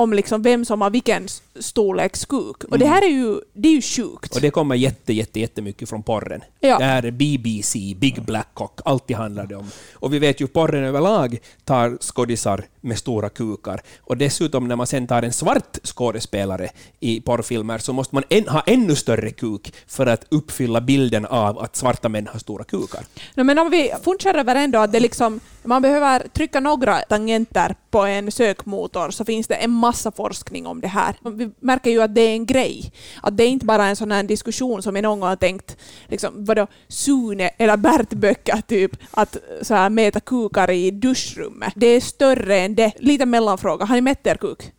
om 0.00 0.12
liksom 0.12 0.42
vem 0.42 0.64
som 0.64 0.80
har 0.80 0.90
vilken 0.90 1.28
storleks 1.60 2.24
kuk. 2.24 2.64
Och 2.64 2.78
det 2.78 2.86
här 2.86 3.02
är 3.02 3.10
ju, 3.10 3.40
det 3.52 3.68
är 3.68 3.72
ju 3.72 3.82
sjukt. 3.82 4.34
Och 4.34 4.40
det 4.40 4.50
kommer 4.50 4.74
jätte, 4.74 5.12
jätte, 5.12 5.40
jättemycket 5.40 5.88
från 5.88 6.02
porren. 6.02 6.42
Ja. 6.60 6.78
Det 6.78 6.84
här 6.84 7.04
är 7.04 7.10
BBC, 7.10 7.78
Big 7.96 8.22
Black 8.22 8.48
Cock, 8.54 8.80
alltid 8.84 9.16
handlar 9.16 9.46
det 9.46 9.56
om. 9.56 9.70
Och 9.94 10.14
vi 10.14 10.18
vet 10.18 10.40
ju 10.40 10.46
porren 10.46 10.84
överlag 10.84 11.38
tar 11.64 11.98
skådisar 12.00 12.64
med 12.80 12.98
stora 12.98 13.28
kukar. 13.28 13.80
Och 14.00 14.16
dessutom 14.16 14.68
när 14.68 14.76
man 14.76 14.86
sen 14.86 15.06
tar 15.06 15.22
en 15.22 15.32
svart 15.32 15.78
skådespelare 15.82 16.68
i 17.00 17.20
porrfilmer 17.20 17.78
så 17.78 17.92
måste 17.92 18.14
man 18.14 18.24
en, 18.28 18.48
ha 18.48 18.62
ännu 18.66 18.96
större 18.96 19.30
kuk 19.30 19.74
för 19.86 20.06
att 20.06 20.24
uppfylla 20.28 20.80
bilden 20.80 21.26
av 21.26 21.58
att 21.58 21.76
svarta 21.76 22.08
män 22.08 22.26
har 22.26 22.38
stora 22.38 22.64
kukar. 22.64 23.04
No, 23.34 23.44
men 23.44 23.58
om 23.58 23.70
vi 23.70 23.92
funderar 24.04 24.38
över 24.38 24.54
ändå 24.56 24.78
att 24.78 24.92
det 24.92 25.00
liksom, 25.00 25.40
man 25.62 25.82
behöver 25.82 26.28
trycka 26.28 26.60
några 26.60 26.98
tangenter 26.98 27.74
på 27.90 27.98
en 27.98 28.32
sökmotor 28.32 29.10
så 29.10 29.24
finns 29.24 29.46
det 29.46 29.54
en 29.54 29.70
massa 29.70 29.89
forskning 30.16 30.66
om 30.66 30.80
det 30.80 30.88
här. 30.88 31.16
Vi 31.30 31.50
märker 31.60 31.90
ju 31.90 32.02
att 32.02 32.14
det 32.14 32.20
är 32.20 32.32
en 32.32 32.46
grej. 32.46 32.92
Att 33.22 33.36
det 33.36 33.44
är 33.44 33.48
inte 33.48 33.66
bara 33.66 33.86
en 33.86 33.96
sån 33.96 34.12
här 34.12 34.22
diskussion 34.22 34.82
som 34.82 34.96
jag 34.96 35.02
någon 35.02 35.20
gång 35.20 35.28
har 35.28 35.36
tänkt, 35.36 35.76
liksom, 36.06 36.44
vadå, 36.44 36.66
Sune 36.88 37.48
eller 37.58 37.76
Bert 37.76 38.10
Böcker 38.10 38.60
typ, 38.66 38.92
att 39.10 39.36
så 39.62 39.74
här, 39.74 39.90
mäta 39.90 40.20
kukar 40.20 40.70
i 40.70 40.90
duschrummet. 40.90 41.72
Det 41.76 41.86
är 41.86 42.00
större 42.00 42.58
än 42.58 42.74
det. 42.74 42.92
Lite 42.98 43.26
mellanfråga, 43.26 43.84
har 43.84 43.94
ni 43.94 44.00
mätt 44.00 44.26
er 44.26 44.34
kuk? 44.34 44.72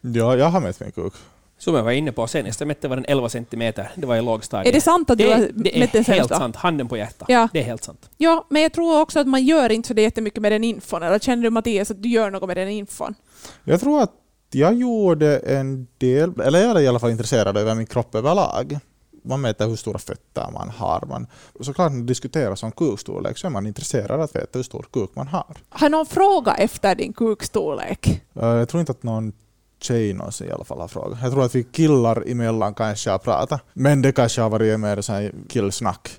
Ja, 0.00 0.36
jag 0.36 0.46
har 0.46 0.60
mätt 0.60 0.80
min 0.80 0.92
kuk. 0.92 1.12
Som 1.60 1.74
jag 1.74 1.82
var 1.82 1.92
inne 1.92 2.12
på 2.12 2.26
senast, 2.26 2.60
jag 2.60 2.66
mätte 2.66 2.88
var 2.88 2.96
den 2.96 3.04
11 3.08 3.28
centimeter. 3.28 3.90
Det 3.94 4.06
var 4.06 4.16
i 4.16 4.22
lågstadiet. 4.22 4.68
Är 4.68 4.72
det 4.72 4.80
sant 4.80 5.10
att 5.10 5.18
du 5.18 5.24
det, 5.24 5.32
har 5.32 5.40
det 5.40 5.78
mätt 5.78 5.92
den 5.92 6.00
är 6.00 6.04
senast 6.04 6.08
helt 6.08 6.28
sant. 6.28 6.56
Handen 6.56 6.88
på 6.88 6.96
hjärtat. 6.96 7.28
Ja. 7.28 7.48
Det 7.52 7.58
är 7.58 7.64
helt 7.64 7.84
sant. 7.84 8.10
Ja, 8.16 8.46
men 8.50 8.62
jag 8.62 8.72
tror 8.72 9.00
också 9.00 9.20
att 9.20 9.26
man 9.26 9.44
gör 9.44 9.72
inte 9.72 9.88
så 9.88 9.94
det 9.94 10.02
jättemycket 10.02 10.42
med 10.42 10.52
den 10.52 10.64
infon. 10.64 11.02
Eller 11.02 11.18
känner 11.18 11.42
du 11.42 11.50
Mattias 11.50 11.90
att 11.90 12.02
du 12.02 12.08
gör 12.08 12.30
något 12.30 12.46
med 12.48 12.56
den 12.56 12.68
infon? 12.68 13.14
Jag 13.64 13.80
tror 13.80 14.02
att 14.02 14.12
jag 14.50 14.74
gjorde 14.74 15.38
en 15.38 15.86
del, 15.98 16.40
eller 16.40 16.60
jag 16.60 16.70
är 16.76 16.80
i 16.80 16.88
alla 16.88 16.98
fall 16.98 17.10
intresserad 17.10 17.56
över 17.56 17.74
min 17.74 17.86
kropp 17.86 18.14
överlag. 18.14 18.78
Man 19.24 19.40
mäter 19.40 19.66
hur 19.68 19.76
stora 19.76 19.98
fötter 19.98 20.50
man 20.52 20.68
har. 20.70 21.04
Man, 21.08 21.26
såklart 21.60 21.92
när 21.92 21.98
det 21.98 22.04
diskuteras 22.06 22.62
om 22.62 22.72
kukstorlek 22.72 23.38
så 23.38 23.46
är 23.46 23.50
man 23.50 23.66
intresserad 23.66 24.10
av 24.10 24.20
att 24.20 24.36
veta 24.36 24.58
hur 24.58 24.62
stor 24.62 24.86
kuk 24.92 25.10
man 25.14 25.28
har. 25.28 25.56
Har 25.68 25.88
någon 25.88 26.06
fråga 26.06 26.54
efter 26.54 26.94
din 26.94 27.12
kukstorlek? 27.12 28.22
Eh, 28.34 28.46
Jag 28.48 28.68
tror 28.68 28.80
inte 28.80 28.92
att 28.92 29.02
någon 29.02 29.32
tjej 29.80 30.12
någonsin 30.14 30.46
i 30.48 30.50
alla 30.52 30.64
fall 30.64 30.80
har 30.80 30.88
frågat. 30.88 31.18
Jag 31.22 31.32
tror 31.32 31.44
att 31.44 31.54
vi 31.54 31.64
killar 31.64 32.24
emellan 32.30 32.74
kanske 32.74 33.10
har 33.10 33.18
pratat. 33.18 33.60
Men 33.72 34.02
det 34.02 34.12
kanske 34.12 34.40
har 34.40 34.50
varit 34.50 34.80
mer 34.80 35.00
så 35.00 35.12
här 35.12 35.32
killsnack. 35.48 36.10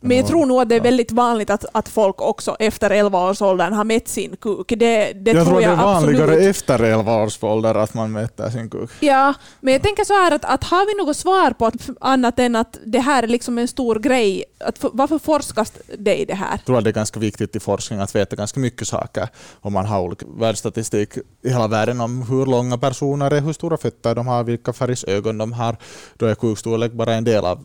Men 0.00 0.16
jag 0.16 0.26
tror 0.26 0.46
nog 0.46 0.60
att 0.60 0.68
det 0.68 0.76
är 0.76 0.80
väldigt 0.80 1.12
vanligt 1.12 1.50
att, 1.50 1.64
att 1.72 1.88
folk 1.88 2.20
också 2.20 2.56
efter 2.58 2.90
11-årsåldern 2.90 3.72
har 3.72 3.84
mätt 3.84 4.08
sin 4.08 4.36
kuk. 4.36 4.68
Det, 4.68 5.12
det 5.12 5.32
jag 5.32 5.46
tror 5.46 5.62
jag 5.62 5.78
det 5.78 5.82
är 5.82 5.84
vanligare 5.84 6.24
absolut. 6.24 6.50
efter 6.50 6.82
11 6.82 7.22
års 7.22 7.42
ålder 7.42 7.74
att 7.74 7.94
man 7.94 8.12
mäter 8.12 8.50
sin 8.50 8.70
kuk. 8.70 8.90
Ja, 9.00 9.34
men 9.60 9.72
jag 9.72 9.82
tänker 9.82 10.04
så 10.04 10.12
här 10.12 10.32
att, 10.32 10.44
att 10.44 10.64
har 10.64 10.86
vi 10.86 11.04
något 11.04 11.16
svar 11.16 11.50
på 11.50 11.66
att, 11.66 11.88
annat 12.00 12.38
än 12.38 12.56
att 12.56 12.78
det 12.84 12.98
här 12.98 13.22
är 13.22 13.26
liksom 13.26 13.58
en 13.58 13.68
stor 13.68 13.98
grej, 13.98 14.44
att, 14.60 14.78
för, 14.78 14.90
varför 14.92 15.18
forskas 15.18 15.72
det 15.98 16.16
i 16.16 16.24
det 16.24 16.34
här? 16.34 16.50
Jag 16.50 16.64
tror 16.64 16.78
att 16.78 16.84
det 16.84 16.90
är 16.90 16.94
ganska 16.94 17.20
viktigt 17.20 17.56
i 17.56 17.60
forskning 17.60 18.00
att 18.00 18.14
veta 18.14 18.36
ganska 18.36 18.60
mycket 18.60 18.88
saker 18.88 19.28
om 19.60 19.72
man 19.72 19.86
har 19.86 20.00
olika 20.00 20.26
världsstatistik 20.38 21.16
i 21.42 21.50
hela 21.50 21.68
världen 21.68 22.00
om 22.00 22.22
hur 22.22 22.46
långa 22.46 22.78
personer 22.78 23.30
är, 23.30 23.40
hur 23.40 23.52
stora 23.52 23.76
fötter 23.76 24.14
de 24.14 24.26
har, 24.26 24.44
vilka 24.44 24.72
färgs 24.72 25.04
ögon 25.04 25.38
de 25.38 25.52
har. 25.52 25.76
Då 26.16 26.26
är 26.26 26.34
kukstorlek 26.34 26.92
bara 26.92 27.14
en 27.14 27.24
del 27.24 27.44
av, 27.44 27.64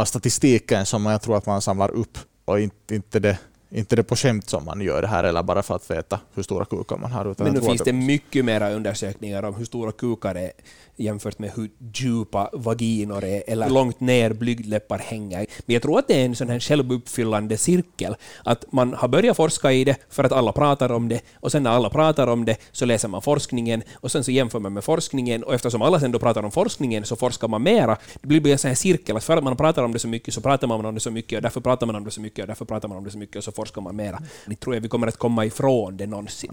av 0.00 0.04
statistiken 0.04 0.86
som 0.86 1.06
jag 1.06 1.22
tror 1.22 1.36
att 1.36 1.46
man 1.46 1.62
samlar 1.62 1.90
upp 1.90 2.18
och 2.44 2.60
inte, 2.60 2.94
inte, 2.94 3.20
det, 3.20 3.38
inte 3.70 3.96
det 3.96 4.02
på 4.02 4.16
skämt 4.16 4.48
som 4.48 4.64
man 4.64 4.80
gör 4.80 5.02
det 5.02 5.08
här 5.08 5.24
eller 5.24 5.42
bara 5.42 5.62
för 5.62 5.74
att 5.74 5.90
veta 5.90 6.20
hur 6.34 6.42
stora 6.42 6.64
kukar 6.64 6.96
man 6.96 7.12
har. 7.12 7.30
Utan 7.30 7.44
Men 7.44 7.54
nu 7.54 7.60
finns 7.60 7.82
det 7.82 7.92
mycket 7.92 8.44
mera 8.44 8.70
undersökningar 8.72 9.42
om 9.42 9.54
hur 9.54 9.64
stora 9.64 9.92
kukar 9.92 10.34
är 10.34 10.52
jämfört 10.98 11.38
med 11.38 11.50
hur 11.56 11.70
djupa 11.94 12.50
vaginor 12.52 13.24
är 13.24 13.42
eller 13.46 13.66
hur 13.66 13.74
långt 13.74 14.00
ner 14.00 14.32
blygdläppar 14.32 14.98
hänger. 14.98 15.46
Men 15.66 15.74
jag 15.74 15.82
tror 15.82 15.98
att 15.98 16.08
det 16.08 16.20
är 16.20 16.24
en 16.24 16.36
sån 16.36 16.48
här 16.48 16.60
självuppfyllande 16.60 17.56
cirkel. 17.56 18.16
Att 18.44 18.72
man 18.72 18.94
har 18.94 19.08
börjat 19.08 19.36
forska 19.36 19.72
i 19.72 19.84
det 19.84 19.96
för 20.08 20.24
att 20.24 20.32
alla 20.32 20.52
pratar 20.52 20.92
om 20.92 21.08
det 21.08 21.20
och 21.34 21.52
sen 21.52 21.62
när 21.62 21.70
alla 21.70 21.90
pratar 21.90 22.26
om 22.26 22.44
det 22.44 22.56
så 22.72 22.84
läser 22.84 23.08
man 23.08 23.22
forskningen 23.22 23.82
och 23.94 24.12
sen 24.12 24.24
så 24.24 24.30
jämför 24.30 24.58
man 24.58 24.72
med 24.72 24.84
forskningen 24.84 25.44
och 25.44 25.54
eftersom 25.54 25.82
alla 25.82 26.00
sen 26.00 26.12
då 26.12 26.18
pratar 26.18 26.42
om 26.42 26.50
forskningen 26.50 27.04
så 27.04 27.16
forskar 27.16 27.48
man 27.48 27.62
mera. 27.62 27.96
Det 28.22 28.28
blir 28.28 28.52
en 28.52 28.58
sån 28.58 28.68
här 28.68 28.74
cirkel 28.74 29.16
att 29.16 29.24
för 29.24 29.36
att 29.36 29.44
man 29.44 29.56
pratar 29.56 29.82
om 29.82 29.92
det 29.92 29.98
så 29.98 30.08
mycket 30.08 30.34
så 30.34 30.40
pratar 30.40 30.66
man 30.66 30.86
om 30.86 30.94
det 30.94 31.00
så 31.00 31.10
mycket 31.10 31.36
och 31.36 31.42
därför 31.42 31.60
pratar 31.60 31.86
man 31.86 31.96
om 31.96 32.04
det 32.04 32.10
så 32.10 32.20
mycket 32.20 32.42
och 32.42 32.46
därför 32.46 32.64
pratar 32.64 32.88
man 32.88 32.98
om 32.98 33.04
det 33.04 33.10
så 33.10 33.18
mycket 33.18 33.36
och 33.36 33.44
så 33.44 33.52
forskar 33.58 33.82
man 33.82 33.96
mera. 33.96 34.18
Det 34.46 34.56
tror 34.56 34.74
jag 34.76 34.80
vi 34.82 34.88
kommer 34.88 35.06
att 35.06 35.16
komma 35.16 35.44
ifrån 35.44 35.96
det 35.96 36.06
någonsin. 36.06 36.52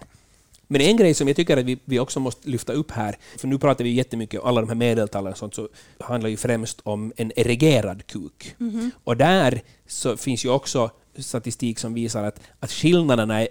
Men 0.67 0.81
en 0.81 0.97
grej 0.97 1.13
som 1.13 1.27
jag 1.27 1.37
tycker 1.37 1.57
att 1.57 1.65
vi, 1.65 1.77
vi 1.85 1.99
också 1.99 2.19
måste 2.19 2.49
lyfta 2.49 2.73
upp 2.73 2.91
här, 2.91 3.17
för 3.37 3.47
nu 3.47 3.57
pratar 3.57 3.83
vi 3.83 3.89
jättemycket 3.89 4.39
om 4.39 4.47
alla 4.47 4.61
de 4.61 4.67
här 4.67 4.75
medeltalen 4.75 5.31
och 5.31 5.37
sånt, 5.37 5.55
så 5.55 5.69
handlar 5.99 6.29
ju 6.29 6.37
främst 6.37 6.81
om 6.83 7.13
en 7.17 7.31
erigerad 7.35 8.07
kuk. 8.07 8.55
Och 9.03 9.17
där 9.17 9.61
så 9.87 10.17
finns 10.17 10.45
ju 10.45 10.49
också 10.49 10.89
statistik 11.17 11.79
som 11.79 11.93
visar 11.93 12.23
att, 12.23 12.39
att 12.59 12.71
skillnaderna 12.71 13.41
är, 13.41 13.47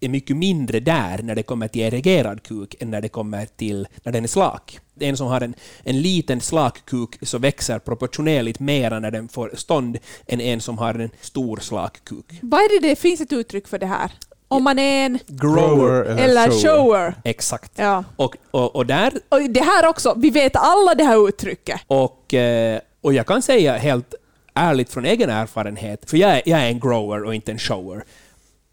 är 0.00 0.08
mycket 0.08 0.36
mindre 0.36 0.80
där 0.80 1.22
när 1.22 1.34
det 1.34 1.42
kommer 1.42 1.68
till 1.68 1.82
erigerad 1.82 2.42
kuk 2.42 2.74
än 2.80 2.90
när 2.90 3.00
det 3.00 3.08
kommer 3.08 3.46
till 3.46 3.88
när 4.02 4.12
den 4.12 4.24
är 4.24 4.28
slak. 4.28 4.80
En 5.02 5.16
som 5.16 5.26
har 5.26 5.40
en, 5.40 5.54
en 5.84 6.02
liten 6.02 6.40
slak 6.40 6.84
kuk 6.84 7.18
så 7.22 7.38
växer 7.38 7.78
proportionerligt 7.78 8.60
mera 8.60 9.00
när 9.00 9.10
den 9.10 9.28
får 9.28 9.50
stånd 9.54 9.98
än 10.26 10.40
en 10.40 10.60
som 10.60 10.78
har 10.78 10.94
en 10.94 11.10
stor 11.20 11.56
slak 11.56 12.04
kuk. 12.04 12.38
Vad 12.42 12.60
är 12.60 12.80
det 12.80 12.88
det 12.88 12.96
finns 12.96 13.20
ett 13.20 13.32
uttryck 13.32 13.68
för 13.68 13.78
det 13.78 13.86
här? 13.86 14.12
Om 14.48 14.64
man 14.64 14.78
är 14.78 15.06
en 15.06 15.18
Grower. 15.26 16.04
eller 16.04 16.50
shower. 16.50 17.14
Exakt. 17.24 17.72
Ja. 17.76 18.04
Och, 18.16 18.36
och, 18.50 18.76
och 18.76 18.86
där 18.86 19.12
Och 19.28 19.50
det 19.50 19.60
här 19.60 19.88
också, 19.88 20.14
vi 20.16 20.30
vet 20.30 20.56
alla 20.56 20.94
det 20.94 21.04
här 21.04 21.28
uttrycket. 21.28 21.80
Och, 21.86 22.34
eh, 22.34 22.80
och 23.00 23.14
jag 23.14 23.26
kan 23.26 23.42
säga 23.42 23.76
helt 23.76 24.14
ärligt 24.54 24.92
från 24.92 25.04
egen 25.04 25.30
erfarenhet, 25.30 26.10
för 26.10 26.16
jag 26.16 26.30
är, 26.30 26.42
jag 26.46 26.60
är 26.60 26.68
en 26.68 26.80
grower 26.80 27.24
och 27.24 27.34
inte 27.34 27.52
en 27.52 27.58
shower. 27.58 28.04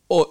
Och 0.08 0.28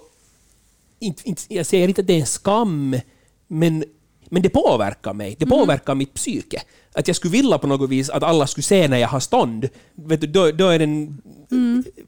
inte, 0.99 1.29
inte, 1.29 1.41
jag 1.47 1.65
säger 1.65 1.87
inte 1.87 2.01
att 2.01 2.07
det 2.07 2.13
är 2.13 2.19
en 2.19 2.25
skam, 2.25 2.99
men, 3.47 3.83
men 4.29 4.41
det 4.41 4.49
påverkar 4.49 5.13
mig. 5.13 5.35
Det 5.39 5.45
påverkar 5.45 5.95
mitt 5.95 6.13
psyke. 6.13 6.61
Att 6.93 7.07
jag 7.07 7.15
skulle 7.15 7.31
vilja 7.31 7.57
på 7.57 7.67
något 7.67 7.89
vis 7.89 8.09
att 8.09 8.23
alla 8.23 8.47
skulle 8.47 8.63
se 8.63 8.87
när 8.87 8.97
jag 8.97 9.07
har 9.07 9.19
stånd. 9.19 9.69
Vet 9.95 10.21
du, 10.21 10.27
då, 10.27 10.51
då 10.51 10.67
är 10.67 10.79
den... 10.79 11.21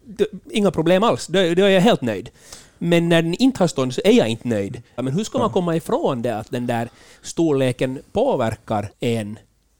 Då, 0.05 0.25
inga 0.51 0.71
problem 0.71 1.03
alls. 1.03 1.27
Då, 1.27 1.39
då 1.39 1.63
är 1.63 1.69
jag 1.69 1.81
helt 1.81 2.01
nöjd. 2.01 2.29
Men 2.77 3.09
när 3.09 3.21
den 3.21 3.33
inte 3.33 3.63
har 3.63 3.67
stånd 3.67 3.93
så 3.93 4.01
är 4.05 4.11
jag 4.11 4.27
inte 4.27 4.47
nöjd. 4.47 4.81
Men 4.95 5.13
hur 5.13 5.23
ska 5.23 5.37
man 5.39 5.49
komma 5.49 5.75
ifrån 5.75 6.21
det 6.21 6.37
att 6.37 6.51
den 6.51 6.67
där 6.67 6.89
storleken 7.21 7.99
påverkar 8.11 8.91
en? 8.99 9.39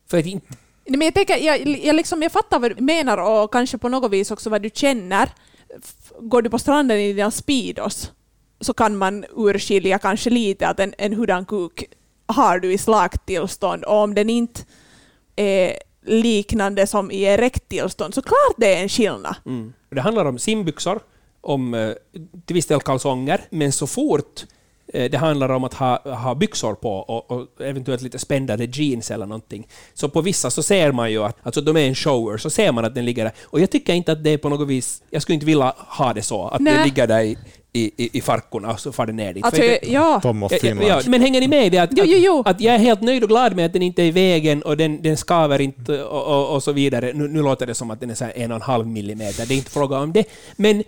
För 0.10 0.17
att 0.17 0.25
inte, 0.25 0.47
Men 0.86 1.02
jag, 1.02 1.13
tänker, 1.13 1.38
jag, 1.38 1.67
jag, 1.86 1.95
liksom, 1.95 2.21
jag 2.21 2.32
fattar 2.32 2.60
vad 2.60 2.75
du 2.75 2.84
menar 2.84 3.17
och 3.17 3.54
kanske 3.54 3.78
på 3.78 3.89
något 3.89 4.12
vis 4.12 4.32
också 4.32 4.49
vad 4.49 4.62
du 4.62 4.69
känner. 4.73 5.30
Går 6.19 6.41
du 6.41 6.49
på 6.49 6.60
stranden 6.60 6.99
i 6.99 7.13
dina 7.13 7.32
Speedos 7.32 8.12
så 8.62 8.73
kan 8.73 8.97
man 8.97 9.25
urskilja 9.38 9.99
kanske 9.99 10.30
lite 10.30 10.67
att 10.67 10.80
en, 10.80 10.93
en 10.97 11.13
hurdan 11.13 11.45
kuk 11.45 11.84
har 12.30 12.60
du 12.60 12.74
i 12.74 12.78
slakt 12.78 13.26
tillstånd 13.26 13.84
och 13.84 13.96
om 13.96 14.15
den 14.15 14.30
inte 14.30 14.62
är 15.36 15.74
liknande 16.06 16.88
som 16.88 17.12
i 17.12 17.22
erekt 17.22 17.70
tillstånd 17.70 18.13
så 18.13 18.22
klart 18.22 18.56
det 18.58 18.76
är 18.76 18.82
en 18.82 18.89
skillnad. 18.89 19.36
Mm. 19.46 19.74
Det 19.89 20.02
handlar 20.02 20.26
om 20.26 20.39
simbyxor, 20.39 21.00
om 21.42 21.74
eh, 21.74 21.92
till 22.46 22.54
viss 22.54 22.65
del 22.65 22.80
kalsonger, 22.80 23.42
men 23.50 23.72
så 23.72 23.88
fort 23.88 24.46
eh, 24.94 25.12
det 25.12 25.18
handlar 25.18 25.50
om 25.50 25.63
att 25.63 25.74
ha, 25.74 26.15
ha 26.15 26.36
byxor 26.36 26.76
på 26.76 26.94
och, 26.94 27.32
och 27.32 27.62
eventuellt 27.62 28.02
lite 28.02 28.20
spändade 28.20 28.65
jeans 28.65 29.12
eller 29.12 29.26
någonting. 29.26 29.68
Så 29.94 30.10
på 30.10 30.22
vissa 30.22 30.52
så 30.52 30.63
ser 30.63 30.92
man 30.92 31.12
ju 31.12 31.24
att 31.24 31.38
alltså 31.44 31.62
de 31.62 31.78
är 31.78 31.88
en 31.88 31.96
shower, 31.96 32.38
så 32.38 32.50
ser 32.50 32.72
man 32.72 32.86
att 32.86 32.96
den 32.96 33.06
ligger 33.06 33.24
där. 33.24 33.34
Och 33.44 33.60
jag 33.60 33.72
tycker 33.72 33.94
inte 33.94 34.12
att 34.12 34.24
det 34.24 34.30
är 34.30 34.38
på 34.38 34.50
något 34.50 34.68
vis... 34.68 35.04
Jag 35.10 35.22
skulle 35.22 35.34
inte 35.34 35.46
vilja 35.46 35.74
ha 35.78 36.13
det 36.13 36.22
så, 36.22 36.48
att 36.48 36.62
Nej. 36.62 36.78
det 36.78 36.84
ligger 36.84 37.08
där 37.08 37.22
i, 37.22 37.38
i, 37.80 37.92
i, 37.98 38.10
i 38.18 38.22
farkorna 38.22 38.72
och 38.72 38.80
så 38.80 38.92
far 38.92 39.06
det 39.06 39.13
ner 39.13 39.34
dit. 39.34 39.46
Alltså, 39.46 39.62
det- 39.62 39.80
ja. 39.84 40.20
Tom 40.22 40.44
of 40.44 40.52
Ja, 40.52 40.58
ja, 40.62 40.70
Finland. 40.70 40.89
ja, 41.06 41.10
men 41.10 41.22
hänger 41.22 41.42
ni 41.42 41.48
med 41.48 41.65
i 41.65 41.70
det? 41.70 41.78
Att, 41.80 41.89
Jo, 41.94 42.04
jo, 42.08 42.18
jo. 42.18 42.39
Att, 42.39 42.48
att 42.48 42.62
jag 42.62 42.76
är 42.76 42.80
helt 42.80 43.02
nöjd 43.02 43.24
och 43.24 43.30
glad 43.30 43.56
med 43.56 43.65
att 43.65 43.74
den 43.74 43.82
inte 43.82 44.02
är 44.02 44.06
i 44.06 44.12
vägen 44.12 44.62
och 44.62 44.78
den, 44.78 45.02
den 45.02 45.18
skaver 45.18 45.62
inte 45.62 46.04
och, 46.04 46.24
och, 46.28 46.56
och 46.56 46.63
så 46.63 46.72
vidare. 46.72 47.12
Nu, 47.13 47.28
nu 47.28 47.42
låter 47.42 47.68
det 47.68 47.74
som 47.76 47.92
att 47.92 48.00
den 48.00 48.10
är 48.10 48.15
så 48.15 48.26
här 48.26 48.34
en 48.36 48.52
och 48.52 48.56
en 48.56 48.62
halv 48.62 48.88
millimeter. 48.88 49.46
Det 49.46 49.54
är 49.54 49.58
inte 49.58 49.72
fråga 49.72 49.98
om 49.98 50.13
det. 50.13 50.24
Men 50.56 50.84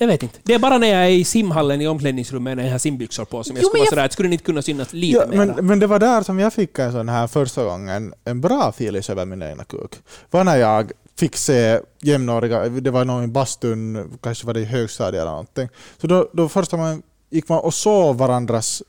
jag 0.00 0.06
vet 0.06 0.22
inte. 0.22 0.38
Det 0.42 0.54
är 0.54 0.58
bara 0.58 0.78
när 0.78 0.88
jag 0.88 1.04
är 1.06 1.08
i 1.10 1.24
simhallen 1.24 1.80
i 1.80 1.88
omklädningsrummet 1.88 2.56
när 2.56 2.64
jag 2.64 2.70
har 2.72 2.78
simbyxor 2.78 3.24
på 3.24 3.44
som 3.44 3.56
jag 3.56 3.62
Jo, 3.62 3.68
skulle 3.68 3.80
men 3.80 3.84
vara 3.84 3.90
sådär 3.90 4.08
skulle 4.12 4.28
det 4.28 4.32
inte 4.32 4.44
kunna 4.44 4.62
synas 4.62 4.92
lite 4.92 5.18
Ja, 5.18 5.44
men, 5.46 5.66
men 5.66 5.78
det 5.78 5.86
var 5.86 5.98
där 5.98 6.22
som 6.22 6.38
jag 6.38 6.52
fick 6.52 6.78
en 6.78 6.92
sån 6.92 7.08
här 7.08 7.26
första 7.26 7.64
gången, 7.64 8.14
en 8.24 8.40
bra 8.40 8.72
filis 8.72 9.10
över 9.10 9.24
min 9.24 9.42
egna 9.42 9.64
kuk. 9.64 9.90
var 10.30 10.44
när 10.44 10.56
jag 10.56 10.92
fick 11.18 11.36
se 11.36 11.80
jämnåriga, 12.02 12.68
det 12.68 12.90
var 12.90 13.04
någon 13.04 13.24
i 13.24 13.26
bastun, 13.26 14.18
kanske 14.22 14.46
var 14.46 14.54
det 14.54 14.60
i 14.60 14.64
högstadiet 14.64 15.20
eller 15.20 15.30
någonting. 15.30 15.68
Så 16.00 16.06
då, 16.06 16.28
då 16.32 16.48
första 16.48 16.76
man 16.76 17.02
gick 17.30 17.48
man 17.48 17.58
och 17.58 17.74
såg 17.74 18.16
varandras 18.16 18.82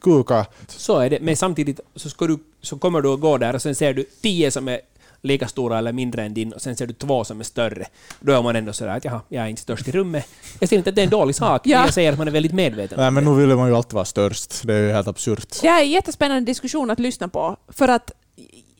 kukar. 0.00 0.46
Så 0.68 0.98
är 0.98 1.10
det. 1.10 1.18
Men 1.20 1.36
samtidigt 1.36 1.80
så, 1.96 2.10
ska 2.10 2.26
du, 2.26 2.38
så 2.62 2.78
kommer 2.78 3.00
du 3.00 3.08
att 3.08 3.20
gå 3.20 3.38
där 3.38 3.54
och 3.54 3.62
sen 3.62 3.74
ser 3.74 3.94
du 3.94 4.04
tio 4.22 4.50
som 4.50 4.68
är 4.68 4.80
lika 5.22 5.48
stora 5.48 5.78
eller 5.78 5.92
mindre 5.92 6.22
än 6.24 6.34
din 6.34 6.52
och 6.52 6.62
sen 6.62 6.76
ser 6.76 6.86
du 6.86 6.92
två 6.94 7.24
som 7.24 7.40
är 7.40 7.44
större. 7.44 7.86
Då 8.20 8.32
är 8.32 8.42
man 8.42 8.56
ändå 8.56 8.72
sådär 8.72 8.96
att 8.96 9.04
jaha, 9.04 9.20
jag 9.28 9.44
är 9.44 9.48
inte 9.48 9.62
störst 9.62 9.88
i 9.88 9.90
rummet. 9.92 10.26
Jag 10.60 10.68
säger 10.68 10.78
inte 10.80 10.90
att 10.90 10.96
det 10.96 11.02
är 11.02 11.04
en 11.04 11.10
dålig 11.10 11.34
sak, 11.34 11.60
Ja. 11.64 11.76
men 11.78 11.84
jag 11.84 11.94
säger 11.94 12.12
att 12.12 12.18
man 12.18 12.28
är 12.28 12.32
väldigt 12.32 12.52
medveten. 12.52 12.98
Nej 13.00 13.10
men 13.10 13.24
nu 13.24 13.34
ville 13.34 13.56
man 13.56 13.68
ju 13.68 13.76
alltid 13.76 13.92
vara 13.94 14.04
störst, 14.04 14.62
det 14.64 14.74
är 14.74 14.82
ju 14.82 14.92
helt 14.92 15.08
absurt. 15.08 15.58
Det 15.62 15.68
här 15.68 15.80
är 15.80 15.84
en 15.84 15.90
jättespännande 15.90 16.46
diskussion 16.50 16.90
att 16.90 16.98
lyssna 17.00 17.28
på, 17.28 17.56
för 17.68 17.88
att 17.88 18.10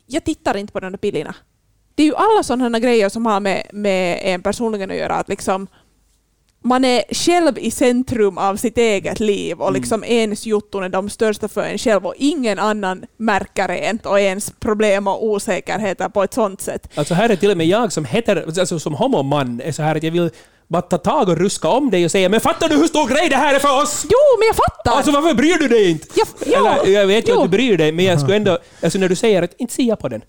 jag 0.05 0.23
tittar 0.23 0.57
inte 0.57 0.73
på 0.73 0.79
de 0.79 0.91
där 0.91 0.99
bilderna. 1.01 1.35
Det 1.99 2.03
är 2.03 2.07
ju 2.07 2.15
alla 2.15 2.43
sådana 2.43 2.79
grejer 2.79 3.09
som 3.09 3.25
har 3.25 3.39
med, 3.39 3.63
med 3.73 4.19
en 4.23 4.41
personligen 4.41 4.91
att 4.91 4.97
göra, 4.97 5.15
att 5.15 5.29
liksom 5.29 5.67
man 6.63 6.85
är 6.85 7.03
själv 7.13 7.57
i 7.57 7.71
centrum 7.71 8.37
av 8.37 8.55
sitt 8.55 8.77
eget 8.77 9.19
liv 9.19 9.61
och 9.61 9.73
liksom 9.73 10.03
ens 10.03 10.45
jutton 10.45 10.83
är 10.83 10.89
de 10.89 11.09
största 11.09 11.47
för 11.47 11.61
en 11.61 11.77
själv 11.77 12.05
och 12.05 12.13
ingen 12.17 12.59
annan 12.59 13.05
märker 13.17 13.69
en 13.69 13.99
och 14.03 14.19
ens 14.19 14.51
problem 14.59 15.07
och 15.07 15.25
osäkerheter 15.25 16.09
på 16.09 16.23
ett 16.23 16.33
sånt 16.33 16.61
sätt. 16.61 16.89
Alltså 16.95 17.13
här 17.13 17.29
är 17.29 17.35
till 17.35 17.51
och 17.51 17.57
med 17.57 17.67
jag 17.67 17.91
som 17.91 18.05
heter, 18.05 18.59
alltså 18.59 18.79
som 18.79 18.93
homoman, 18.93 19.61
är 19.63 19.71
så 19.71 19.83
här 19.83 19.95
att 19.95 20.03
jag 20.03 20.11
vill 20.11 20.29
bara 20.67 20.81
ta 20.81 20.97
tag 20.97 21.29
och 21.29 21.37
ruska 21.37 21.67
om 21.67 21.89
dig 21.89 22.05
och 22.05 22.11
säga 22.11 22.29
men 22.29 22.41
fattar 22.41 22.69
du 22.69 22.75
hur 22.75 22.87
stor 22.87 23.07
grej 23.07 23.29
det 23.29 23.35
här 23.35 23.55
är 23.55 23.59
för 23.59 23.81
oss? 23.81 24.01
Jo, 24.03 24.39
men 24.39 24.47
jag 24.47 24.55
fattar! 24.55 24.97
Alltså 24.97 25.11
varför 25.11 25.33
bryr 25.33 25.57
du 25.57 25.67
dig 25.67 25.91
inte? 25.91 26.07
Ja, 26.15 26.25
ja, 26.45 26.75
Eller, 26.75 26.99
jag 26.99 27.07
vet 27.07 27.29
ju 27.29 27.33
att 27.33 27.43
du 27.43 27.49
bryr 27.49 27.77
dig, 27.77 27.91
men 27.91 28.05
jag 28.05 28.19
skulle 28.19 28.35
ändå... 28.35 28.57
Alltså 28.83 28.99
när 28.99 29.09
du 29.09 29.15
säger 29.15 29.43
att 29.43 29.53
inte 29.57 29.83
jag 29.83 29.99
på 29.99 30.09
den. 30.09 30.21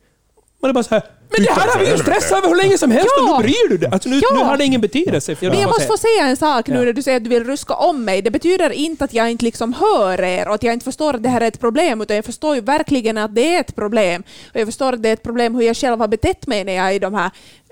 Man 0.62 0.68
är 0.68 0.72
bara 0.72 0.84
så 0.84 0.94
här, 0.94 1.02
men 1.36 1.44
det 1.44 1.52
här 1.52 1.68
har 1.68 1.80
vi 1.84 1.90
ju 1.90 1.98
stressat 1.98 2.38
över 2.38 2.48
hur 2.48 2.56
länge 2.56 2.78
som 2.78 2.90
helst 2.90 3.08
Ja. 3.16 3.22
och 3.34 3.40
nu 3.40 3.42
bryr 3.42 3.68
du 3.68 3.76
dig. 3.76 3.88
Alltså 3.92 4.08
nu, 4.08 4.20
Ja. 4.22 4.28
nu 4.34 4.40
har 4.44 4.56
det 4.56 4.64
ingen 4.64 4.80
betydelse. 4.80 5.36
Men 5.40 5.58
jag 5.60 5.66
måste 5.68 5.86
få 5.86 5.96
säga 5.96 6.26
en 6.26 6.36
sak 6.36 6.68
nu 6.68 6.84
när 6.84 6.92
du 6.92 7.02
säger 7.02 7.16
att 7.16 7.24
du 7.24 7.30
vill 7.30 7.44
ruska 7.44 7.74
om 7.74 8.04
mig. 8.04 8.22
Det 8.22 8.30
betyder 8.30 8.70
inte 8.70 9.04
att 9.04 9.14
jag 9.14 9.30
inte 9.30 9.44
liksom 9.44 9.72
hör 9.72 10.20
er 10.22 10.48
och 10.48 10.54
att 10.54 10.62
jag 10.62 10.72
inte 10.72 10.84
förstår 10.84 11.14
att 11.14 11.22
det 11.22 11.28
här 11.28 11.40
är 11.40 11.48
ett 11.48 11.60
problem, 11.60 12.00
utan 12.00 12.16
jag 12.16 12.24
förstår 12.24 12.54
ju 12.54 12.60
verkligen 12.60 13.18
att 13.18 13.34
det 13.34 13.54
är 13.54 13.60
ett 13.60 13.74
problem. 13.76 14.22
Och 14.54 14.60
jag 14.60 14.68
förstår 14.68 14.92
att 14.92 15.02
det 15.02 15.08
är 15.08 15.12
ett 15.12 15.22
problem 15.22 15.54
hur 15.54 15.62
jag 15.62 15.76
själv 15.76 16.00
har 16.00 16.08
betett 16.08 16.46
mig 16.46 16.64
när 16.64 16.72
jag 16.72 16.94
i 16.94 16.98
de 16.98 17.14
här 17.14 17.30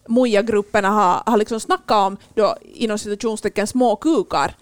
Moja-grupperna 0.09 0.89
har, 0.91 1.23
har 1.31 1.37
liksom 1.37 1.61
snackat 1.61 2.07
om 2.07 2.17
då, 2.35 2.57
inom 2.75 2.99
citationstecken 2.99 3.67
små 3.67 3.97
kukar. 3.97 4.55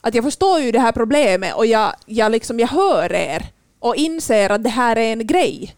Att 0.00 0.14
jag 0.14 0.24
förstår 0.24 0.60
ju 0.60 0.72
det 0.72 0.80
här 0.80 0.92
problemet 0.92 1.54
och 1.54 1.66
jag, 1.66 1.92
jag, 2.06 2.32
liksom, 2.32 2.60
jag 2.60 2.68
hör 2.68 3.12
er 3.12 3.46
och 3.80 3.96
inser 3.96 4.50
att 4.50 4.62
det 4.64 4.68
här 4.70 4.96
är 4.96 5.12
en 5.12 5.26
grej. 5.26 5.74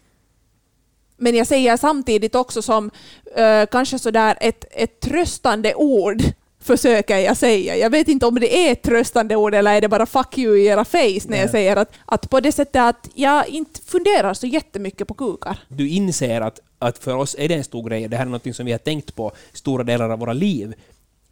Men 1.21 1.35
jag 1.35 1.47
säger 1.47 1.77
samtidigt 1.77 2.35
också 2.35 2.61
som 2.61 2.91
eh, 3.35 3.65
kanske 3.71 3.99
sådär 3.99 4.37
ett, 4.41 4.65
ett 4.71 4.99
tröstande 4.99 5.75
ord 5.75 6.21
försöker 6.59 7.17
jag 7.17 7.37
säga. 7.37 7.77
Jag 7.77 7.89
vet 7.89 8.07
inte 8.07 8.25
om 8.25 8.35
det 8.35 8.67
är 8.67 8.71
ett 8.71 8.81
tröstande 8.81 9.35
ord 9.35 9.55
eller 9.55 9.73
är 9.73 9.81
det 9.81 9.87
bara 9.87 10.05
fuck 10.05 10.37
you 10.37 10.57
i 10.57 10.65
era 10.65 10.85
face 10.85 11.27
när 11.27 11.37
jag 11.37 11.49
säger 11.49 11.75
att, 11.75 11.91
att 12.05 12.29
på 12.29 12.39
det 12.39 12.51
sättet 12.51 12.81
att 12.81 13.09
jag 13.13 13.47
inte 13.47 13.79
funderar 13.85 14.33
så 14.33 14.47
jättemycket 14.47 15.07
på 15.07 15.13
kukar. 15.13 15.57
Du 15.67 15.89
inser 15.89 16.41
att, 16.41 16.59
att 16.79 16.97
för 16.97 17.15
oss 17.15 17.35
är 17.39 17.49
det 17.49 17.55
en 17.55 17.63
stor 17.63 17.89
grej. 17.89 18.07
Det 18.07 18.17
här 18.17 18.25
är 18.25 18.29
något 18.29 18.55
som 18.55 18.65
vi 18.65 18.71
har 18.71 18.79
tänkt 18.79 19.15
på 19.15 19.31
stora 19.53 19.83
delar 19.83 20.09
av 20.09 20.19
våra 20.19 20.33
liv. 20.33 20.73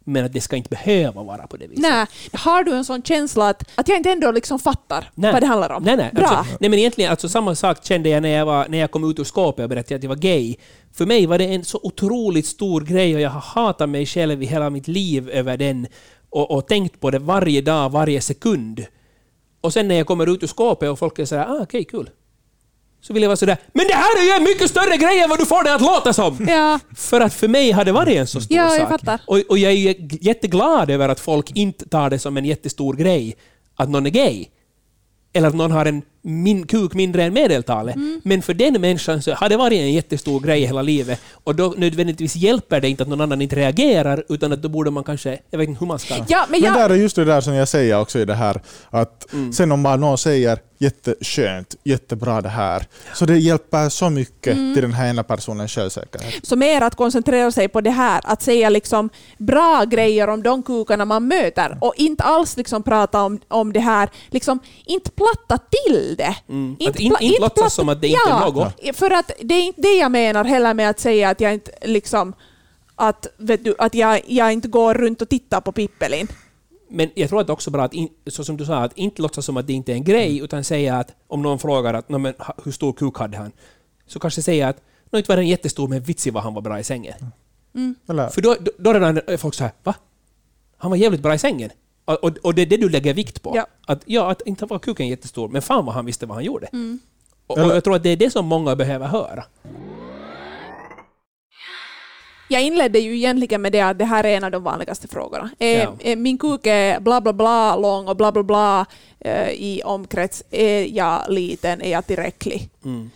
Men 0.04 0.24
att 0.24 0.32
det 0.32 0.40
ska 0.40 0.56
inte 0.56 0.68
behöva 0.68 1.22
vara 1.22 1.46
på 1.46 1.56
det 1.56 1.66
viset. 1.66 1.82
Nej, 1.82 2.06
har 2.32 2.64
du 2.64 2.72
en 2.72 2.84
sån 2.84 3.02
känsla 3.02 3.48
att, 3.48 3.70
att 3.74 3.88
jag 3.88 3.96
inte 3.96 4.10
ändå 4.10 4.30
liksom 4.30 4.58
fattar 4.58 5.10
Nej. 5.14 5.32
vad 5.32 5.42
det 5.42 5.46
handlar 5.46 5.72
om? 5.72 5.82
Nej, 5.82 5.96
nej. 5.96 6.10
Bra. 6.14 6.26
Alltså, 6.26 6.56
nej 6.60 6.70
men 6.70 6.78
egentligen, 6.78 7.10
alltså, 7.10 7.28
samma 7.28 7.54
sak 7.54 7.84
kände 7.84 8.08
jag 8.08 8.22
när 8.22 8.28
jag, 8.28 8.46
var, 8.46 8.68
när 8.68 8.78
jag 8.78 8.90
kom 8.90 9.10
ut 9.10 9.18
ur 9.18 9.24
skåpet 9.24 9.62
och 9.62 9.68
berättade 9.68 9.96
att 9.96 10.02
jag 10.02 10.08
var 10.08 10.16
gay. 10.16 10.56
För 10.92 11.06
mig 11.06 11.26
var 11.26 11.38
det 11.38 11.44
en 11.44 11.64
så 11.64 11.80
otroligt 11.82 12.46
stor 12.46 12.80
grej 12.80 13.14
och 13.14 13.20
jag 13.20 13.30
har 13.30 13.40
hatat 13.40 13.88
mig 13.88 14.06
själv 14.06 14.42
i 14.42 14.46
hela 14.46 14.70
mitt 14.70 14.88
liv 14.88 15.30
över 15.30 15.56
den 15.56 15.86
och, 16.30 16.50
och 16.50 16.68
tänkt 16.68 17.00
på 17.00 17.10
det 17.10 17.18
varje 17.18 17.60
dag, 17.60 17.90
varje 17.90 18.20
sekund. 18.20 18.86
Och 19.60 19.72
sen 19.72 19.88
när 19.88 19.94
jag 19.94 20.06
kommer 20.06 20.34
ut 20.34 20.42
ur 20.42 20.46
skåpet 20.46 20.90
och 20.90 20.98
folk 20.98 21.18
är 21.18 21.24
sådär 21.24 21.46
ah, 21.48 21.62
okej, 21.62 21.84
kul. 21.84 22.10
Så 23.02 23.12
vill 23.12 23.22
jag 23.22 23.28
vara 23.28 23.36
sådär 23.36 23.56
men 23.72 23.86
det 23.86 23.94
här 23.94 24.18
är 24.20 24.24
ju 24.24 24.30
en 24.30 24.42
mycket 24.42 24.70
större 24.70 24.96
grej 24.96 25.20
än 25.20 25.28
vad 25.30 25.38
du 25.38 25.46
får 25.46 25.64
det 25.64 25.74
att 25.74 25.80
låta 25.80 26.12
som! 26.12 26.46
Ja, 26.48 26.78
För 26.96 27.20
att 27.20 27.34
för 27.34 27.48
mig 27.48 27.70
har 27.72 27.84
det 27.84 27.92
varit 27.92 28.16
en 28.16 28.26
så 28.26 28.40
stor 28.40 28.56
Ja, 28.56 28.64
jag 28.76 28.80
sak. 28.80 28.88
fattar. 29.00 29.20
Och, 29.26 29.38
och 29.48 29.58
jag 29.58 29.72
är 29.72 29.96
jätteglad 30.24 30.90
över 30.90 31.08
att 31.08 31.20
folk 31.20 31.50
inte 31.50 31.88
tar 31.88 32.10
det 32.10 32.18
som 32.18 32.36
en 32.36 32.44
jättestor 32.44 32.94
grej 32.94 33.36
att 33.76 33.88
någon 33.90 34.06
är 34.06 34.10
gay. 34.10 34.46
Eller 35.32 35.48
att 35.48 35.54
någon 35.54 35.70
har 35.70 35.86
en 35.86 36.02
min, 36.22 36.66
kuk 36.66 36.94
mindre 36.94 37.24
än 37.24 37.32
medeltalet. 37.32 37.96
Mm. 37.96 38.20
Men 38.24 38.42
för 38.42 38.54
den 38.54 38.80
människan 38.80 39.22
så 39.22 39.32
har 39.34 39.48
det 39.48 39.56
varit 39.56 39.80
en 39.80 39.92
jättestor 39.92 40.40
grej 40.40 40.64
hela 40.64 40.82
livet. 40.82 41.20
Och 41.44 41.54
då 41.54 41.74
nödvändigtvis 41.76 42.36
hjälper 42.36 42.80
det 42.80 42.88
inte 42.88 43.02
att 43.02 43.08
någon 43.08 43.20
annan 43.20 43.42
inte 43.42 43.56
reagerar, 43.56 44.24
utan 44.28 44.52
att 44.52 44.62
då 44.62 44.68
borde 44.68 44.90
man 44.90 45.04
kanske... 45.04 45.38
Jag 45.50 45.58
vet 45.58 45.68
inte 45.68 45.80
hur 45.80 45.86
man 45.86 45.98
ska... 45.98 46.14
ja 46.28 46.46
men 46.50 46.60
Men 46.60 46.70
jag... 46.70 46.74
där 46.74 46.90
är 46.90 46.94
just 46.94 47.16
det 47.16 47.24
där 47.24 47.40
som 47.40 47.54
jag 47.54 47.68
säger 47.68 48.00
också 48.00 48.18
i 48.18 48.24
det 48.24 48.34
här, 48.34 48.60
att 48.90 49.32
Mm. 49.32 49.52
sen 49.52 49.72
om 49.72 49.82
bara 49.82 49.96
någon 49.96 50.18
säger 50.18 50.58
jätteskönt, 50.78 51.74
jättebra 51.84 52.40
det 52.40 52.48
här, 52.48 52.86
så 53.14 53.26
det 53.26 53.38
hjälper 53.38 53.88
så 53.88 54.10
mycket 54.10 54.56
Mm. 54.56 54.74
till 54.74 54.82
den 54.82 54.92
här 54.92 55.08
ena 55.10 55.22
personens 55.22 55.72
självsäkerhet. 55.72 56.46
Så 56.46 56.56
mer 56.56 56.80
att 56.82 56.94
koncentrera 56.94 57.52
sig 57.52 57.68
på 57.68 57.80
det 57.80 57.90
här, 57.90 58.20
att 58.24 58.42
säga 58.42 58.68
liksom 58.70 59.10
bra 59.38 59.84
grejer 59.84 60.28
om 60.28 60.42
de 60.42 60.62
kukarna 60.62 61.04
man 61.04 61.28
möter 61.28 61.78
och 61.80 61.94
inte 61.96 62.22
alls 62.22 62.56
liksom 62.56 62.82
prata 62.82 63.22
om, 63.22 63.40
om 63.48 63.72
det 63.72 63.80
här, 63.80 64.08
liksom 64.30 64.60
inte 64.84 65.10
platta 65.10 65.58
till 65.86 66.09
det. 66.16 66.36
Mm. 66.48 66.76
Inte 66.78 66.90
Att 66.90 66.98
in, 67.00 67.12
pla- 67.12 67.20
inte 67.22 67.40
låtsas 67.40 67.74
som 67.74 67.88
att 67.88 68.00
det 68.00 68.08
inte 68.08 68.20
är 68.30 68.40
något. 68.40 68.96
För 68.96 69.10
att 69.10 69.30
det 69.40 69.54
är 69.54 69.62
inte 69.62 69.80
det 69.80 69.94
jag 69.98 70.12
menar 70.12 70.44
heller 70.44 70.74
med 70.74 70.90
att 70.90 71.00
säga 71.00 71.28
att 71.30 71.40
jag 71.40 71.54
inte 71.54 71.72
liksom 71.82 72.32
att, 72.94 73.26
vet 73.36 73.64
du, 73.64 73.74
att 73.78 73.94
jag, 73.94 74.20
jag 74.26 74.52
inte 74.52 74.68
går 74.68 74.94
runt 74.94 75.22
och 75.22 75.28
tittar 75.28 75.60
på 75.60 75.72
Pippelin. 75.72 76.28
Men 76.88 77.10
jag 77.14 77.28
tror 77.28 77.40
att 77.40 77.46
det 77.46 77.50
är 77.50 77.52
också 77.52 77.70
bra 77.70 77.82
att, 77.84 77.94
in, 77.94 78.08
så 78.26 78.44
som 78.44 78.56
du 78.56 78.64
sa, 78.66 78.76
att 78.76 78.98
inte 78.98 79.22
låtsas 79.22 79.46
som 79.46 79.56
att 79.56 79.66
det 79.66 79.72
inte 79.72 79.92
är 79.92 79.96
en 79.96 80.04
grej, 80.04 80.38
utan 80.38 80.64
säga 80.64 80.96
att 80.96 81.14
om 81.28 81.42
någon 81.42 81.58
frågar 81.58 81.94
att, 81.94 82.08
"Nå, 82.08 82.18
men, 82.18 82.34
hur 82.64 82.72
stor 82.72 82.92
kuk 82.92 83.18
hade 83.18 83.36
han? 83.36 83.52
Så 84.06 84.18
kanske 84.18 84.42
säga 84.42 84.68
att 84.68 84.76
Nå, 85.12 85.18
inte 85.18 85.28
var 85.30 85.36
den 85.36 85.48
jättestor, 85.48 85.88
men 85.88 86.02
vitsig 86.02 86.32
var 86.32 86.40
han 86.40 86.54
var 86.54 86.62
bra 86.62 86.78
i 86.80 86.84
sängen. 86.84 87.14
Eller, 88.08 88.28
För 88.28 88.40
då, 88.42 88.56
då, 88.60 88.70
då 88.78 88.92
redan 88.92 89.20
är 89.26 89.36
folk 89.36 89.54
så 89.54 89.64
här, 89.64 89.72
va? 89.82 89.94
Han 90.78 90.90
var 90.90 90.96
jävligt 90.98 91.20
bra 91.20 91.34
i 91.34 91.38
sängen. 91.38 91.70
Och, 92.10 92.24
och, 92.24 92.36
och 92.42 92.54
det 92.54 92.62
är 92.62 92.66
det 92.66 92.76
du 92.76 92.88
lägger 92.88 93.14
vikt 93.14 93.42
på. 93.42 93.52
Ja. 93.56 93.66
Att, 93.86 94.02
ja, 94.04 94.30
att 94.30 94.42
inte 94.46 94.66
var 94.66 94.78
kuken 94.78 95.08
jättestor, 95.08 95.48
men 95.48 95.62
fan 95.62 95.84
vad 95.86 95.94
han 95.94 96.06
visste 96.06 96.26
vad 96.26 96.36
han 96.36 96.44
gjorde. 96.44 96.68
Och, 97.46 97.56
och 97.56 97.58
Eller- 97.58 97.74
jag 97.74 97.84
tror 97.84 97.96
att 97.96 98.02
det 98.02 98.10
är 98.10 98.16
det 98.16 98.30
som 98.30 98.46
många 98.46 98.76
behöver 98.76 99.06
höra. 99.06 99.44
Jag 102.48 102.62
inledde 102.62 102.98
ju 102.98 103.16
egentligen 103.16 103.62
med 103.62 103.72
det 103.72 103.80
att 103.80 103.98
det 103.98 104.04
här 104.04 104.24
är 104.24 104.36
en 104.36 104.44
av 104.44 104.50
de 104.50 104.62
vanligaste 104.62 105.08
frågorna. 105.08 105.50
Ja. 105.58 105.66
är 106.00 106.16
min 106.16 106.38
kuk 106.38 106.66
är 106.66 107.00
bla 107.00 107.20
bla 107.20 107.32
bla 107.32 107.76
lång 107.76 108.08
och 108.08 108.16
bla 108.16 108.32
bla 108.32 108.42
bla 108.42 108.86
eh, 109.20 109.48
i 109.50 109.82
omkrets. 109.84 110.44
Är 110.50 110.96
jag 110.96 111.22
liten? 111.28 111.82
Är 111.82 111.90
jag 111.90 112.06
tillräcklig? 112.06 112.68
Mm. 112.84 113.10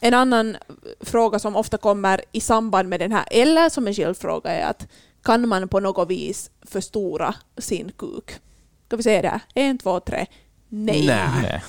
En 0.00 0.14
annan 0.14 0.56
fråga 1.00 1.38
som 1.38 1.56
ofta 1.56 1.78
kommer 1.78 2.20
i 2.32 2.40
samband 2.40 2.88
med 2.88 3.00
den 3.00 3.12
här, 3.12 3.24
eller 3.30 3.68
som 3.68 3.86
en 3.86 3.94
skilfråga, 3.94 4.50
är 4.50 4.70
att 4.70 4.86
kan 5.22 5.48
man 5.48 5.68
på 5.68 5.80
något 5.80 6.10
vis 6.10 6.50
förstora 6.62 7.34
sin 7.58 7.92
kuk? 7.92 8.30
Ska 8.86 8.96
vi 8.96 9.02
säga 9.02 9.22
det? 9.22 9.40
En, 9.54 9.78
två, 9.78 10.00
tre. 10.00 10.26
Nej. 10.68 11.06
nej. 11.06 11.62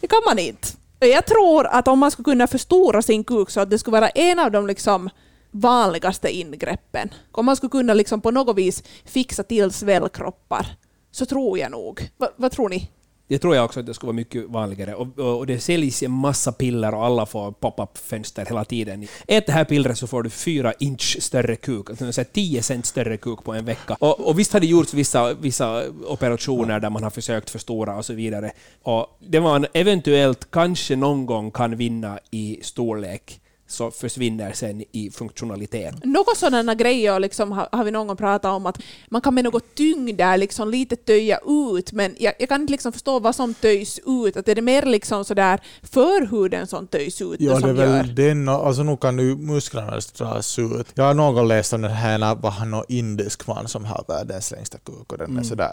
Det 0.00 0.06
kan 0.06 0.22
man 0.26 0.38
inte. 0.38 0.68
Jag 0.98 1.26
tror 1.26 1.66
att 1.66 1.88
om 1.88 1.98
man 1.98 2.10
skulle 2.10 2.24
kunna 2.24 2.46
förstora 2.46 3.02
sin 3.02 3.24
kuk 3.24 3.50
så 3.50 3.60
att 3.60 3.70
det 3.70 3.78
skulle 3.78 4.00
vara 4.00 4.08
en 4.08 4.38
av 4.38 4.50
de 4.50 4.66
liksom 4.66 5.10
vanligaste 5.50 6.30
ingreppen, 6.30 7.08
om 7.32 7.46
man 7.46 7.56
skulle 7.56 7.70
kunna 7.70 7.94
liksom 7.94 8.20
på 8.20 8.30
något 8.30 8.56
vis 8.56 8.82
fixa 9.04 9.42
till 9.42 9.70
svällkroppar, 9.70 10.66
så 11.10 11.26
tror 11.26 11.58
jag 11.58 11.70
nog. 11.70 12.10
Va, 12.16 12.28
vad 12.36 12.52
tror 12.52 12.68
ni? 12.68 12.90
Det 13.30 13.38
tror 13.38 13.56
jag 13.56 13.64
också 13.64 13.80
att 13.80 13.86
det 13.86 13.94
skulle 13.94 14.08
vara 14.08 14.16
mycket 14.16 14.44
vanligare. 14.48 14.94
Och, 14.94 15.18
och, 15.18 15.38
och 15.38 15.46
det 15.46 15.60
säljs 15.60 16.02
en 16.02 16.10
massa 16.10 16.52
piller 16.52 16.94
och 16.94 17.04
alla 17.04 17.26
får 17.26 17.52
pop-up-fönster 17.52 18.46
hela 18.46 18.64
tiden. 18.64 19.08
Ät 19.26 19.46
det 19.46 19.52
här 19.52 19.64
pillret 19.64 19.98
så 19.98 20.06
får 20.06 20.22
du 20.22 20.30
fyra 20.30 20.72
inch 20.78 21.16
större 21.20 21.56
kuk, 21.56 21.90
alltså 21.90 22.24
10 22.32 22.62
cent 22.62 22.86
större 22.86 23.16
kuk 23.16 23.44
på 23.44 23.52
en 23.52 23.64
vecka. 23.64 23.96
Och, 24.00 24.20
och 24.20 24.38
visst 24.38 24.52
har 24.52 24.60
det 24.60 24.66
gjorts 24.66 24.94
vissa, 24.94 25.34
vissa 25.34 25.82
operationer 26.06 26.80
där 26.80 26.90
man 26.90 27.02
har 27.02 27.10
försökt 27.10 27.50
förstora 27.50 27.96
och 27.96 28.04
så 28.04 28.12
vidare. 28.12 28.52
Och 28.82 29.18
det 29.18 29.40
man 29.40 29.66
eventuellt 29.72 30.50
kanske 30.50 30.96
någon 30.96 31.26
gång 31.26 31.50
kan 31.50 31.76
vinna 31.76 32.18
i 32.30 32.58
storlek 32.62 33.40
så 33.70 33.90
försvinner 33.90 34.52
sen 34.52 34.84
i 34.92 35.10
funktionalitet. 35.10 36.04
Något 36.04 36.36
sådana 36.36 36.74
grejer 36.74 37.20
liksom, 37.20 37.52
har, 37.52 37.68
har 37.72 37.84
vi 37.84 37.90
någon 37.90 38.06
gång 38.06 38.16
pratat 38.16 38.52
om 38.52 38.66
att 38.66 38.78
man 39.08 39.20
kan 39.20 39.34
med 39.34 39.44
något 39.44 39.74
tyngd 39.74 40.18
där 40.18 40.36
liksom 40.36 40.70
lite 40.70 40.96
töja 40.96 41.38
ut, 41.46 41.92
men 41.92 42.16
jag, 42.18 42.34
jag 42.38 42.48
kan 42.48 42.60
inte 42.60 42.70
liksom 42.70 42.92
förstå 42.92 43.18
vad 43.18 43.34
som 43.34 43.54
töjs 43.54 44.00
ut. 44.06 44.36
Att 44.36 44.48
är 44.48 44.54
det 44.54 44.62
mer 44.62 44.82
liksom 44.82 45.24
sådär 45.24 45.60
förhuden 45.82 46.66
som 46.66 46.86
töjs 46.86 47.22
ut? 47.22 47.40
Ja, 47.40 47.58
det 47.58 47.68
är 47.68 47.72
väl 47.72 48.06
gör? 48.06 48.14
den, 48.14 48.48
alltså 48.48 48.82
nu 48.82 48.96
kan 48.96 49.18
ju 49.18 49.36
musklerna 49.36 50.00
dras 50.18 50.58
ut. 50.58 50.86
Jag 50.94 51.04
har 51.04 51.14
någon 51.14 51.34
gång 51.34 51.48
läst 51.48 51.72
om 51.72 51.82
den 51.82 51.90
här, 51.90 52.34
var 52.34 52.50
han 52.50 52.70
någon 52.70 52.84
indisk 52.88 53.46
man 53.46 53.68
som 53.68 53.84
har 53.84 54.04
världens 54.08 54.50
längsta 54.50 54.78
kuk 54.78 55.12
och 55.12 55.18
den 55.18 55.38
är 55.38 55.42
sådär 55.42 55.72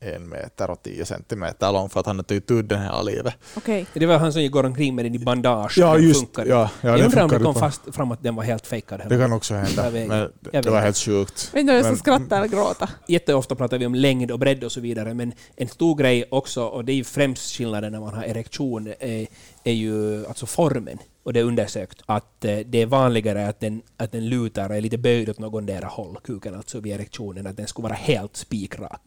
en 0.00 0.28
meter 0.28 0.70
och 0.70 0.82
tio 0.82 1.04
centimeter 1.06 1.72
lång 1.72 1.88
för 1.88 2.00
att 2.00 2.06
han 2.06 2.16
har 2.16 2.22
tagit 2.22 2.50
ut 2.50 2.68
den 2.68 2.82
hela 2.82 3.02
livet. 3.02 3.34
Okej. 3.56 3.86
Det 3.94 4.06
var 4.06 4.18
han 4.18 4.32
som 4.32 4.50
går 4.50 4.64
omkring 4.66 4.94
med 4.94 5.04
den 5.04 5.14
i 5.14 5.18
bandage. 5.18 5.78
Ja, 5.78 5.94
Den 5.94 6.02
just 6.08 6.20
funkar. 6.20 6.46
ja, 6.46 6.70
ja, 6.80 6.88
jag 6.88 6.98
det 6.98 7.04
undrar 7.04 7.22
om 7.22 7.28
det 7.30 7.38
kom 7.38 7.54
på- 7.54 7.60
fast 7.60 7.80
fram 7.94 8.12
att 8.12 8.22
den 8.22 8.34
var 8.34 8.42
helt 8.42 8.66
fejkad. 8.66 9.00
Det 9.08 9.18
kan 9.18 9.32
också 9.32 9.54
hända, 9.54 9.90
men 9.90 10.08
det 10.08 10.30
vet. 10.52 10.66
var 10.66 10.80
helt 10.80 10.96
sjukt. 10.96 11.50
Vet 11.54 11.62
om 11.68 11.74
jag 11.74 11.84
ska 11.84 11.96
skratta 11.96 12.36
eller 12.36 12.48
gråta. 12.48 12.88
Jätteofta 13.08 13.54
pratar 13.54 13.78
vi 13.78 13.86
om 13.86 13.94
längd 13.94 14.30
och 14.30 14.38
bredd 14.38 14.64
och 14.64 14.72
så 14.72 14.80
vidare, 14.80 15.14
men 15.14 15.32
en 15.56 15.68
stor 15.68 15.94
grej 15.96 16.24
också, 16.30 16.64
och 16.64 16.84
det 16.84 16.92
är 16.92 16.96
ju 16.96 17.04
främst 17.04 17.56
skillnaden 17.56 17.92
när 17.92 18.00
man 18.00 18.14
har 18.14 18.22
erektion, 18.24 18.86
är, 19.00 19.26
är 19.64 19.72
ju 19.72 20.26
alltså 20.26 20.46
formen. 20.46 20.98
Och 21.22 21.32
det 21.32 21.40
är 21.40 21.44
undersökt 21.44 22.02
att 22.06 22.44
eh, 22.44 22.58
det 22.66 22.82
är 22.82 22.86
vanligare 22.86 23.48
att 23.48 23.60
den, 23.60 23.82
att 23.96 24.12
den 24.12 24.28
lutar 24.28 24.70
och 24.70 24.76
är 24.76 24.80
lite 24.80 24.98
böjd 24.98 25.28
åt 25.28 25.38
någondera 25.38 25.86
håll, 25.86 26.18
kuken 26.24 26.54
alltså 26.54 26.80
vid 26.80 26.92
erektionen, 26.92 27.46
att 27.46 27.56
den 27.56 27.66
skulle 27.66 27.82
vara 27.82 27.94
helt 27.94 28.36
spikrak. 28.36 29.00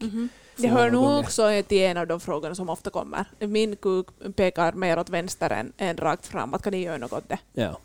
Det 0.56 0.68
hör 0.68 0.90
nog 0.90 1.18
också 1.18 1.62
till 1.68 1.82
en 1.82 1.96
av 1.96 2.06
de 2.06 2.20
frågorna 2.20 2.54
som 2.54 2.68
ofta 2.68 2.90
kommer. 2.90 3.24
Min 3.38 3.76
kuk 3.76 4.06
pekar 4.36 4.72
mer 4.72 4.98
åt 4.98 5.10
vänster 5.10 5.50
än, 5.50 5.72
än 5.76 5.96
rakt 5.96 6.26
framåt. 6.26 6.62
Kan 6.62 6.72
ni 6.72 6.82
göra 6.82 6.98
något 6.98 7.12
åt 7.12 7.28
det? 7.28 7.38
Ja. 7.52 7.78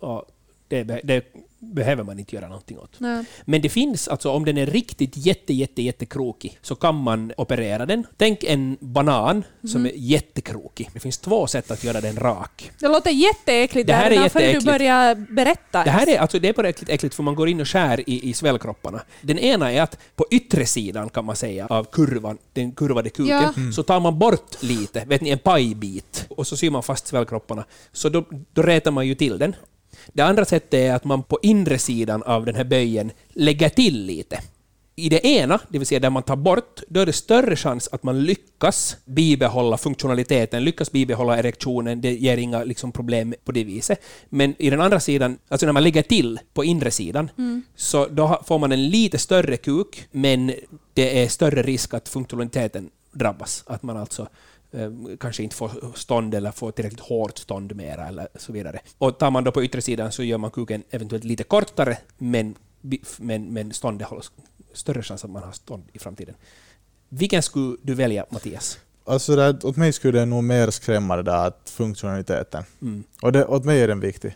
Och 0.00 0.24
det, 0.68 1.00
det 1.04 1.24
behöver 1.60 2.04
man 2.04 2.18
inte 2.18 2.34
göra 2.36 2.48
någonting 2.48 2.78
åt. 2.78 2.90
Nej. 3.00 3.24
Men 3.44 3.62
det 3.62 3.68
finns, 3.68 4.08
alltså 4.08 4.30
om 4.30 4.44
den 4.44 4.58
är 4.58 4.66
riktigt 4.66 5.16
jätte, 5.16 5.52
jätte, 5.54 5.82
jättekrokig, 5.82 6.58
så 6.62 6.74
kan 6.74 6.94
man 6.94 7.32
operera 7.36 7.86
den. 7.86 8.06
Tänk 8.16 8.44
en 8.44 8.76
banan 8.80 9.44
som 9.72 9.80
Mhm. 9.82 9.86
är 9.86 9.92
jättekrokig. 9.96 10.90
Det 10.92 11.00
finns 11.00 11.18
två 11.18 11.46
sätt 11.46 11.70
att 11.70 11.84
göra 11.84 12.00
den 12.00 12.16
rak. 12.16 12.70
Det 12.80 12.88
låter 12.88 13.10
jätteäckligt 13.10 13.86
Det 13.86 13.92
här 13.92 14.10
är 14.10 14.28
före 14.28 14.42
du 14.42 14.46
jätteäckligt. 14.46 14.64
börjar 14.66 15.14
berätta. 15.14 15.84
Det 15.84 15.90
här 15.90 16.08
är, 16.08 16.18
alltså, 16.18 16.38
det 16.38 16.48
är 16.48 16.52
bara 16.52 16.68
äckligt, 16.68 16.90
äckligt 16.92 17.14
för 17.14 17.22
man 17.22 17.34
går 17.34 17.48
in 17.48 17.60
och 17.60 17.68
skär 17.68 18.10
i, 18.10 18.28
i 18.30 18.32
svällkropparna. 18.32 19.02
Den 19.22 19.38
ena 19.38 19.72
är 19.72 19.82
att 19.82 19.98
på 20.16 20.26
yttre 20.30 20.66
sidan 20.66 21.08
kan 21.10 21.24
man 21.24 21.36
säga 21.36 21.66
av 21.66 21.84
kurvan, 21.84 22.38
den 22.52 22.72
kurvade 22.72 23.10
kuken, 23.10 23.28
Ja. 23.56 23.72
så 23.74 23.82
tar 23.82 24.00
man 24.00 24.18
bort 24.18 24.62
lite, 24.62 25.04
vet 25.04 25.20
ni, 25.20 25.30
en 25.30 25.38
pajbit, 25.38 26.26
och 26.30 26.46
så 26.46 26.56
syr 26.56 26.70
man 26.70 26.82
fast 26.82 27.06
svällkropparna. 27.06 27.64
Så 27.92 28.08
då, 28.08 28.24
då 28.52 28.62
rätar 28.62 28.90
man 28.90 29.06
ju 29.06 29.14
till 29.14 29.38
den. 29.38 29.56
Det 30.12 30.22
andra 30.22 30.44
sättet 30.44 30.74
är 30.74 30.94
att 30.94 31.04
man 31.04 31.22
på 31.22 31.38
inre 31.42 31.78
sidan 31.78 32.22
av 32.22 32.44
den 32.44 32.54
här 32.54 32.64
böjen 32.64 33.12
lägger 33.28 33.68
till 33.68 34.04
lite. 34.06 34.40
I 34.96 35.08
det 35.08 35.26
ena, 35.26 35.60
det 35.68 35.78
vill 35.78 35.86
säga 35.86 36.00
där 36.00 36.10
man 36.10 36.22
tar 36.22 36.36
bort, 36.36 36.80
då 36.88 37.00
är 37.00 37.06
det 37.06 37.12
större 37.12 37.56
chans 37.56 37.88
att 37.92 38.02
man 38.02 38.22
lyckas 38.22 38.96
bibehålla 39.04 39.76
funktionaliteten, 39.76 40.64
lyckas 40.64 40.92
bibehålla 40.92 41.38
erektionen, 41.38 42.00
det 42.00 42.12
ger 42.12 42.36
inga 42.36 42.64
liksom, 42.64 42.92
problem 42.92 43.34
på 43.44 43.52
det 43.52 43.64
viset. 43.64 44.02
Men 44.28 44.54
i 44.58 44.70
den 44.70 44.80
andra 44.80 45.00
sidan, 45.00 45.38
alltså 45.48 45.66
när 45.66 45.72
man 45.72 45.82
lägger 45.82 46.02
till 46.02 46.40
på 46.54 46.64
inre 46.64 46.90
sidan, 46.90 47.30
så 47.76 48.06
då 48.06 48.42
får 48.46 48.58
man 48.58 48.72
en 48.72 48.88
lite 48.88 49.18
större 49.18 49.56
kuk, 49.56 50.08
men 50.10 50.54
det 50.94 51.22
är 51.22 51.28
större 51.28 51.62
risk 51.62 51.94
att 51.94 52.08
funktionaliteten 52.08 52.90
drabbas. 53.12 53.64
Att 53.66 53.82
man 53.82 53.96
alltså 53.96 54.28
kanske 55.20 55.42
inte 55.42 55.56
får 55.56 55.96
stånd 55.96 56.34
eller 56.34 56.50
får 56.50 56.70
tillräckligt 56.70 57.00
hårt 57.00 57.38
stånd 57.38 57.76
mera 57.76 58.08
eller 58.08 58.28
så 58.34 58.52
vidare. 58.52 58.80
Och 58.98 59.18
tar 59.18 59.30
man 59.30 59.44
då 59.44 59.52
på 59.52 59.64
yttre 59.64 59.80
sidan 59.80 60.12
så 60.12 60.22
gör 60.22 60.38
man 60.38 60.50
kuken 60.50 60.82
eventuellt 60.90 61.24
lite 61.24 61.44
kortare, 61.44 61.98
men, 62.18 62.54
men, 63.18 63.52
men 63.52 63.72
ståndet 63.72 64.08
hålls 64.08 64.32
större 64.72 65.02
chans 65.02 65.24
att 65.24 65.30
man 65.30 65.42
har 65.42 65.52
stånd 65.52 65.84
i 65.92 65.98
framtiden. 65.98 66.34
Vilken 67.08 67.42
skulle 67.42 67.76
du 67.82 67.94
välja, 67.94 68.26
Mattias? 68.30 68.78
Alltså 69.04 69.36
det, 69.36 69.64
åt 69.64 69.76
mig 69.76 69.92
skulle 69.92 70.18
det 70.18 70.26
nog 70.26 70.44
mer 70.44 70.70
skrämma 70.70 71.16
det 71.16 71.22
där 71.22 71.46
att 71.46 71.70
funktionaliteten. 71.70 72.64
Mm. 72.82 73.04
Och 73.22 73.32
det, 73.32 73.46
åt 73.46 73.64
mig 73.64 73.82
är 73.82 73.88
den 73.88 74.00
viktig. 74.00 74.34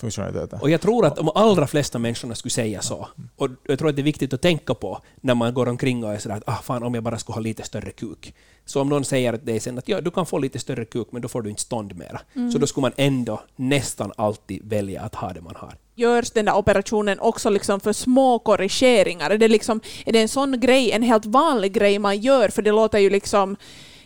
Funktionaliteten. 0.00 0.58
Och 0.62 0.70
jag 0.70 0.80
tror 0.80 1.06
att 1.06 1.16
de 1.16 1.30
allra 1.34 1.66
flesta 1.66 1.98
människorna 1.98 2.34
skulle 2.34 2.50
säga 2.50 2.82
så. 2.82 3.08
Och 3.36 3.48
jag 3.66 3.78
tror 3.78 3.88
att 3.88 3.96
det 3.96 4.02
är 4.02 4.04
viktigt 4.04 4.32
att 4.32 4.42
tänka 4.42 4.74
på 4.74 5.00
när 5.20 5.34
man 5.34 5.54
går 5.54 5.68
omkring 5.68 6.04
och 6.04 6.14
är 6.14 6.18
sådär 6.18 6.36
att 6.36 6.42
ah, 6.46 6.62
fan 6.62 6.82
om 6.82 6.94
jag 6.94 7.04
bara 7.04 7.18
skulle 7.18 7.34
ha 7.34 7.40
lite 7.40 7.62
större 7.62 7.90
kuk. 7.90 8.34
Så 8.64 8.80
om 8.80 8.88
någon 8.88 9.04
säger 9.04 9.32
att 9.32 9.46
det 9.46 9.56
är 9.56 9.60
sen 9.60 9.78
att 9.78 9.88
ja, 9.88 10.00
du 10.00 10.10
kan 10.10 10.26
få 10.26 10.38
lite 10.38 10.58
större 10.58 10.84
kuk 10.84 11.08
men 11.10 11.22
då 11.22 11.28
får 11.28 11.42
du 11.42 11.50
inte 11.50 11.62
stånd 11.62 11.96
mera. 11.96 12.20
Så 12.52 12.58
då 12.58 12.66
skulle 12.66 12.82
man 12.82 12.92
ändå 12.96 13.40
nästan 13.56 14.12
alltid 14.16 14.60
välja 14.64 15.02
att 15.02 15.14
ha 15.14 15.32
det 15.32 15.40
man 15.40 15.54
har. 15.56 15.74
Görs 15.94 16.30
den 16.30 16.44
där 16.44 16.56
operationen 16.56 17.20
också 17.20 17.50
liksom 17.50 17.80
för 17.80 17.92
små 17.92 18.38
korrigeringar? 18.38 19.30
Är 19.30 19.38
det, 19.38 19.48
liksom, 19.48 19.80
är 20.06 20.12
det 20.12 20.20
en 20.20 20.28
sån 20.28 20.60
grej, 20.60 20.92
en 20.92 21.02
helt 21.02 21.26
vanlig 21.26 21.72
grej 21.72 21.98
man 21.98 22.20
gör? 22.20 22.48
För 22.48 22.62
det 22.62 22.72
låter 22.72 22.98
ju 22.98 23.10
liksom 23.10 23.56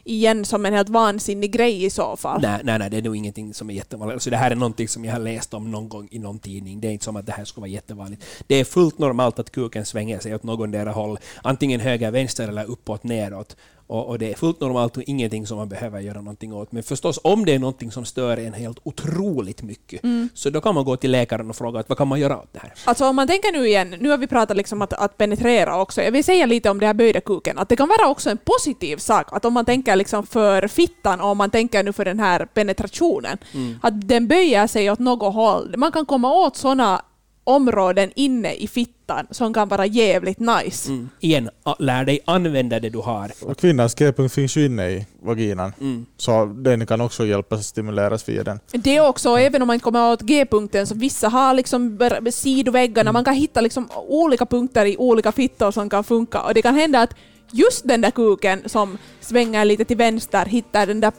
igen 0.05 0.45
som 0.45 0.67
en 0.67 0.75
helt 0.75 0.89
vansinnig 0.89 1.53
grej 1.53 1.85
i 1.85 1.91
så 1.91 2.17
fall. 2.17 2.41
Nej, 2.43 2.61
nej, 2.65 2.79
nej, 2.79 2.91
det 2.91 2.97
är 2.97 3.03
nog 3.03 3.17
ingenting 3.17 3.55
som 3.55 3.71
är 3.71 3.75
jättevanligt. 3.75 4.15
Alltså 4.15 4.31
det 4.31 4.37
här 4.37 4.51
är 4.51 4.55
någonting 4.55 4.89
som 4.89 5.05
jag 5.05 5.13
har 5.13 5.21
läst 5.21 5.55
om 5.55 5.71
någon 5.71 5.89
gång 5.89 6.09
i 6.11 6.19
någon 6.19 6.39
tidning. 6.39 6.81
Det 6.81 6.89
är 6.89 6.93
inte 6.93 7.05
som 7.05 7.17
att 7.17 7.27
det 7.27 7.33
här 7.33 7.45
skulle 7.45 7.63
vara 7.63 7.71
jättevanligt. 7.71 8.25
Det 8.47 8.55
är 8.55 8.65
fullt 8.65 8.99
normalt 8.99 9.39
att 9.39 9.51
kuken 9.51 9.87
svänger 9.87 10.19
sig 10.19 10.35
åt 10.35 10.43
någondera 10.43 10.91
håll, 10.91 11.19
antingen 11.43 11.81
höger, 11.81 12.11
vänster 12.11 12.49
eller 12.49 12.65
uppåt, 12.65 13.05
neråt. 13.05 13.57
Och, 13.87 14.09
och 14.09 14.19
det 14.19 14.31
är 14.31 14.35
fullt 14.35 14.61
normalt 14.61 14.97
och 14.97 15.03
ingenting 15.07 15.47
som 15.47 15.59
man 15.59 15.69
behöver 15.69 16.01
göra 16.01 16.19
någonting 16.19 16.55
åt. 16.55 16.73
Men 16.73 16.83
förstås, 16.83 17.21
om 17.25 17.45
det 17.45 17.55
är 17.55 17.59
någonting 17.59 17.91
som 17.93 18.05
stör 18.05 18.37
en 18.37 18.53
helt 18.53 18.79
otroligt 18.83 19.63
mycket, 19.63 20.01
så 20.35 20.51
då 20.51 20.61
kan 20.61 20.75
man 20.75 20.85
gå 20.85 20.97
till 20.97 21.11
läkaren 21.11 21.51
och 21.51 21.57
fråga 21.57 21.81
att 21.81 21.89
vad 21.89 21.99
kan 21.99 22.09
man 22.09 22.21
göra 22.21 22.39
åt 22.39 22.53
det 22.53 22.59
här? 22.59 22.73
Alltså 22.85 23.07
om 23.07 23.17
man 23.17 23.27
tänker 23.29 23.53
nu 23.53 23.67
igen, 23.67 23.95
nu 24.01 24.11
har 24.11 24.19
vi 24.19 24.27
pratat 24.27 24.57
liksom 24.57 24.83
att, 24.83 24.93
att 24.93 25.19
penetrera 25.19 25.81
också. 25.81 26.03
Jag 26.03 26.13
vill 26.13 26.25
säga 26.25 26.47
lite 26.47 26.71
om 26.71 26.81
det 26.81 26.87
här 26.87 26.95
böjda 26.95 27.21
kuken, 27.21 27.59
att 27.59 27.69
det 27.69 27.77
kan 27.77 27.89
vara 27.89 28.09
också 28.09 28.31
en 28.31 28.39
positiv 28.39 28.97
sak. 28.97 29.27
Att 29.33 29.45
om 29.45 29.53
man 29.53 29.65
tänker 29.65 29.97
liksom 29.97 30.27
för 30.27 30.69
fittan 30.69 31.21
och 31.21 31.29
om 31.29 31.39
man 31.39 31.51
tänker 31.51 31.83
nu 31.83 31.93
för 31.93 32.05
den 32.05 32.21
här 32.21 32.47
penetrationen, 32.47 33.39
att 33.83 34.09
den 34.09 34.29
böjer 34.29 34.67
sig 34.67 34.91
åt 34.91 34.99
något 34.99 35.35
håll. 35.35 35.75
Man 35.77 35.93
kan 35.93 36.07
komma 36.07 36.33
åt 36.33 36.57
sådana 36.57 37.03
områden 37.45 38.11
inne 38.15 38.55
i 38.55 38.69
fittan 38.69 39.27
som 39.31 39.55
kan 39.55 39.69
vara 39.69 39.87
jävligt 39.87 40.39
nice. 40.39 40.91
Mm. 40.91 41.09
Igen, 41.21 41.51
lär 41.79 42.05
dig 42.05 42.21
använda 42.25 42.81
det 42.81 42.91
du 42.91 42.99
har. 42.99 43.31
Och 43.43 43.59
kvinnans 43.59 43.95
g-punkt 43.95 44.35
finns 44.35 44.57
ju 44.57 44.67
inne 44.67 44.91
i 44.91 45.07
vaginan. 45.23 45.73
Mm. 45.81 46.07
Så 46.17 46.45
den 46.45 46.87
kan 46.87 47.01
också 47.01 47.27
hjälpa 47.27 47.59
stimuleras 47.59 48.29
via 48.29 48.45
den. 48.45 48.61
Det 48.73 48.97
är 48.97 49.09
också, 49.09 49.29
även 49.39 49.63
om 49.63 49.67
man 49.67 49.75
inte 49.75 49.85
kommer 49.85 50.13
åt 50.13 50.23
G-punkten, 50.23 50.87
så 50.87 50.95
vissa 50.95 51.29
har 51.29 51.55
liksom 51.55 51.99
sidoväggarna, 52.33 53.13
man 53.13 53.25
kan 53.25 53.35
hitta 53.35 53.61
liksom 53.61 53.89
olika 54.09 54.47
punkter 54.47 54.87
i 54.87 54.97
olika 54.97 55.33
fittor 55.33 55.71
som 55.71 55.91
kan 55.91 56.05
funka. 56.05 56.43
Och 56.43 56.55
det 56.55 56.63
kan 56.63 56.75
hända 56.75 57.03
att 57.03 57.15
just 57.51 57.89
den 57.89 58.01
där 58.01 58.11
kuken 58.11 58.63
som 58.67 58.99
svänger 59.21 59.65
lite 59.65 59.85
till 59.85 59.97
vänster 59.97 60.45
hittar 60.45 60.87
den 60.87 61.01
där, 61.01 61.13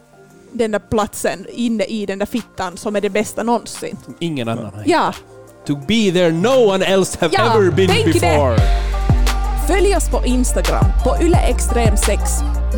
den 0.51 0.71
där 0.71 0.79
platsen 0.79 1.45
inne 1.51 1.83
i 1.83 2.05
den 2.05 2.19
där 2.19 2.25
fittan 2.25 2.77
som 2.77 2.95
är 2.95 3.01
det 3.01 3.09
bästa 3.09 3.43
någonsin. 3.43 3.97
Ingen 4.19 4.49
annan 4.49 4.65
har 4.65 4.83
Ja, 4.85 5.13
To 5.65 5.75
be 5.75 6.11
there 6.11 6.31
no 6.31 6.67
one 6.67 6.85
else 6.85 7.17
have 7.21 7.33
Ja, 7.33 7.55
ever 7.55 7.71
been 7.71 7.87
det. 7.87 8.05
before. 8.13 8.57
följ 9.67 9.95
oss 9.95 10.09
på 10.09 10.25
Instagram, 10.25 10.85
på 11.03 11.09
yleextrem6. 11.15 12.19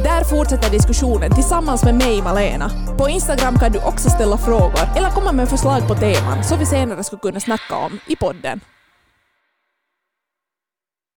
Där 0.03 0.23
fortsätter 0.23 0.69
diskussionen 0.71 1.31
tillsammans 1.35 1.83
med 1.83 1.95
mig, 1.95 2.21
Malena. 2.21 2.71
På 2.97 3.09
Instagram 3.09 3.59
kan 3.59 3.71
du 3.71 3.79
också 3.79 4.09
ställa 4.09 4.37
frågor 4.37 4.79
eller 4.97 5.09
komma 5.09 5.31
med 5.31 5.49
förslag 5.49 5.87
på 5.87 5.95
teman 5.95 6.43
som 6.43 6.59
vi 6.59 6.65
senare 6.65 7.03
skulle 7.03 7.19
kunna 7.19 7.39
snacka 7.39 7.75
om 7.75 7.99
i 8.07 8.15
podden. 8.15 8.59